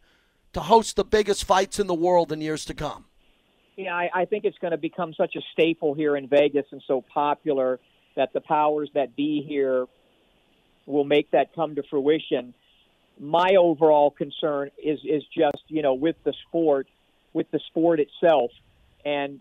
to 0.54 0.62
host 0.62 0.96
the 0.96 1.04
biggest 1.04 1.46
fights 1.46 1.80
in 1.80 1.88
the 1.88 1.94
world 1.94 2.32
in 2.32 2.42
years 2.42 2.64
to 2.66 2.74
come? 2.74 3.06
Yeah, 3.76 3.96
I, 3.96 4.10
I 4.14 4.26
think 4.26 4.46
it's 4.46 4.58
going 4.60 4.72
to 4.72 4.78
become 4.78 5.14
such 5.16 5.36
a 5.36 5.42
staple 5.52 5.96
here 5.96 6.16
in 6.16 6.28
Vegas 6.28 6.66
and 6.72 6.82
so 6.86 7.04
popular 7.14 7.80
that 8.16 8.32
the 8.34 8.42
powers 8.42 8.90
that 8.94 9.16
be 9.16 9.44
here 9.48 9.88
will 10.86 11.06
make 11.06 11.32
that 11.32 11.54
come 11.56 11.76
to 11.76 11.84
fruition 11.84 12.54
my 13.20 13.56
overall 13.60 14.12
concern 14.12 14.72
is 14.82 15.00
is 15.04 15.24
just 15.36 15.64
you 15.68 15.82
know 15.82 15.94
with 15.94 16.16
the 16.24 16.34
sport, 16.48 16.88
with 17.34 17.50
the 17.52 17.60
sport 17.68 18.00
itself, 18.00 18.52
and 19.06 19.40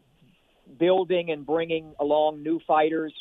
building 0.78 1.30
and 1.30 1.46
bringing 1.46 1.94
along 1.98 2.42
new 2.42 2.60
fighters. 2.66 3.12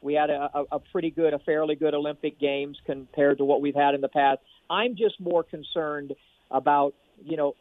We 0.00 0.14
had 0.14 0.28
a, 0.28 0.50
a, 0.70 0.80
pretty 0.80 1.10
good, 1.10 1.32
a 1.32 1.38
fairly 1.38 1.76
good 1.76 1.94
Olympic 1.94 2.38
Games 2.38 2.76
compared 2.84 3.38
to 3.38 3.44
what 3.46 3.62
we've 3.62 3.74
had 3.74 3.94
in 3.94 4.02
the 4.02 4.08
past. 4.08 4.40
I'm 4.68 4.96
just 4.96 5.18
more 5.18 5.42
concerned 5.42 6.12
about 6.50 6.94
you 7.24 7.36
know 7.36 7.54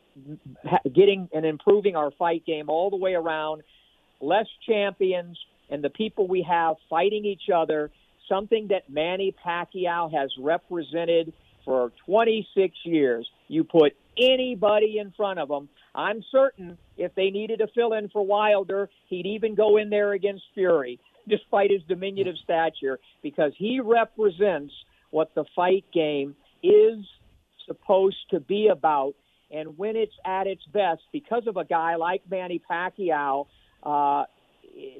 getting 0.93 1.29
and 1.33 1.45
improving 1.45 1.95
our 1.95 2.11
fight 2.11 2.45
game 2.45 2.69
all 2.69 2.89
the 2.89 2.97
way 2.97 3.13
around. 3.13 3.63
Less 4.19 4.47
champions 4.65 5.37
and 5.69 5.83
the 5.83 5.89
people 5.89 6.27
we 6.27 6.43
have 6.43 6.75
fighting 6.89 7.25
each 7.25 7.49
other. 7.53 7.91
Something 8.29 8.67
that 8.69 8.89
Manny 8.89 9.35
Pacquiao 9.45 10.11
has 10.13 10.31
represented 10.39 11.33
for 11.65 11.91
26 12.05 12.75
years. 12.83 13.29
You 13.47 13.63
put 13.63 13.93
anybody 14.17 14.97
in 14.99 15.11
front 15.11 15.39
of 15.39 15.49
him. 15.49 15.69
I'm 15.95 16.23
certain 16.31 16.77
if 16.97 17.13
they 17.15 17.29
needed 17.29 17.59
to 17.59 17.67
fill 17.73 17.93
in 17.93 18.09
for 18.09 18.25
Wilder, 18.25 18.89
he'd 19.09 19.25
even 19.25 19.55
go 19.55 19.77
in 19.77 19.89
there 19.89 20.13
against 20.13 20.43
Fury, 20.53 20.99
despite 21.27 21.71
his 21.71 21.81
diminutive 21.87 22.35
stature, 22.43 22.99
because 23.21 23.51
he 23.57 23.79
represents 23.79 24.73
what 25.11 25.33
the 25.35 25.45
fight 25.55 25.85
game 25.93 26.35
is 26.61 27.05
supposed 27.65 28.17
to 28.31 28.39
be 28.39 28.67
about. 28.67 29.13
And 29.51 29.77
when 29.77 29.95
it's 29.95 30.13
at 30.25 30.47
its 30.47 30.63
best, 30.73 31.01
because 31.11 31.45
of 31.47 31.57
a 31.57 31.65
guy 31.65 31.95
like 31.95 32.23
Manny 32.29 32.59
Pacquiao, 32.69 33.45
uh, 33.83 34.23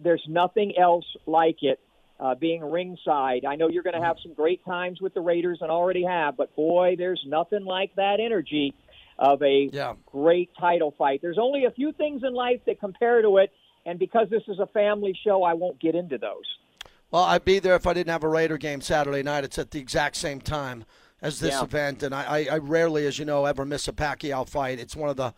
there's 0.04 0.24
nothing 0.28 0.78
else 0.78 1.06
like 1.26 1.58
it 1.64 1.80
uh, 2.20 2.36
being 2.36 2.64
ringside. 2.64 3.46
I 3.46 3.56
know 3.56 3.70
you're 3.70 3.84
going 3.84 4.00
to 4.00 4.06
have 4.06 4.18
some 4.24 4.34
great 4.34 4.64
times 4.66 5.02
with 5.02 5.14
the 5.14 5.22
Raiders 5.22 5.60
and 5.62 5.70
already 5.70 6.04
have, 6.04 6.38
but 6.38 6.56
boy, 6.56 6.96
there's 6.98 7.22
nothing 7.28 7.66
like 7.66 7.96
that 7.96 8.20
energy 8.20 8.74
of 9.20 9.42
a 9.42 9.70
yeah. 9.72 9.94
great 10.06 10.50
title 10.60 10.94
fight. 10.98 11.22
There's 11.22 11.38
only 11.40 11.66
a 11.66 11.72
few 11.72 11.92
things 11.92 12.24
in 12.24 12.34
life 12.34 12.62
that 12.66 12.80
compare 12.80 13.22
to 13.22 13.38
it, 13.38 13.52
and 13.86 14.00
because 14.00 14.30
this 14.30 14.44
is 14.48 14.60
a 14.60 14.68
family 14.68 15.18
show, 15.24 15.44
I 15.44 15.54
won't 15.54 15.80
get 15.80 15.96
into 15.96 16.18
those. 16.18 16.46
Well, 17.12 17.24
I'd 17.24 17.46
be 17.46 17.60
there 17.60 17.76
if 17.76 17.86
I 17.86 17.94
didn't 17.94 18.12
have 18.12 18.24
a 18.24 18.28
Raider 18.28 18.58
game 18.58 18.82
Saturday 18.82 19.22
night. 19.22 19.44
It's 19.44 19.60
at 19.60 19.72
the 19.72 19.80
exact 19.80 20.16
same 20.16 20.42
time 20.42 20.86
as 21.22 21.40
this 21.40 21.54
yeah. 21.54 21.64
event, 21.64 22.04
and 22.04 22.14
I, 22.14 22.24
I, 22.24 22.48
I 22.54 22.58
rarely, 22.58 23.06
as 23.06 23.20
you 23.20 23.26
know, 23.26 23.46
ever 23.46 23.66
miss 23.66 23.88
a 23.88 23.94
Pacquiao 23.94 24.48
fight. 24.50 24.80
It's 24.80 24.96
one 24.96 25.10
of 25.10 25.16
the 25.16 25.34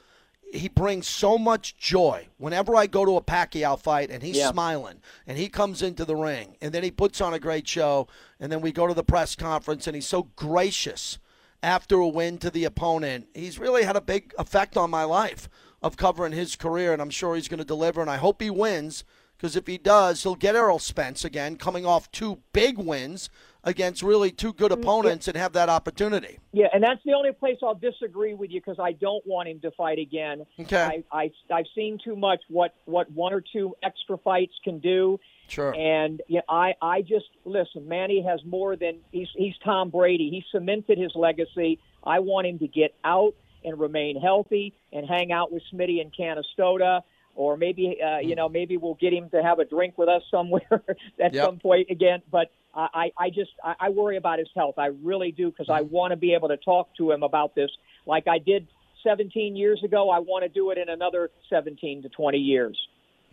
he 0.56 0.70
brings 0.70 1.08
so 1.08 1.38
much 1.38 1.78
joy 1.78 2.28
whenever 2.38 2.76
I 2.76 2.88
go 2.88 3.06
to 3.06 3.18
a 3.18 3.22
Pacquiao 3.22 3.80
fight 3.80 4.10
and 4.10 4.24
he's 4.24 4.38
yeah. 4.38 4.52
smiling 4.52 5.02
and 5.28 5.38
he 5.38 5.50
comes 5.50 5.82
into 5.82 6.06
the 6.06 6.16
ring 6.16 6.58
and 6.62 6.74
then 6.74 6.84
he 6.84 6.92
puts 6.92 7.22
on 7.22 7.34
a 7.34 7.40
great 7.40 7.68
show 7.68 8.08
and 8.40 8.52
then 8.52 8.62
we 8.62 8.72
go 8.72 8.88
to 8.88 8.94
the 8.94 9.04
press 9.04 9.36
conference 9.36 9.88
and 9.88 9.96
he's 9.96 10.08
so 10.08 10.24
gracious 10.36 11.20
after 11.62 11.96
a 11.98 12.08
win 12.08 12.38
to 12.38 12.50
the 12.50 12.64
opponent. 12.64 13.28
He's 13.34 13.60
really 13.60 13.84
had 13.84 13.96
a 13.96 14.02
big 14.02 14.34
effect 14.38 14.78
on 14.78 14.90
my 14.90 15.04
life 15.04 15.50
of 15.82 15.98
covering 15.98 16.34
his 16.34 16.56
career 16.56 16.94
and 16.94 17.02
I'm 17.02 17.10
sure 17.10 17.36
he's 17.36 17.48
going 17.48 17.60
to 17.60 17.66
deliver 17.66 18.02
and 18.02 18.10
I 18.10 18.18
hope 18.18 18.42
he 18.42 18.50
wins 18.50 19.04
because 19.38 19.56
if 19.56 19.68
he 19.68 19.78
does, 19.78 20.24
he'll 20.24 20.36
get 20.36 20.56
Errol 20.56 20.80
Spence 20.80 21.26
again 21.26 21.58
coming 21.58 21.86
off 21.86 22.12
two 22.12 22.40
big 22.54 22.78
wins 22.78 23.30
against 23.66 24.04
really 24.04 24.32
two 24.32 24.54
good 24.54 24.72
mm, 24.72 24.76
opponents 24.76 25.28
and 25.28 25.36
have 25.36 25.54
that 25.54 25.68
opportunity. 25.68 26.40
Yeah, 26.54 26.68
and 26.72 26.84
that's 26.84 27.02
the 27.04 27.14
only 27.14 27.32
place 27.32 27.58
I'll 27.62 27.76
disagree 27.76 28.36
with 28.36 28.52
you 28.52 28.62
because 28.62 28.80
I 28.80 28.94
don't 28.94 29.26
want 29.26 29.50
him 29.50 29.60
to 29.62 29.72
fight 29.72 30.00
again. 30.00 30.46
Okay. 30.60 31.04
I, 31.12 31.18
I 31.18 31.32
I've 31.54 31.66
seen 31.76 31.98
too 32.04 32.16
much 32.16 32.42
what 32.48 32.76
what 32.86 33.12
one 33.12 33.34
or 33.34 33.42
two 33.42 33.76
extra 33.84 34.18
fights 34.20 34.54
can 34.64 34.80
do. 34.80 35.20
Sure. 35.48 35.76
And 35.76 36.22
yeah, 36.28 36.42
I 36.48 36.74
I 36.82 37.02
just 37.02 37.26
listen. 37.44 37.88
Manny 37.88 38.24
has 38.28 38.40
more 38.46 38.76
than 38.76 39.00
he's 39.12 39.28
he's 39.36 39.56
Tom 39.64 39.90
Brady. 39.90 40.30
He 40.30 40.46
cemented 40.52 40.98
his 40.98 41.12
legacy. 41.16 41.80
I 42.04 42.20
want 42.20 42.48
him 42.48 42.60
to 42.60 42.68
get 42.68 42.94
out 43.04 43.34
and 43.64 43.80
remain 43.80 44.22
healthy 44.22 44.76
and 44.94 45.08
hang 45.08 45.32
out 45.32 45.52
with 45.52 45.64
Smitty 45.74 46.00
and 46.00 46.14
Canastota 46.14 47.02
or 47.36 47.58
maybe 47.58 47.98
uh, 48.02 48.20
you 48.20 48.34
mm. 48.34 48.38
know 48.38 48.50
maybe 48.50 48.78
we'll 48.78 48.96
get 48.96 49.14
him 49.14 49.30
to 49.30 49.44
have 49.44 49.60
a 49.60 49.66
drink 49.66 49.98
with 49.98 50.10
us 50.10 50.24
somewhere 50.32 50.62
at 51.20 51.34
yep. 51.34 51.46
some 51.46 51.60
point 51.60 51.90
again. 51.90 52.22
But 52.32 52.52
I, 52.76 53.12
I 53.18 53.30
just 53.30 53.52
I, 53.64 53.76
I 53.80 53.90
worry 53.90 54.18
about 54.18 54.40
his 54.40 54.50
health. 54.56 54.76
I 54.78 54.88
really 55.04 55.32
do 55.32 55.50
because 55.50 55.70
I 55.70 55.82
want 55.82 56.12
to 56.12 56.18
be 56.18 56.34
able 56.34 56.50
to 56.50 56.58
talk 56.58 56.90
to 56.98 57.12
him 57.12 57.24
about 57.24 57.56
this 57.56 57.72
like 58.06 58.28
I 58.28 58.38
did 58.38 58.68
17 59.04 59.56
years 59.56 59.82
ago. 59.84 60.10
I 60.10 60.20
want 60.20 60.44
to 60.44 60.50
do 60.50 60.72
it 60.72 60.78
in 60.78 60.90
another 60.90 61.30
17 61.50 62.04
to 62.04 62.10
20 62.10 62.38
years. 62.38 62.78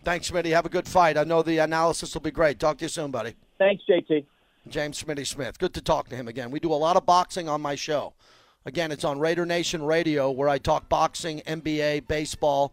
Thanks, 0.05 0.31
Smitty. 0.31 0.51
Have 0.51 0.67
a 0.67 0.69
good 0.69 0.87
fight. 0.87 1.17
I 1.17 1.25
know 1.25 1.43
the 1.43 1.59
analysis 1.59 2.15
will 2.15 2.23
be 2.23 2.31
great. 2.31 2.59
Talk 2.59 2.79
to 2.79 2.85
you 2.85 2.89
soon, 2.89 3.11
buddy. 3.11 3.35
Thanks, 3.59 3.83
JT. 3.89 4.25
James 4.69 5.03
Smitty 5.03 5.27
Smith. 5.27 5.59
Good 5.59 5.75
to 5.75 5.81
talk 5.81 6.09
to 6.09 6.17
him 6.17 6.29
again. 6.29 6.51
We 6.51 6.61
do 6.61 6.73
a 6.73 6.75
lot 6.75 6.97
of 6.97 7.05
boxing 7.05 7.49
on 7.49 7.61
my 7.61 7.75
show. 7.75 8.15
Again, 8.65 8.93
it's 8.93 9.05
on 9.05 9.19
Raider 9.19 9.45
Nation 9.45 9.83
Radio 9.83 10.31
where 10.31 10.49
I 10.49 10.59
talk 10.59 10.89
boxing, 10.89 11.41
NBA, 11.47 12.07
baseball, 12.07 12.73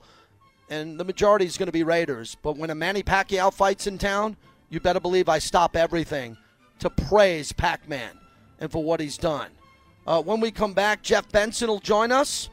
and 0.70 1.00
the 1.00 1.04
majority 1.04 1.46
is 1.46 1.58
going 1.58 1.68
to 1.68 1.74
be 1.74 1.84
Raiders. 1.84 2.38
But 2.44 2.58
when 2.58 2.70
a 2.70 2.76
Manny 2.76 3.02
Pacquiao 3.02 3.52
fights 3.52 3.88
in 3.88 3.98
town, 3.98 4.38
you 4.70 4.80
better 4.80 5.00
believe 5.00 5.28
I 5.30 5.40
stop 5.40 5.76
everything 5.76 6.38
to 6.80 6.90
praise 6.90 7.52
Pac 7.52 7.88
Man 7.88 8.12
and 8.60 8.72
for 8.72 8.84
what 8.84 9.00
he's 9.00 9.18
done. 9.18 9.50
Uh, 10.08 10.22
when 10.22 10.40
we 10.40 10.52
come 10.52 10.74
back, 10.74 11.02
Jeff 11.02 11.30
Benson 11.32 11.68
will 11.68 11.80
join 11.80 12.12
us 12.12 12.50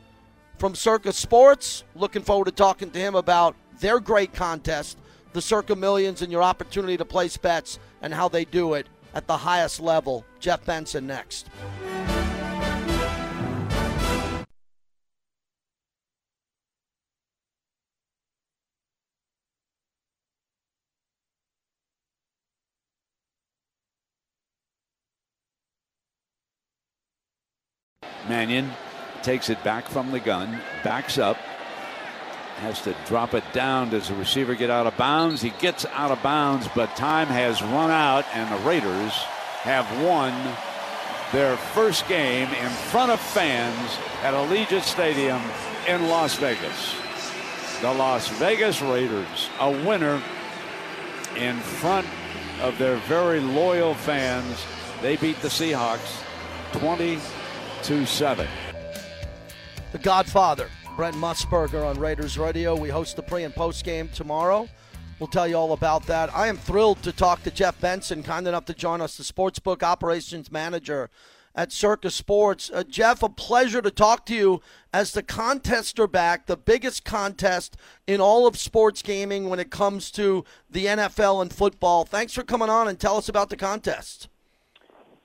from 0.58 0.74
Circa 0.74 1.12
Sports. 1.12 1.84
Looking 1.94 2.22
forward 2.22 2.46
to 2.46 2.52
talking 2.52 2.90
to 2.90 2.98
him 2.98 3.14
about 3.14 3.56
their 3.80 4.00
great 4.00 4.32
contest, 4.32 4.98
the 5.32 5.42
Circa 5.42 5.76
Millions, 5.76 6.22
and 6.22 6.30
your 6.30 6.42
opportunity 6.42 6.96
to 6.96 7.04
place 7.04 7.36
bets 7.36 7.78
and 8.02 8.12
how 8.12 8.28
they 8.28 8.44
do 8.44 8.74
it 8.74 8.86
at 9.14 9.26
the 9.26 9.36
highest 9.36 9.80
level. 9.80 10.24
Jeff 10.40 10.64
Benson 10.64 11.06
next. 11.06 11.48
Mannion 28.36 28.70
takes 29.22 29.48
it 29.48 29.64
back 29.64 29.88
from 29.88 30.10
the 30.10 30.20
gun, 30.20 30.60
backs 30.84 31.16
up, 31.16 31.38
has 32.58 32.82
to 32.82 32.94
drop 33.06 33.32
it 33.32 33.44
down. 33.54 33.88
Does 33.88 34.08
the 34.08 34.14
receiver 34.14 34.54
get 34.54 34.68
out 34.68 34.86
of 34.86 34.94
bounds? 34.98 35.40
He 35.40 35.54
gets 35.58 35.86
out 35.86 36.10
of 36.10 36.22
bounds, 36.22 36.68
but 36.74 36.94
time 36.96 37.28
has 37.28 37.62
run 37.62 37.90
out, 37.90 38.26
and 38.34 38.52
the 38.52 38.68
Raiders 38.68 39.14
have 39.62 39.90
won 40.04 40.34
their 41.32 41.56
first 41.56 42.06
game 42.08 42.48
in 42.48 42.68
front 42.92 43.10
of 43.10 43.18
fans 43.18 43.96
at 44.22 44.34
Allegiant 44.34 44.82
Stadium 44.82 45.40
in 45.88 46.08
Las 46.08 46.34
Vegas. 46.34 46.94
The 47.80 47.94
Las 47.94 48.28
Vegas 48.38 48.82
Raiders, 48.82 49.48
a 49.60 49.70
winner 49.70 50.22
in 51.36 51.56
front 51.56 52.06
of 52.60 52.76
their 52.76 52.96
very 53.08 53.40
loyal 53.40 53.94
fans. 53.94 54.62
They 55.00 55.16
beat 55.16 55.40
the 55.40 55.48
Seahawks 55.48 56.22
20 56.72 57.18
to 57.84 58.06
7. 58.06 58.46
The 59.92 59.98
Godfather, 59.98 60.68
Brent 60.96 61.16
Musburger 61.16 61.86
on 61.86 61.98
Raiders 61.98 62.38
Radio. 62.38 62.74
We 62.76 62.88
host 62.88 63.16
the 63.16 63.22
pre 63.22 63.44
and 63.44 63.54
post 63.54 63.84
game 63.84 64.08
tomorrow. 64.08 64.68
We'll 65.18 65.28
tell 65.28 65.48
you 65.48 65.56
all 65.56 65.72
about 65.72 66.06
that. 66.06 66.34
I 66.34 66.48
am 66.48 66.56
thrilled 66.56 67.02
to 67.02 67.12
talk 67.12 67.42
to 67.44 67.50
Jeff 67.50 67.80
Benson, 67.80 68.22
kind 68.22 68.46
enough 68.46 68.66
to 68.66 68.74
join 68.74 69.00
us, 69.00 69.16
the 69.16 69.22
Sportsbook 69.22 69.82
Operations 69.82 70.52
Manager 70.52 71.08
at 71.54 71.72
Circa 71.72 72.10
Sports. 72.10 72.70
Uh, 72.72 72.84
Jeff, 72.84 73.22
a 73.22 73.28
pleasure 73.28 73.80
to 73.80 73.90
talk 73.90 74.26
to 74.26 74.34
you 74.34 74.60
as 74.92 75.12
the 75.12 75.22
contests 75.22 75.98
are 75.98 76.06
back, 76.06 76.46
the 76.46 76.56
biggest 76.56 77.04
contest 77.04 77.76
in 78.06 78.20
all 78.20 78.46
of 78.46 78.58
sports 78.58 79.00
gaming 79.00 79.48
when 79.48 79.58
it 79.58 79.70
comes 79.70 80.10
to 80.12 80.44
the 80.70 80.86
NFL 80.86 81.40
and 81.40 81.52
football. 81.52 82.04
Thanks 82.04 82.34
for 82.34 82.42
coming 82.42 82.68
on 82.68 82.86
and 82.86 83.00
tell 83.00 83.16
us 83.16 83.28
about 83.28 83.48
the 83.48 83.56
contest. 83.56 84.28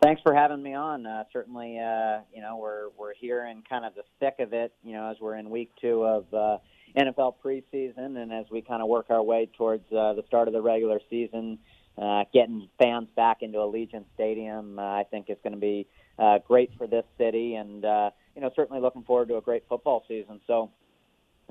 Thanks 0.02 0.20
for 0.24 0.34
having 0.34 0.64
me 0.64 0.74
on. 0.74 1.06
Uh, 1.06 1.26
certainly, 1.32 1.78
uh, 1.78 2.22
you 2.34 2.42
know 2.42 2.58
we're 2.58 2.90
we're 2.98 3.14
here 3.14 3.46
in 3.46 3.62
kind 3.70 3.86
of 3.86 3.94
the 3.94 4.02
thick 4.20 4.36
of 4.40 4.52
it. 4.52 4.74
You 4.84 4.94
know, 4.94 5.12
as 5.12 5.18
we're 5.22 5.36
in 5.36 5.52
week 5.52 5.70
two 5.80 6.04
of 6.04 6.26
uh, 6.34 6.58
NFL 6.98 7.36
preseason, 7.46 8.18
and 8.18 8.34
as 8.34 8.46
we 8.50 8.64
kind 8.64 8.82
of 8.82 8.88
work 8.88 9.06
our 9.12 9.22
way 9.22 9.48
towards 9.56 9.86
uh, 9.92 10.14
the 10.14 10.24
start 10.26 10.48
of 10.48 10.56
the 10.56 10.62
regular 10.62 11.00
season, 11.08 11.60
uh, 12.00 12.24
getting 12.34 12.68
fans 12.80 13.10
back 13.16 13.44
into 13.44 13.60
Allegiant 13.60 14.06
Stadium, 14.16 14.80
uh, 14.80 14.82
I 14.82 15.04
think 15.12 15.30
is 15.30 15.38
going 15.44 15.54
to 15.54 15.60
be 15.60 15.86
uh, 16.18 16.40
great 16.48 16.72
for 16.80 16.88
this 16.88 17.06
city, 17.20 17.54
and 17.54 17.86
uh, 17.86 18.10
you 18.36 18.42
know 18.42 18.50
certainly 18.56 18.82
looking 18.82 19.04
forward 19.04 19.28
to 19.28 19.38
a 19.38 19.42
great 19.42 19.66
football 19.70 20.04
season. 20.08 20.42
So, 20.48 20.72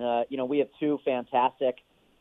uh, 0.03 0.23
you 0.29 0.37
know, 0.37 0.45
we 0.45 0.59
have 0.59 0.69
two 0.81 0.99
fantastic 1.05 1.77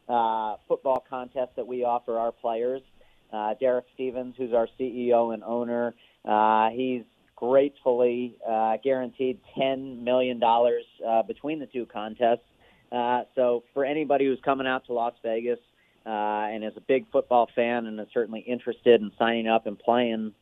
uh, 0.08 0.58
football 0.68 1.04
contests 1.10 1.56
that 1.56 1.66
we 1.66 1.84
offer 1.84 2.20
our 2.20 2.32
players. 2.32 2.84
Uh, 3.32 3.54
Derek 3.60 3.86
Stevens, 3.94 4.36
who's 4.38 4.54
our 4.54 4.68
CEO 4.80 5.34
and 5.34 5.44
owner, 5.44 5.94
uh, 6.26 6.70
he's 6.70 7.04
gratefully 7.36 8.36
uh, 8.48 8.78
guaranteed 8.84 9.40
$10 9.58 10.02
million 10.02 10.42
uh, 10.44 11.24
between 11.24 11.60
the 11.60 11.68
two 11.68 11.86
contests. 11.86 12.44
Uh, 12.92 13.22
so 13.36 13.64
for 13.74 13.86
anybody 13.86 14.26
who's 14.26 14.40
coming 14.44 14.68
out 14.68 14.86
to 14.88 14.94
Las 14.94 15.14
Vegas 15.24 15.60
uh, 16.06 16.10
and 16.10 16.64
is 16.64 16.74
a 16.76 16.82
big 16.82 17.10
football 17.12 17.48
fan 17.56 17.86
and 17.86 18.00
is 18.00 18.08
certainly 18.14 18.42
interested 18.42 19.00
in 19.00 19.12
signing 19.18 19.48
up 19.48 19.68
and 19.68 19.78
playing, 19.78 20.34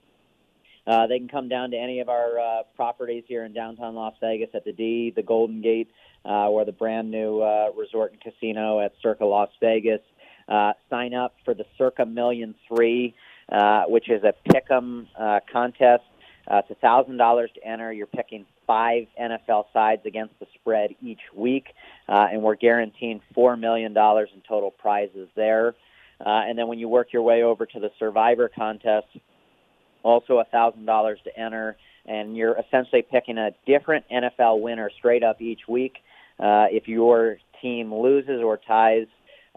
uh, 0.88 1.06
they 1.08 1.20
can 1.20 1.28
come 1.28 1.50
down 1.50 1.72
to 1.72 1.78
any 1.78 2.00
of 2.00 2.08
our 2.08 2.40
uh, 2.40 2.64
properties 2.76 3.26
here 3.28 3.44
in 3.44 3.54
downtown 3.54 3.94
Las 3.94 4.16
Vegas 4.22 4.50
at 4.54 4.64
the 4.64 4.72
D, 4.72 5.12
the 5.14 5.22
Golden 5.22 5.62
Gate, 5.62 5.92
uh, 6.26 6.50
or 6.50 6.64
the 6.64 6.72
brand 6.72 7.12
new 7.12 7.42
uh, 7.42 7.68
resort 7.78 8.14
and 8.14 8.22
casino 8.22 8.80
at 8.80 8.94
Circa 9.02 9.26
Las 9.26 9.50
Vegas. 9.60 10.02
Uh, 10.48 10.74
sign 10.90 11.14
up 11.14 11.36
for 11.44 11.54
the 11.54 11.66
Circa 11.78 12.06
Million 12.06 12.56
Three, 12.68 13.16
uh, 13.52 13.84
which 13.88 14.10
is 14.10 14.24
a 14.24 14.34
pick'em 14.50 15.08
uh, 15.20 15.40
contest. 15.52 16.04
Uh, 16.50 16.62
it's 16.70 16.80
thousand 16.80 17.18
dollars 17.18 17.50
to 17.56 17.68
enter. 17.68 17.92
You're 17.92 18.08
picking 18.08 18.46
five 18.66 19.08
NFL 19.20 19.66
sides 19.74 20.02
against 20.06 20.40
the 20.40 20.48
spread 20.56 20.92
each 21.02 21.20
week, 21.36 21.66
uh, 22.08 22.28
and 22.32 22.42
we're 22.42 22.56
guaranteeing 22.56 23.22
four 23.34 23.58
million 23.58 23.94
dollars 23.94 24.30
in 24.34 24.42
total 24.48 24.72
prizes 24.72 25.28
there. 25.36 25.76
Uh, 26.20 26.30
and 26.48 26.58
then 26.58 26.68
when 26.68 26.80
you 26.80 26.88
work 26.88 27.14
your 27.14 27.22
way 27.22 27.44
over 27.44 27.66
to 27.66 27.80
the 27.80 27.92
Survivor 28.00 28.50
contest, 28.50 29.08
also 30.04 30.42
$1,000 30.54 31.24
to 31.24 31.40
enter, 31.40 31.78
and 32.06 32.36
you're 32.36 32.58
essentially 32.58 33.02
picking 33.04 33.38
a 33.38 33.52
different 33.66 34.06
NFL 34.10 34.62
winner 34.62 34.90
straight 34.98 35.24
up 35.24 35.42
each 35.42 35.68
week. 35.68 35.98
Uh, 36.40 36.66
if 36.72 36.88
your 36.88 37.38
team 37.62 37.94
loses 37.94 38.42
or 38.42 38.58
ties 38.58 39.08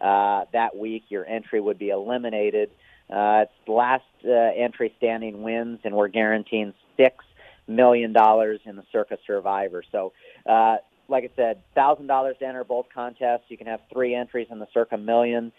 uh, 0.00 0.44
that 0.52 0.76
week, 0.76 1.04
your 1.08 1.26
entry 1.26 1.60
would 1.60 1.78
be 1.78 1.90
eliminated. 1.90 2.70
Uh, 3.08 3.44
it's 3.44 3.68
last 3.68 4.04
uh, 4.24 4.30
entry 4.30 4.94
standing 4.98 5.42
wins, 5.42 5.80
and 5.84 5.94
we're 5.94 6.08
guaranteeing 6.08 6.72
six 6.96 7.24
million 7.66 8.12
dollars 8.12 8.60
in 8.64 8.76
the 8.76 8.84
Circa 8.92 9.18
Survivor. 9.26 9.82
So, 9.90 10.12
uh, 10.46 10.76
like 11.08 11.24
I 11.24 11.30
said, 11.34 11.62
thousand 11.74 12.06
dollars 12.06 12.36
to 12.38 12.46
enter 12.46 12.64
both 12.64 12.86
contests. 12.94 13.44
You 13.48 13.58
can 13.58 13.66
have 13.66 13.80
three 13.92 14.14
entries 14.14 14.46
in 14.50 14.58
the 14.58 14.68
Circa 14.72 14.96
Million, 14.96 15.52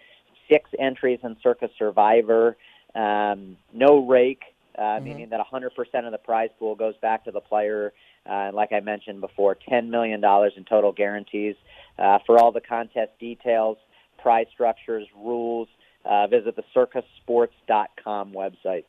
six 0.49 0.69
entries 0.79 1.19
in 1.23 1.35
Circa 1.43 1.69
Survivor. 1.77 2.57
Um, 2.95 3.57
no 3.73 4.05
rake, 4.05 4.41
uh, 4.77 4.81
mm-hmm. 4.81 5.05
meaning 5.05 5.29
that 5.29 5.39
100% 5.39 5.69
of 6.05 6.11
the 6.11 6.17
prize 6.17 6.49
pool 6.59 6.75
goes 6.75 6.95
back 7.01 7.25
to 7.25 7.31
the 7.31 7.39
player. 7.39 7.93
Uh, 8.29 8.51
like 8.53 8.71
I 8.71 8.81
mentioned 8.81 9.21
before, 9.21 9.57
$10 9.69 9.89
million 9.89 10.23
in 10.23 10.65
total 10.65 10.91
guarantees. 10.91 11.55
Uh, 11.97 12.19
for 12.25 12.39
all 12.39 12.51
the 12.51 12.61
contest 12.61 13.11
details, 13.19 13.77
prize 14.21 14.47
structures, 14.53 15.07
rules, 15.15 15.67
uh, 16.05 16.27
visit 16.27 16.55
the 16.55 16.63
circasports.com 16.75 18.33
website. 18.33 18.85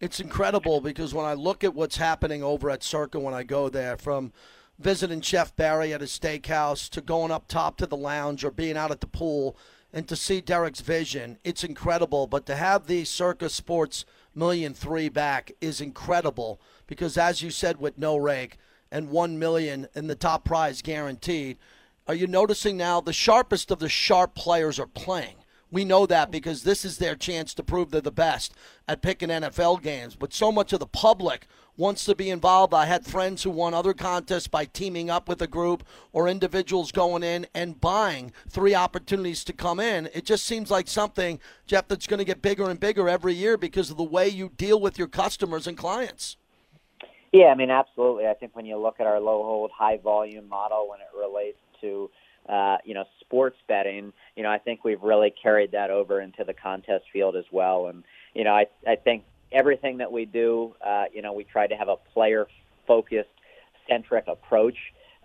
It's 0.00 0.20
incredible 0.20 0.80
because 0.80 1.14
when 1.14 1.24
I 1.24 1.34
look 1.34 1.64
at 1.64 1.74
what's 1.74 1.96
happening 1.96 2.42
over 2.42 2.68
at 2.70 2.82
Circa 2.82 3.18
when 3.18 3.34
I 3.34 3.42
go 3.42 3.68
there, 3.68 3.96
from 3.96 4.32
visiting 4.78 5.20
Chef 5.20 5.54
Barry 5.56 5.92
at 5.92 6.00
his 6.00 6.10
steakhouse 6.10 6.88
to 6.90 7.00
going 7.00 7.30
up 7.30 7.48
top 7.48 7.76
to 7.78 7.86
the 7.86 7.96
lounge 7.96 8.44
or 8.44 8.50
being 8.50 8.76
out 8.76 8.90
at 8.90 9.00
the 9.00 9.06
pool 9.06 9.56
and 9.92 10.08
to 10.08 10.16
see 10.16 10.40
Derek's 10.40 10.80
vision, 10.80 11.38
it's 11.44 11.62
incredible. 11.62 12.26
But 12.26 12.46
to 12.46 12.56
have 12.56 12.86
the 12.86 13.04
Circa 13.04 13.48
Sports– 13.48 14.04
million 14.34 14.74
three 14.74 15.08
back 15.08 15.52
is 15.60 15.80
incredible 15.80 16.60
because, 16.86 17.16
as 17.16 17.42
you 17.42 17.50
said, 17.50 17.78
with 17.78 17.98
no 17.98 18.16
rake 18.16 18.58
and 18.90 19.10
one 19.10 19.38
million 19.38 19.88
in 19.94 20.06
the 20.06 20.14
top 20.14 20.44
prize 20.44 20.82
guaranteed, 20.82 21.58
are 22.06 22.14
you 22.14 22.26
noticing 22.26 22.76
now 22.76 23.00
the 23.00 23.14
sharpest 23.14 23.70
of 23.70 23.78
the 23.78 23.88
sharp 23.88 24.34
players 24.34 24.78
are 24.78 24.86
playing? 24.86 25.36
We 25.70 25.86
know 25.86 26.04
that 26.06 26.30
because 26.30 26.62
this 26.62 26.84
is 26.84 26.98
their 26.98 27.16
chance 27.16 27.54
to 27.54 27.62
prove 27.62 27.90
they're 27.90 28.00
the 28.02 28.12
best 28.12 28.54
at 28.86 29.00
picking 29.00 29.30
NFL 29.30 29.82
games. 29.82 30.14
But 30.14 30.34
so 30.34 30.52
much 30.52 30.72
of 30.74 30.80
the 30.80 30.86
public 30.86 31.46
wants 31.78 32.04
to 32.04 32.14
be 32.14 32.28
involved. 32.28 32.74
I 32.74 32.84
had 32.84 33.06
friends 33.06 33.42
who 33.42 33.50
won 33.50 33.72
other 33.72 33.94
contests 33.94 34.46
by 34.46 34.66
teaming 34.66 35.08
up 35.08 35.28
with 35.28 35.40
a 35.40 35.46
group 35.46 35.82
or 36.12 36.28
individuals 36.28 36.92
going 36.92 37.22
in 37.22 37.46
and 37.54 37.80
buying 37.80 38.32
three 38.48 38.74
opportunities 38.74 39.42
to 39.44 39.54
come 39.54 39.80
in. 39.80 40.10
It 40.12 40.26
just 40.26 40.44
seems 40.44 40.70
like 40.70 40.88
something, 40.88 41.40
Jeff, 41.66 41.88
that's 41.88 42.06
going 42.06 42.18
to 42.18 42.24
get 42.24 42.42
bigger 42.42 42.68
and 42.68 42.78
bigger 42.78 43.08
every 43.08 43.32
year 43.32 43.56
because 43.56 43.90
of 43.90 43.96
the 43.96 44.04
way 44.04 44.28
you 44.28 44.52
deal 44.58 44.78
with 44.78 44.98
your 44.98 45.08
customers 45.08 45.66
and 45.66 45.76
clients. 45.76 46.36
Yeah, 47.32 47.46
I 47.46 47.56
mean, 47.56 47.70
absolutely. 47.70 48.28
I 48.28 48.34
think 48.34 48.54
when 48.54 48.66
you 48.66 48.76
look 48.76 49.00
at 49.00 49.08
our 49.08 49.18
low 49.18 49.42
hold, 49.42 49.72
high 49.72 49.96
volume 49.96 50.48
model 50.48 50.88
when 50.88 51.00
it 51.00 51.08
relates 51.18 51.58
to 51.84 52.10
uh, 52.48 52.76
you 52.84 52.94
know, 52.94 53.04
sports 53.20 53.56
betting, 53.68 54.12
you 54.36 54.42
know, 54.42 54.50
I 54.50 54.58
think 54.58 54.84
we've 54.84 55.02
really 55.02 55.32
carried 55.42 55.72
that 55.72 55.90
over 55.90 56.20
into 56.20 56.44
the 56.44 56.52
contest 56.52 57.04
field 57.12 57.36
as 57.36 57.44
well. 57.50 57.86
And, 57.86 58.04
you 58.34 58.44
know, 58.44 58.52
I, 58.52 58.66
I 58.86 58.96
think 58.96 59.24
everything 59.50 59.98
that 59.98 60.12
we 60.12 60.26
do, 60.26 60.74
uh, 60.84 61.04
you 61.12 61.22
know, 61.22 61.32
we 61.32 61.44
try 61.44 61.66
to 61.66 61.74
have 61.74 61.88
a 61.88 61.96
player 62.12 62.46
focused, 62.86 63.30
centric 63.88 64.26
approach. 64.28 64.76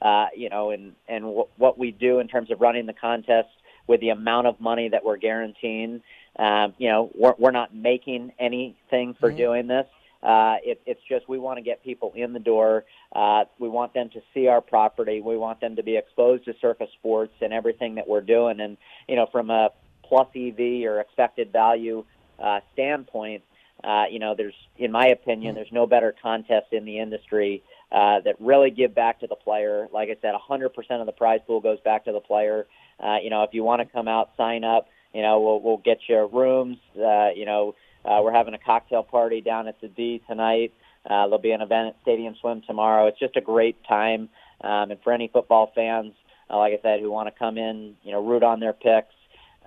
Uh, 0.02 0.28
you 0.34 0.48
know, 0.48 0.72
and 0.72 0.94
and 1.10 1.26
w- 1.26 1.48
what 1.58 1.78
we 1.78 1.92
do 1.92 2.20
in 2.20 2.28
terms 2.30 2.50
of 2.52 2.62
running 2.62 2.86
the 2.86 2.94
contest 2.94 3.50
with 3.86 4.00
the 4.00 4.12
amount 4.12 4.48
of 4.48 4.58
money 4.62 4.88
that 4.88 5.04
we're 5.04 5.18
guaranteeing. 5.18 6.02
Um, 6.38 6.74
you 6.78 6.88
know, 6.88 7.12
we're, 7.14 7.34
we're 7.38 7.52
not 7.52 7.76
making 7.76 8.32
anything 8.40 9.14
for 9.20 9.28
mm-hmm. 9.28 9.38
doing 9.38 9.68
this. 9.68 9.88
Uh, 10.22 10.56
it, 10.64 10.82
it's 10.86 11.02
just 11.08 11.28
we 11.30 11.38
want 11.38 11.58
to 11.58 11.62
get 11.62 11.84
people 11.84 12.12
in 12.16 12.34
the 12.34 12.40
door. 12.40 12.86
Uh, 13.16 13.46
we 13.58 13.70
want 13.70 13.94
them 13.94 14.10
to 14.10 14.22
see 14.34 14.48
our 14.48 14.62
property. 14.62 15.22
We 15.22 15.38
want 15.38 15.62
them 15.62 15.76
to 15.78 15.84
be 15.84 15.96
exposed 15.96 16.46
to 16.46 16.54
Circa 16.60 16.88
Sports 17.00 17.34
and 17.42 17.54
everything 17.54 17.96
that 17.96 18.08
we're 18.08 18.22
doing. 18.22 18.60
And 18.60 18.78
you 19.08 19.16
know, 19.16 19.28
from 19.32 19.50
a 19.50 19.70
plus 20.04 20.28
EV 20.36 20.86
or 20.86 21.00
expected 21.00 21.52
value 21.52 22.04
uh, 22.38 22.60
standpoint, 22.74 23.44
uh, 23.84 24.06
you 24.12 24.20
know, 24.20 24.36
there's, 24.36 24.56
in 24.78 24.92
my 24.92 25.08
opinion, 25.08 25.56
there's 25.56 25.72
no 25.72 25.88
better 25.88 26.14
contest 26.22 26.68
in 26.74 26.84
the 26.84 27.00
industry 27.00 27.64
uh, 27.92 28.20
that 28.20 28.36
really 28.40 28.72
give 28.72 28.94
back 28.94 29.22
to 29.22 29.28
the 29.28 29.36
player. 29.36 29.88
Like 29.94 30.10
I 30.10 30.18
said, 30.22 30.34
100% 30.36 31.00
of 31.00 31.06
the 31.06 31.12
prize 31.14 31.40
pool 31.48 31.62
goes 31.62 31.80
back 31.80 32.06
to 32.06 32.12
the 32.12 32.20
player. 32.20 32.68
Uh, 33.00 33.18
you 33.24 33.30
know, 33.30 33.44
if 33.44 33.54
you 33.54 33.64
want 33.64 33.82
to 33.82 33.86
come 33.86 34.08
out, 34.08 34.32
sign 34.36 34.64
up. 34.64 34.90
You 35.14 35.24
know, 35.24 35.40
we'll 35.40 35.60
we'll 35.62 35.78
get 35.78 36.02
you 36.08 36.30
rooms. 36.32 36.78
Uh, 36.96 37.30
you 37.36 37.46
know, 37.46 37.74
uh, 38.06 38.22
we're 38.24 38.34
having 38.34 38.54
a 38.54 38.60
cocktail 38.60 39.04
party 39.04 39.42
down 39.42 39.68
at 39.68 39.80
the 39.82 39.88
D 39.88 40.22
tonight. 40.28 40.74
Uh, 41.06 41.24
there'll 41.26 41.38
be 41.38 41.52
an 41.52 41.62
event 41.62 41.90
at 41.90 41.96
Stadium 42.02 42.36
Swim 42.40 42.62
tomorrow. 42.66 43.08
It's 43.08 43.20
just 43.20 43.36
a 43.36 43.42
great 43.42 43.78
time. 43.86 44.30
Um, 44.62 44.92
and 44.92 45.00
for 45.04 45.14
any 45.14 45.30
football 45.30 45.72
fans, 45.74 46.14
uh, 46.50 46.58
like 46.58 46.74
I 46.74 46.82
said, 46.82 47.00
who 47.00 47.12
want 47.12 47.34
to 47.34 47.38
come 47.38 47.58
in, 47.58 47.96
you 48.04 48.12
know, 48.12 48.24
root 48.24 48.44
on 48.44 48.60
their 48.60 48.74
picks, 48.74 49.14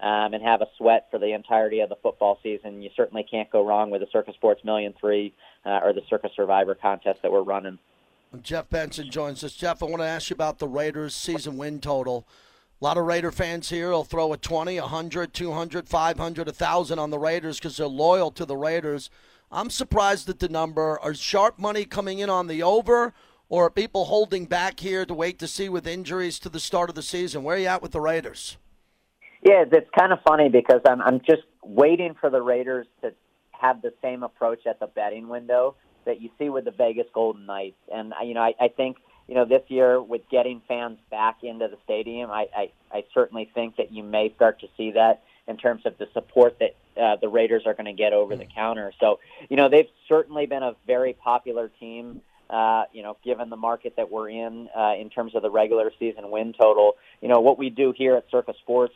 um, 0.03 0.35
and 0.35 0.43
have 0.43 0.61
a 0.61 0.66
sweat 0.76 1.07
for 1.11 1.18
the 1.18 1.33
entirety 1.33 1.80
of 1.80 1.89
the 1.89 1.97
football 1.97 2.39
season. 2.43 2.83
You 2.83 2.91
certainly 2.97 3.24
can't 3.28 3.51
go 3.51 3.64
wrong 3.64 3.91
with 3.91 4.01
the 4.01 4.09
Circa 4.11 4.33
Sports 4.35 4.64
Million 4.64 4.95
Three 4.99 5.33
uh, 5.64 5.80
or 5.83 5.93
the 5.93 6.03
Circa 6.11 6.28
Survivor 6.35 6.74
contest 6.74 7.20
that 7.22 7.30
we're 7.30 7.43
running. 7.43 7.78
Jeff 8.43 8.68
Benson 8.70 9.11
joins 9.11 9.45
us. 9.45 9.55
Jeff, 9.55 9.83
I 9.83 9.87
want 9.87 9.99
to 9.99 10.07
ask 10.07 10.30
you 10.30 10.35
about 10.35 10.59
the 10.59 10.66
Raiders' 10.66 11.14
season 11.14 11.57
win 11.57 11.80
total. 11.80 12.26
A 12.83 12.85
lot 12.85 12.99
of 12.99 13.05
Raider 13.05 13.30
fans 13.30 13.70
here 13.70 13.93
will 13.93 14.03
throw 14.03 14.33
a 14.33 14.37
20, 14.37 14.80
100, 14.80 15.33
200, 15.33 15.89
500, 15.89 16.47
1,000 16.49 16.99
on 16.99 17.11
the 17.11 17.18
Raiders 17.18 17.61
because 17.61 17.76
they're 17.76 17.87
loyal 17.87 18.33
to 18.33 18.45
the 18.45 18.57
Raiders. 18.57 19.09
I'm 19.53 19.70
surprised 19.70 20.28
at 20.28 20.41
the 20.41 20.49
number. 20.49 20.99
Are 20.99 21.14
sharp 21.14 21.61
money 21.61 21.85
coming 21.85 22.18
in 22.18 22.28
on 22.28 22.49
the 22.49 22.61
over, 22.64 23.14
or 23.49 23.66
are 23.66 23.70
people 23.70 24.07
holding 24.07 24.47
back 24.47 24.80
here 24.80 25.07
to 25.07 25.14
wait 25.14 25.39
to 25.39 25.47
see 25.47 25.68
with 25.68 25.87
injuries 25.87 26.41
to 26.41 26.49
the 26.49 26.59
start 26.59 26.89
of 26.89 26.97
the 26.97 27.05
season? 27.05 27.45
Where 27.45 27.55
are 27.55 27.61
you 27.61 27.68
at 27.68 27.83
with 27.83 27.93
the 27.93 28.01
Raiders? 28.01 28.57
Yeah, 29.45 29.62
it's 29.70 29.91
kind 29.97 30.12
of 30.12 30.18
funny 30.26 30.49
because 30.49 30.80
I'm 30.85 31.01
I'm 31.03 31.20
just 31.20 31.45
waiting 31.62 32.16
for 32.20 32.30
the 32.30 32.43
Raiders 32.43 32.89
to 33.03 33.12
have 33.53 33.80
the 33.80 33.93
same 34.03 34.24
approach 34.24 34.66
at 34.66 34.80
the 34.80 34.89
betting 34.89 35.28
window 35.28 35.76
that 36.05 36.20
you 36.20 36.30
see 36.37 36.49
with 36.49 36.64
the 36.64 36.72
Vegas 36.72 37.07
Golden 37.14 37.47
Knights. 37.47 37.78
And 37.95 38.12
you 38.26 38.35
know, 38.35 38.41
I, 38.41 38.55
I 38.61 38.66
think 38.66 38.97
you 39.33 39.39
know 39.39 39.47
this 39.47 39.62
year 39.68 39.99
with 39.99 40.28
getting 40.28 40.61
fans 40.68 40.99
back 41.11 41.43
into 41.43 41.66
the 41.66 41.78
stadium, 41.85 42.30
I, 42.30 42.49
I, 42.55 42.70
I 42.93 43.05
certainly 43.14 43.51
think 43.55 43.76
that 43.76 43.91
you 43.91 44.03
may 44.03 44.30
start 44.35 44.61
to 44.61 44.68
see 44.76 44.91
that 44.91 45.22
in 45.49 45.57
terms 45.57 45.87
of 45.87 45.97
the 45.97 46.07
support 46.12 46.59
that 46.59 46.76
uh, 47.01 47.16
the 47.16 47.30
Raiders 47.30 47.62
are 47.64 47.72
going 47.72 47.87
to 47.87 47.95
get 47.95 48.12
over 48.12 48.37
the 48.37 48.45
counter. 48.45 48.93
So 49.01 49.20
you 49.49 49.57
know, 49.57 49.70
they've 49.70 49.89
certainly 50.07 50.45
been 50.45 50.62
a 50.62 50.76
very 50.87 51.14
popular 51.14 51.70
team. 51.80 52.20
Uh, 52.51 52.85
you 52.93 53.03
know, 53.03 53.16
given 53.24 53.49
the 53.49 53.57
market 53.57 53.97
that 53.97 54.11
we're 54.11 54.28
in, 54.28 54.68
uh, 54.76 54.97
in 55.01 55.09
terms 55.09 55.35
of 55.35 55.41
the 55.41 55.51
regular 55.51 55.91
season 55.99 56.30
win 56.30 56.53
total, 56.53 56.97
you 57.22 57.28
know, 57.28 57.41
what 57.41 57.57
we 57.57 57.70
do 57.70 57.95
here 57.97 58.16
at 58.16 58.26
Circa 58.30 58.53
Sports 58.61 58.93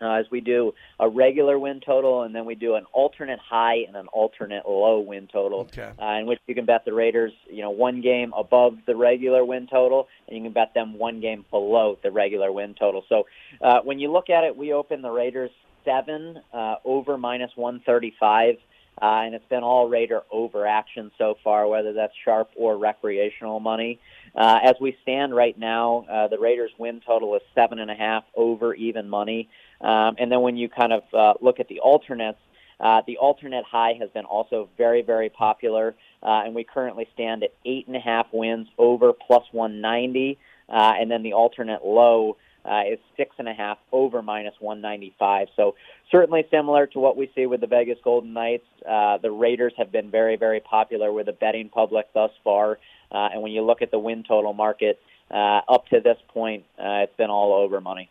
uh, 0.00 0.12
as 0.12 0.26
we 0.30 0.40
do 0.40 0.72
a 1.00 1.08
regular 1.08 1.58
win 1.58 1.80
total, 1.84 2.22
and 2.22 2.34
then 2.34 2.44
we 2.44 2.54
do 2.54 2.74
an 2.74 2.84
alternate 2.92 3.38
high 3.38 3.84
and 3.86 3.96
an 3.96 4.06
alternate 4.08 4.68
low 4.68 5.00
win 5.00 5.28
total, 5.32 5.60
okay. 5.60 5.92
uh, 6.00 6.18
in 6.20 6.26
which 6.26 6.40
you 6.46 6.54
can 6.54 6.66
bet 6.66 6.84
the 6.84 6.92
Raiders, 6.92 7.32
you 7.50 7.62
know, 7.62 7.70
one 7.70 8.00
game 8.00 8.32
above 8.36 8.78
the 8.86 8.94
regular 8.96 9.44
win 9.44 9.66
total, 9.66 10.08
and 10.28 10.36
you 10.36 10.42
can 10.42 10.52
bet 10.52 10.74
them 10.74 10.98
one 10.98 11.20
game 11.20 11.44
below 11.50 11.98
the 12.02 12.10
regular 12.10 12.52
win 12.52 12.74
total. 12.74 13.04
So 13.08 13.24
uh, 13.60 13.80
when 13.82 13.98
you 13.98 14.12
look 14.12 14.30
at 14.30 14.44
it, 14.44 14.56
we 14.56 14.72
open 14.72 15.02
the 15.02 15.10
Raiders 15.10 15.50
seven 15.84 16.40
uh, 16.52 16.76
over 16.84 17.16
minus 17.16 17.52
135. 17.54 18.56
Uh, 19.00 19.04
and 19.26 19.34
it's 19.34 19.44
been 19.50 19.62
all 19.62 19.88
Raider 19.88 20.22
over 20.32 20.66
action 20.66 21.10
so 21.18 21.36
far, 21.44 21.68
whether 21.68 21.92
that's 21.92 22.14
sharp 22.24 22.48
or 22.56 22.78
recreational 22.78 23.60
money. 23.60 24.00
Uh, 24.34 24.58
as 24.64 24.74
we 24.80 24.96
stand 25.02 25.34
right 25.34 25.58
now, 25.58 26.06
uh, 26.10 26.28
the 26.28 26.38
Raiders' 26.38 26.70
win 26.78 27.02
total 27.06 27.34
is 27.36 27.42
seven 27.54 27.78
and 27.78 27.90
a 27.90 27.94
half 27.94 28.24
over 28.34 28.74
even 28.74 29.08
money. 29.08 29.50
Um, 29.80 30.16
and 30.18 30.30
then 30.30 30.40
when 30.40 30.56
you 30.56 30.68
kind 30.68 30.92
of 30.92 31.02
uh, 31.12 31.34
look 31.40 31.60
at 31.60 31.68
the 31.68 31.80
alternates, 31.80 32.38
uh, 32.78 33.02
the 33.06 33.16
alternate 33.18 33.64
high 33.64 33.94
has 33.98 34.10
been 34.10 34.24
also 34.24 34.68
very, 34.76 35.02
very 35.02 35.30
popular, 35.30 35.94
uh, 36.22 36.42
and 36.44 36.54
we 36.54 36.64
currently 36.64 37.08
stand 37.14 37.42
at 37.42 37.52
eight 37.64 37.86
and 37.86 37.96
a 37.96 38.00
half 38.00 38.26
wins 38.32 38.68
over 38.78 39.12
plus 39.12 39.44
190, 39.52 40.38
uh, 40.68 40.92
and 40.98 41.10
then 41.10 41.22
the 41.22 41.32
alternate 41.32 41.84
low 41.84 42.36
uh, 42.66 42.82
is 42.90 42.98
six 43.16 43.34
and 43.38 43.48
a 43.48 43.54
half 43.54 43.78
over 43.92 44.22
minus 44.22 44.54
195. 44.58 45.48
So 45.56 45.74
certainly 46.10 46.44
similar 46.50 46.86
to 46.88 46.98
what 46.98 47.16
we 47.16 47.30
see 47.34 47.46
with 47.46 47.60
the 47.60 47.66
Vegas 47.66 47.98
Golden 48.02 48.32
Knights. 48.32 48.66
Uh, 48.86 49.18
the 49.18 49.30
Raiders 49.30 49.72
have 49.78 49.92
been 49.92 50.10
very, 50.10 50.36
very 50.36 50.60
popular 50.60 51.12
with 51.12 51.26
the 51.26 51.32
betting 51.32 51.68
public 51.68 52.12
thus 52.12 52.32
far, 52.42 52.78
uh, 53.12 53.28
and 53.32 53.42
when 53.42 53.52
you 53.52 53.62
look 53.62 53.82
at 53.82 53.90
the 53.90 53.98
win 53.98 54.24
total 54.26 54.52
market 54.52 55.00
uh, 55.30 55.60
up 55.68 55.86
to 55.88 56.00
this 56.00 56.18
point, 56.28 56.64
uh, 56.78 57.04
it's 57.04 57.16
been 57.16 57.30
all 57.30 57.54
over 57.54 57.80
money. 57.80 58.10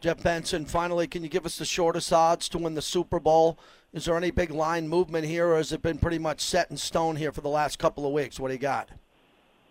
Jeff 0.00 0.22
Benson, 0.22 0.64
finally, 0.64 1.06
can 1.06 1.22
you 1.22 1.28
give 1.28 1.44
us 1.44 1.58
the 1.58 1.64
shortest 1.66 2.10
odds 2.10 2.48
to 2.48 2.58
win 2.58 2.72
the 2.72 2.80
Super 2.80 3.20
Bowl? 3.20 3.58
Is 3.92 4.06
there 4.06 4.16
any 4.16 4.30
big 4.30 4.50
line 4.50 4.88
movement 4.88 5.26
here, 5.26 5.48
or 5.48 5.56
has 5.58 5.72
it 5.72 5.82
been 5.82 5.98
pretty 5.98 6.18
much 6.18 6.40
set 6.40 6.70
in 6.70 6.78
stone 6.78 7.16
here 7.16 7.32
for 7.32 7.42
the 7.42 7.50
last 7.50 7.78
couple 7.78 8.06
of 8.06 8.12
weeks? 8.12 8.40
What 8.40 8.48
do 8.48 8.54
you 8.54 8.60
got? 8.60 8.88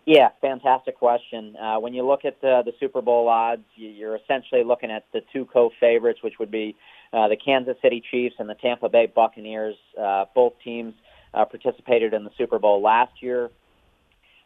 Yeah, 0.06 0.28
fantastic 0.40 0.96
question. 0.96 1.56
Uh, 1.56 1.80
when 1.80 1.94
you 1.94 2.06
look 2.06 2.24
at 2.24 2.40
the, 2.40 2.62
the 2.64 2.72
Super 2.78 3.02
Bowl 3.02 3.26
odds, 3.28 3.64
you're 3.74 4.14
essentially 4.14 4.62
looking 4.62 4.92
at 4.92 5.04
the 5.12 5.20
two 5.32 5.46
co-favorites, 5.46 6.22
which 6.22 6.38
would 6.38 6.50
be 6.50 6.76
uh, 7.12 7.26
the 7.26 7.36
Kansas 7.36 7.76
City 7.82 8.00
Chiefs 8.08 8.36
and 8.38 8.48
the 8.48 8.54
Tampa 8.54 8.88
Bay 8.88 9.06
Buccaneers. 9.06 9.76
Uh, 10.00 10.26
both 10.32 10.52
teams 10.62 10.94
uh, 11.34 11.44
participated 11.44 12.14
in 12.14 12.22
the 12.22 12.30
Super 12.38 12.60
Bowl 12.60 12.80
last 12.80 13.20
year. 13.20 13.50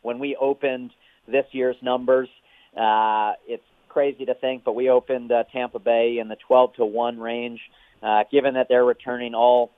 When 0.01 0.19
we 0.19 0.35
opened 0.37 0.93
this 1.27 1.45
year's 1.53 1.77
numbers, 1.83 2.29
uh, 2.75 3.33
it's 3.47 3.63
crazy 3.95 4.27
to 4.27 4.35
think, 4.35 4.65
but 4.65 4.75
we 4.75 4.91
opened 4.91 5.31
uh, 5.31 5.45
Tampa 5.53 5.79
Bay 5.79 6.19
in 6.19 6.27
the 6.27 6.37
12 6.49 6.75
to 6.75 6.85
1 6.85 7.21
range. 7.21 7.61
Uh, 8.03 8.25
given 8.31 8.55
that 8.55 8.67
they're 8.69 8.85
returning 8.85 9.35
all 9.35 9.71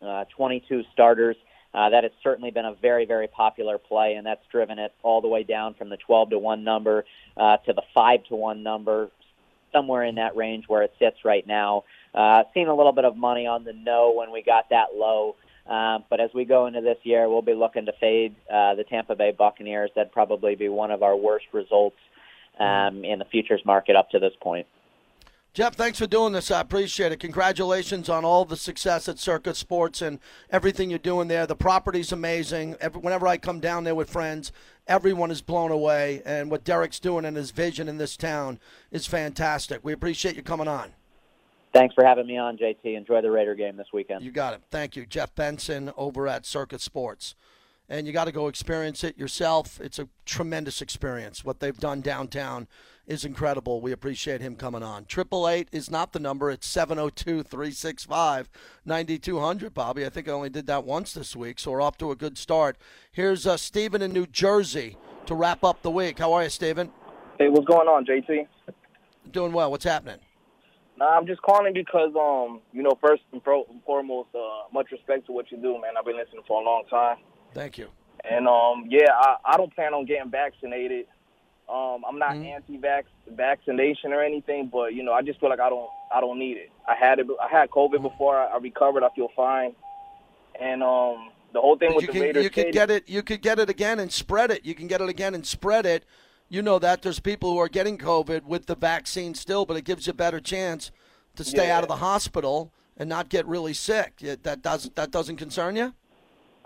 uh, 0.00 0.24
22 0.36 0.84
starters, 0.92 1.36
uh, 1.74 1.90
that 1.90 2.04
has 2.04 2.12
certainly 2.22 2.52
been 2.52 2.64
a 2.64 2.74
very, 2.80 3.04
very 3.04 3.26
popular 3.26 3.76
play, 3.76 4.14
and 4.14 4.24
that's 4.24 4.46
driven 4.52 4.78
it 4.78 4.92
all 5.02 5.20
the 5.20 5.26
way 5.26 5.42
down 5.42 5.74
from 5.74 5.88
the 5.88 5.96
12 5.96 6.30
to 6.30 6.38
1 6.38 6.62
number 6.62 7.04
uh, 7.36 7.56
to 7.66 7.72
the 7.72 7.82
5 7.92 8.24
to 8.28 8.36
1 8.36 8.62
number, 8.62 9.10
somewhere 9.72 10.04
in 10.04 10.14
that 10.14 10.36
range 10.36 10.66
where 10.68 10.84
it 10.84 10.94
sits 11.00 11.24
right 11.24 11.44
now. 11.44 11.82
Uh, 12.14 12.44
seen 12.54 12.68
a 12.68 12.74
little 12.74 12.92
bit 12.92 13.04
of 13.04 13.16
money 13.16 13.48
on 13.48 13.64
the 13.64 13.72
no 13.72 14.12
when 14.12 14.30
we 14.30 14.42
got 14.42 14.70
that 14.70 14.94
low. 14.94 15.34
Uh, 15.68 15.98
but 16.08 16.20
as 16.20 16.30
we 16.32 16.44
go 16.44 16.66
into 16.66 16.80
this 16.80 16.98
year, 17.02 17.28
we'll 17.28 17.42
be 17.42 17.54
looking 17.54 17.86
to 17.86 17.92
fade 17.98 18.36
uh, 18.48 18.76
the 18.76 18.84
Tampa 18.84 19.16
Bay 19.16 19.32
Buccaneers. 19.36 19.90
That'd 19.96 20.12
probably 20.12 20.54
be 20.54 20.68
one 20.68 20.92
of 20.92 21.02
our 21.02 21.16
worst 21.16 21.46
results 21.52 21.96
um, 22.60 23.04
in 23.04 23.18
the 23.18 23.24
futures 23.26 23.62
market 23.64 23.96
up 23.96 24.10
to 24.10 24.18
this 24.18 24.32
point. 24.40 24.66
Jeff, 25.54 25.76
thanks 25.76 26.00
for 26.00 26.08
doing 26.08 26.32
this. 26.32 26.50
I 26.50 26.60
appreciate 26.60 27.12
it. 27.12 27.20
Congratulations 27.20 28.08
on 28.08 28.24
all 28.24 28.44
the 28.44 28.56
success 28.56 29.08
at 29.08 29.20
Circa 29.20 29.54
Sports 29.54 30.02
and 30.02 30.18
everything 30.50 30.90
you're 30.90 30.98
doing 30.98 31.28
there. 31.28 31.46
The 31.46 31.54
property's 31.54 32.10
amazing. 32.10 32.74
Every, 32.80 33.00
whenever 33.00 33.28
I 33.28 33.36
come 33.36 33.60
down 33.60 33.84
there 33.84 33.94
with 33.94 34.10
friends, 34.10 34.50
everyone 34.88 35.30
is 35.30 35.42
blown 35.42 35.70
away. 35.70 36.22
And 36.26 36.50
what 36.50 36.64
Derek's 36.64 36.98
doing 36.98 37.24
and 37.24 37.36
his 37.36 37.52
vision 37.52 37.88
in 37.88 37.98
this 37.98 38.16
town 38.16 38.58
is 38.90 39.06
fantastic. 39.06 39.84
We 39.84 39.92
appreciate 39.92 40.34
you 40.34 40.42
coming 40.42 40.66
on. 40.66 40.90
Thanks 41.72 41.94
for 41.94 42.04
having 42.04 42.26
me 42.26 42.36
on, 42.36 42.56
JT. 42.56 42.96
Enjoy 42.96 43.20
the 43.20 43.30
Raider 43.30 43.54
game 43.54 43.76
this 43.76 43.88
weekend. 43.92 44.24
You 44.24 44.32
got 44.32 44.54
it. 44.54 44.62
Thank 44.72 44.96
you. 44.96 45.06
Jeff 45.06 45.36
Benson 45.36 45.92
over 45.96 46.26
at 46.26 46.46
Circa 46.46 46.80
Sports 46.80 47.36
and 47.88 48.06
you 48.06 48.12
got 48.12 48.24
to 48.24 48.32
go 48.32 48.48
experience 48.48 49.04
it 49.04 49.16
yourself. 49.18 49.80
It's 49.80 49.98
a 49.98 50.08
tremendous 50.24 50.80
experience. 50.80 51.44
What 51.44 51.60
they've 51.60 51.76
done 51.76 52.00
downtown 52.00 52.66
is 53.06 53.22
incredible. 53.24 53.80
We 53.80 53.92
appreciate 53.92 54.40
him 54.40 54.56
coming 54.56 54.82
on. 54.82 55.04
Triple 55.04 55.48
eight 55.48 55.68
is 55.70 55.88
not 55.90 56.12
the 56.12 56.18
number. 56.18 56.50
It's 56.50 56.66
702-365-9200, 56.74 59.74
Bobby. 59.74 60.06
I 60.06 60.08
think 60.08 60.28
I 60.28 60.32
only 60.32 60.48
did 60.48 60.66
that 60.66 60.84
once 60.84 61.12
this 61.12 61.36
week, 61.36 61.58
so 61.58 61.72
we're 61.72 61.82
off 61.82 61.98
to 61.98 62.10
a 62.10 62.16
good 62.16 62.38
start. 62.38 62.78
Here's 63.12 63.46
uh, 63.46 63.58
Stephen 63.58 64.00
in 64.00 64.12
New 64.12 64.26
Jersey 64.26 64.96
to 65.26 65.34
wrap 65.34 65.64
up 65.64 65.82
the 65.82 65.90
week. 65.90 66.18
How 66.18 66.32
are 66.32 66.44
you, 66.44 66.50
Stephen? 66.50 66.90
Hey, 67.38 67.48
what's 67.48 67.66
going 67.66 67.88
on, 67.88 68.06
JT? 68.06 68.46
Doing 69.30 69.52
well. 69.52 69.70
What's 69.70 69.84
happening? 69.84 70.20
Nah, 70.96 71.18
I'm 71.18 71.26
just 71.26 71.42
calling 71.42 71.74
because, 71.74 72.14
um, 72.14 72.60
you 72.72 72.82
know, 72.82 72.96
first 73.02 73.24
and 73.32 73.42
foremost, 73.42 74.28
uh, 74.34 74.68
much 74.72 74.90
respect 74.92 75.26
to 75.26 75.32
what 75.32 75.50
you 75.50 75.58
do, 75.58 75.72
man. 75.74 75.96
I've 75.98 76.04
been 76.04 76.16
listening 76.16 76.42
for 76.46 76.62
a 76.62 76.64
long 76.64 76.84
time. 76.88 77.16
Thank 77.54 77.78
you. 77.78 77.88
And 78.28 78.48
um, 78.48 78.84
yeah, 78.88 79.10
I, 79.12 79.36
I 79.44 79.56
don't 79.56 79.74
plan 79.74 79.94
on 79.94 80.04
getting 80.06 80.30
vaccinated. 80.30 81.06
Um, 81.68 82.02
I'm 82.06 82.18
not 82.18 82.32
mm-hmm. 82.32 82.44
anti-vax 82.44 83.04
vaccination 83.30 84.12
or 84.12 84.22
anything, 84.22 84.68
but 84.70 84.94
you 84.94 85.02
know, 85.02 85.12
I 85.12 85.22
just 85.22 85.40
feel 85.40 85.48
like 85.48 85.60
I 85.60 85.70
don't 85.70 85.88
I 86.14 86.20
don't 86.20 86.38
need 86.38 86.56
it. 86.56 86.70
I 86.86 86.94
had 86.94 87.18
it. 87.18 87.26
I 87.42 87.48
had 87.48 87.70
COVID 87.70 88.02
before. 88.02 88.36
I, 88.36 88.46
I 88.46 88.56
recovered. 88.58 89.02
I 89.02 89.08
feel 89.14 89.28
fine. 89.34 89.74
And 90.60 90.82
um, 90.82 91.30
the 91.52 91.60
whole 91.60 91.78
thing 91.78 91.94
with 91.94 92.02
you 92.02 92.06
the 92.08 92.12
can, 92.12 92.22
Raiders. 92.22 92.44
You 92.44 92.50
could 92.50 92.72
get 92.72 92.90
it. 92.90 93.08
You 93.08 93.22
could 93.22 93.40
get 93.40 93.58
it 93.58 93.70
again 93.70 93.98
and 93.98 94.12
spread 94.12 94.50
it. 94.50 94.64
You 94.64 94.74
can 94.74 94.86
get 94.86 95.00
it 95.00 95.08
again 95.08 95.34
and 95.34 95.46
spread 95.46 95.86
it. 95.86 96.04
You 96.48 96.60
know 96.60 96.78
that 96.78 97.02
there's 97.02 97.20
people 97.20 97.52
who 97.52 97.58
are 97.58 97.68
getting 97.68 97.96
COVID 97.96 98.44
with 98.44 98.66
the 98.66 98.76
vaccine 98.76 99.34
still, 99.34 99.64
but 99.64 99.76
it 99.76 99.84
gives 99.84 100.06
you 100.06 100.10
a 100.10 100.14
better 100.14 100.40
chance 100.40 100.90
to 101.36 101.44
stay 101.44 101.68
Yeah. 101.68 101.78
out 101.78 101.82
of 101.82 101.88
the 101.88 101.96
hospital 101.96 102.72
and 102.96 103.08
not 103.08 103.28
get 103.28 103.46
really 103.46 103.72
sick. 103.72 104.18
That 104.18 104.62
does 104.62 104.90
that 104.94 105.10
doesn't 105.10 105.36
concern 105.36 105.76
you? 105.76 105.94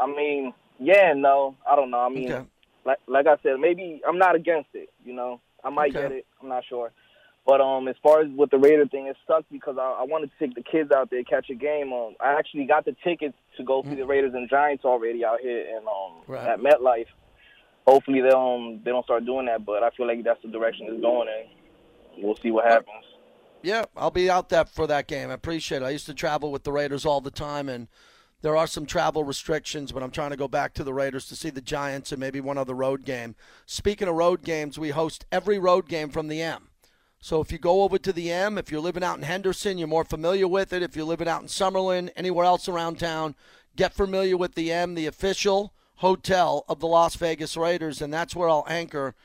I 0.00 0.06
mean, 0.06 0.52
yeah, 0.78 1.10
and 1.10 1.22
no, 1.22 1.56
I 1.70 1.76
don't 1.76 1.90
know. 1.90 2.00
I 2.00 2.08
mean, 2.08 2.32
Okay. 2.32 2.46
like 2.84 2.98
like 3.06 3.26
I 3.26 3.36
said, 3.42 3.58
maybe 3.60 4.00
I'm 4.06 4.18
not 4.18 4.34
against 4.34 4.70
it. 4.74 4.90
You 5.04 5.14
know, 5.14 5.40
I 5.64 5.70
might 5.70 5.90
Okay. 5.90 6.02
get 6.02 6.12
it. 6.12 6.26
I'm 6.42 6.48
not 6.48 6.64
sure. 6.68 6.92
But 7.46 7.62
um, 7.62 7.88
as 7.88 7.96
far 8.02 8.20
as 8.20 8.28
with 8.36 8.50
the 8.50 8.58
Raider 8.58 8.86
thing, 8.86 9.06
it 9.06 9.16
sucked 9.26 9.50
because 9.50 9.76
I, 9.78 10.00
I 10.00 10.02
wanted 10.04 10.30
to 10.32 10.46
take 10.46 10.54
the 10.54 10.62
kids 10.62 10.90
out 10.92 11.08
there 11.10 11.22
catch 11.24 11.48
a 11.48 11.54
game. 11.54 11.94
Um, 11.94 12.14
I 12.20 12.38
actually 12.38 12.66
got 12.66 12.84
the 12.84 12.94
tickets 13.02 13.34
to 13.56 13.64
go 13.64 13.82
see 13.88 13.94
the 13.94 14.04
Raiders 14.04 14.34
and 14.34 14.50
Giants 14.50 14.84
already 14.84 15.24
out 15.24 15.40
here 15.40 15.60
in 15.62 15.78
um. 15.88 16.22
Right. 16.26 16.46
at 16.46 16.60
MetLife. 16.60 17.06
Hopefully 17.86 18.20
they 18.20 18.28
um 18.30 18.80
they 18.84 18.90
don't 18.90 19.04
start 19.04 19.24
doing 19.24 19.46
that, 19.46 19.64
but 19.64 19.82
I 19.82 19.88
feel 19.90 20.06
like 20.06 20.22
that's 20.22 20.42
the 20.42 20.48
direction 20.48 20.88
it's 20.90 21.00
going 21.00 21.28
in. 21.28 22.22
We'll 22.22 22.36
see 22.36 22.50
what 22.50 22.66
happens. 22.66 23.04
Yeah, 23.62 23.86
I'll 23.96 24.10
be 24.10 24.28
out 24.28 24.50
there 24.50 24.66
for 24.66 24.86
that 24.86 25.06
game. 25.08 25.30
I 25.30 25.34
appreciate 25.34 25.80
it. 25.82 25.84
I 25.86 25.90
used 25.90 26.06
to 26.06 26.14
travel 26.14 26.52
with 26.52 26.64
the 26.64 26.72
Raiders 26.72 27.06
all 27.06 27.20
the 27.22 27.30
time, 27.30 27.68
and 27.68 27.88
there 28.40 28.56
are 28.56 28.66
some 28.66 28.86
travel 28.86 29.24
restrictions, 29.24 29.90
but 29.90 30.02
I'm 30.02 30.10
trying 30.10 30.30
to 30.30 30.36
go 30.36 30.48
back 30.48 30.74
to 30.74 30.84
the 30.84 30.94
Raiders 30.94 31.26
to 31.26 31.36
see 31.36 31.50
the 31.50 31.60
Giants 31.60 32.12
and 32.12 32.20
maybe 32.20 32.40
one 32.40 32.58
other 32.58 32.74
road 32.74 33.04
game. 33.04 33.34
Speaking 33.66 34.06
of 34.06 34.14
road 34.14 34.42
games, 34.42 34.78
we 34.78 34.90
host 34.90 35.26
every 35.32 35.58
road 35.58 35.88
game 35.88 36.10
from 36.10 36.28
the 36.28 36.40
M. 36.40 36.68
So 37.20 37.40
if 37.40 37.50
you 37.50 37.58
go 37.58 37.82
over 37.82 37.98
to 37.98 38.12
the 38.12 38.30
M, 38.30 38.56
if 38.56 38.70
you're 38.70 38.80
living 38.80 39.02
out 39.02 39.16
in 39.16 39.24
Henderson, 39.24 39.76
you're 39.76 39.88
more 39.88 40.04
familiar 40.04 40.46
with 40.46 40.72
it. 40.72 40.82
If 40.82 40.94
you're 40.94 41.04
living 41.04 41.26
out 41.26 41.42
in 41.42 41.48
Summerlin, 41.48 42.10
anywhere 42.14 42.44
else 42.44 42.68
around 42.68 43.00
town, 43.00 43.34
get 43.74 43.92
familiar 43.92 44.36
with 44.36 44.54
the 44.54 44.72
M, 44.72 44.94
the 44.94 45.06
official 45.06 45.72
hotel 45.96 46.64
of 46.68 46.78
the 46.78 46.86
Las 46.86 47.16
Vegas 47.16 47.56
Raiders, 47.56 48.00
and 48.00 48.14
that's 48.14 48.36
where 48.36 48.48
I'll 48.48 48.64
anchor 48.68 49.16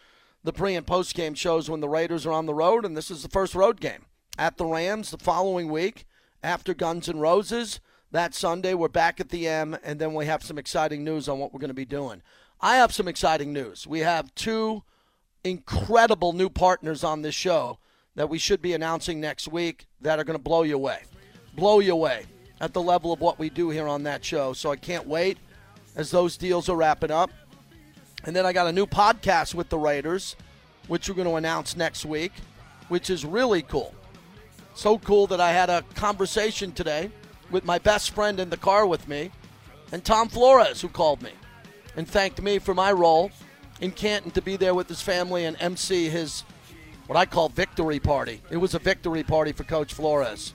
the 0.43 0.53
pre 0.53 0.76
and 0.76 0.88
post 0.88 1.14
game 1.14 1.36
shows 1.36 1.70
when 1.70 1.82
the 1.82 1.89
Raiders 1.89 2.26
are 2.26 2.32
on 2.32 2.47
the 2.47 2.53
road, 2.53 2.84
and 2.84 2.97
this 2.97 3.11
is 3.11 3.22
the 3.22 3.30
first 3.30 3.53
road 3.53 3.80
game 3.80 4.05
at 4.39 4.57
the 4.57 4.66
Rams 4.66 5.11
the 5.11 5.18
following 5.20 5.72
week 5.72 6.05
after 6.41 6.74
Guns 6.74 7.07
and 7.07 7.22
Roses. 7.22 7.80
That 8.14 8.36
Sunday, 8.36 8.76
we're 8.76 8.89
back 8.89 9.20
at 9.20 9.30
the 9.30 9.47
M, 9.47 9.76
and 9.84 9.97
then 9.97 10.14
we 10.14 10.28
have 10.28 10.43
some 10.43 10.59
exciting 10.59 11.03
news 11.03 11.28
on 11.28 11.39
what 11.39 11.51
we're 11.51 11.59
going 11.59 11.72
to 11.72 11.74
be 11.74 11.84
doing. 11.84 12.22
I 12.61 12.76
have 12.76 12.93
some 12.93 13.07
exciting 13.07 13.51
news. 13.51 13.88
We 13.88 14.01
have 14.01 14.36
two 14.36 14.84
incredible 15.43 16.32
new 16.32 16.47
partners 16.47 17.03
on 17.03 17.24
this 17.24 17.34
show 17.34 17.80
that 18.14 18.30
we 18.30 18.38
should 18.38 18.61
be 18.61 18.74
announcing 18.74 19.20
next 19.20 19.47
week 19.47 19.88
that 20.01 20.20
are 20.20 20.24
going 20.24 20.38
to 20.38 20.43
blow 20.43 20.61
you 20.61 20.76
away. 20.76 20.99
Blow 21.55 21.80
you 21.80 21.93
away 21.93 22.28
at 22.61 22.72
the 22.72 22.84
level 22.84 23.11
of 23.11 23.20
what 23.20 23.39
we 23.39 23.49
do 23.49 23.72
here 23.72 23.88
on 23.88 24.03
that 24.03 24.24
show. 24.24 24.53
So 24.53 24.70
I 24.70 24.76
can't 24.76 25.07
wait. 25.07 25.39
as 25.95 26.11
those 26.11 26.38
deals 26.38 26.70
are 26.70 26.76
wrapping 26.76 27.09
up. 27.09 27.32
And 28.26 28.36
then 28.36 28.45
I 28.45 28.53
got 28.53 28.68
a 28.68 28.72
new 28.72 28.86
podcast 28.86 29.55
with 29.55 29.70
the 29.70 29.80
Raiders, 29.80 30.36
which 30.88 31.09
we're 31.09 31.16
going 31.16 31.28
to 31.28 31.34
announce 31.38 31.76
next 31.76 32.05
week, 32.05 32.34
which 32.89 33.09
is 33.09 33.26
really 33.26 33.64
cool. 33.64 33.95
So 34.76 34.99
cool 34.99 35.26
that 35.28 35.41
I 35.41 35.51
had 35.51 35.72
a 35.72 35.82
conversation 35.95 36.74
today 36.74 37.09
with 37.54 37.64
my 37.64 37.78
best 37.78 38.12
friend 38.12 38.39
in 38.39 38.49
the 38.49 38.58
car 38.58 38.86
with 38.86 39.08
me, 39.08 39.32
and 39.91 40.04
Tom 40.04 40.28
Flores, 40.28 40.82
who 40.82 40.89
called 40.89 41.22
me 41.22 41.32
and 41.95 42.08
thanked 42.08 42.41
me 42.41 42.60
for 42.60 42.74
my 42.74 42.91
role 42.91 43.32
in 43.80 43.91
Canton 43.91 44.32
to 44.32 44.41
be 44.41 44.58
there 44.58 44.74
with 44.74 44.89
his 44.89 45.01
family 45.01 45.45
and 45.45 45.56
MC 45.60 46.10
his 46.10 46.43
what 47.08 47.18
I 47.18 47.26
call 47.26 47.49
victory 47.49 47.99
party. 47.99 48.41
It 48.49 48.58
was 48.58 48.74
a 48.74 48.80
victory 48.80 49.24
party 49.24 49.51
for 49.51 49.64
Coach 49.64 49.93
Flores. 49.93 50.54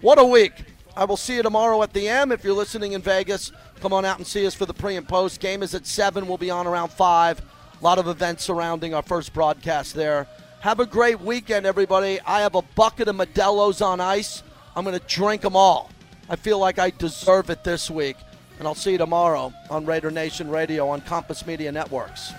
What 0.00 0.18
a 0.18 0.24
week! 0.24 0.52
I 0.96 1.04
will 1.04 1.16
see 1.16 1.36
you 1.36 1.42
tomorrow 1.42 1.82
at 1.82 1.92
the 1.92 2.08
M. 2.08 2.32
If 2.32 2.44
you're 2.44 2.54
listening 2.54 2.92
in 2.92 3.02
Vegas, 3.02 3.52
come 3.80 3.92
on 3.92 4.04
out 4.04 4.18
and 4.18 4.26
see 4.26 4.46
us 4.46 4.54
for 4.54 4.66
the 4.66 4.74
pre 4.74 4.96
and 4.96 5.08
post. 5.08 5.40
Game 5.40 5.62
is 5.62 5.74
at 5.74 5.86
7. 5.86 6.26
We'll 6.26 6.38
be 6.38 6.50
on 6.50 6.66
around 6.66 6.90
5. 6.90 7.40
A 7.40 7.84
lot 7.84 7.98
of 7.98 8.08
events 8.08 8.44
surrounding 8.44 8.94
our 8.94 9.02
first 9.02 9.32
broadcast 9.32 9.94
there. 9.94 10.26
Have 10.60 10.80
a 10.80 10.86
great 10.86 11.20
weekend, 11.20 11.66
everybody. 11.66 12.20
I 12.20 12.40
have 12.40 12.54
a 12.54 12.62
bucket 12.62 13.08
of 13.08 13.16
Modelo's 13.16 13.80
on 13.80 14.00
ice. 14.00 14.42
I'm 14.76 14.84
going 14.84 14.98
to 14.98 15.06
drink 15.06 15.42
them 15.42 15.56
all. 15.56 15.90
I 16.32 16.36
feel 16.36 16.58
like 16.58 16.78
I 16.78 16.88
deserve 16.88 17.50
it 17.50 17.62
this 17.62 17.90
week. 17.90 18.16
And 18.58 18.66
I'll 18.66 18.74
see 18.74 18.92
you 18.92 18.98
tomorrow 18.98 19.52
on 19.68 19.84
Raider 19.84 20.10
Nation 20.10 20.48
Radio 20.48 20.88
on 20.88 21.02
Compass 21.02 21.46
Media 21.46 21.70
Networks. 21.70 22.30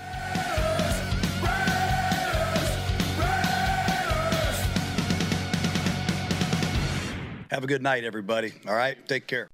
Have 7.51 7.63
a 7.63 7.67
good 7.67 7.83
night, 7.83 8.03
everybody. 8.03 8.51
All 8.67 8.73
right? 8.73 8.97
Take 9.07 9.27
care. 9.27 9.47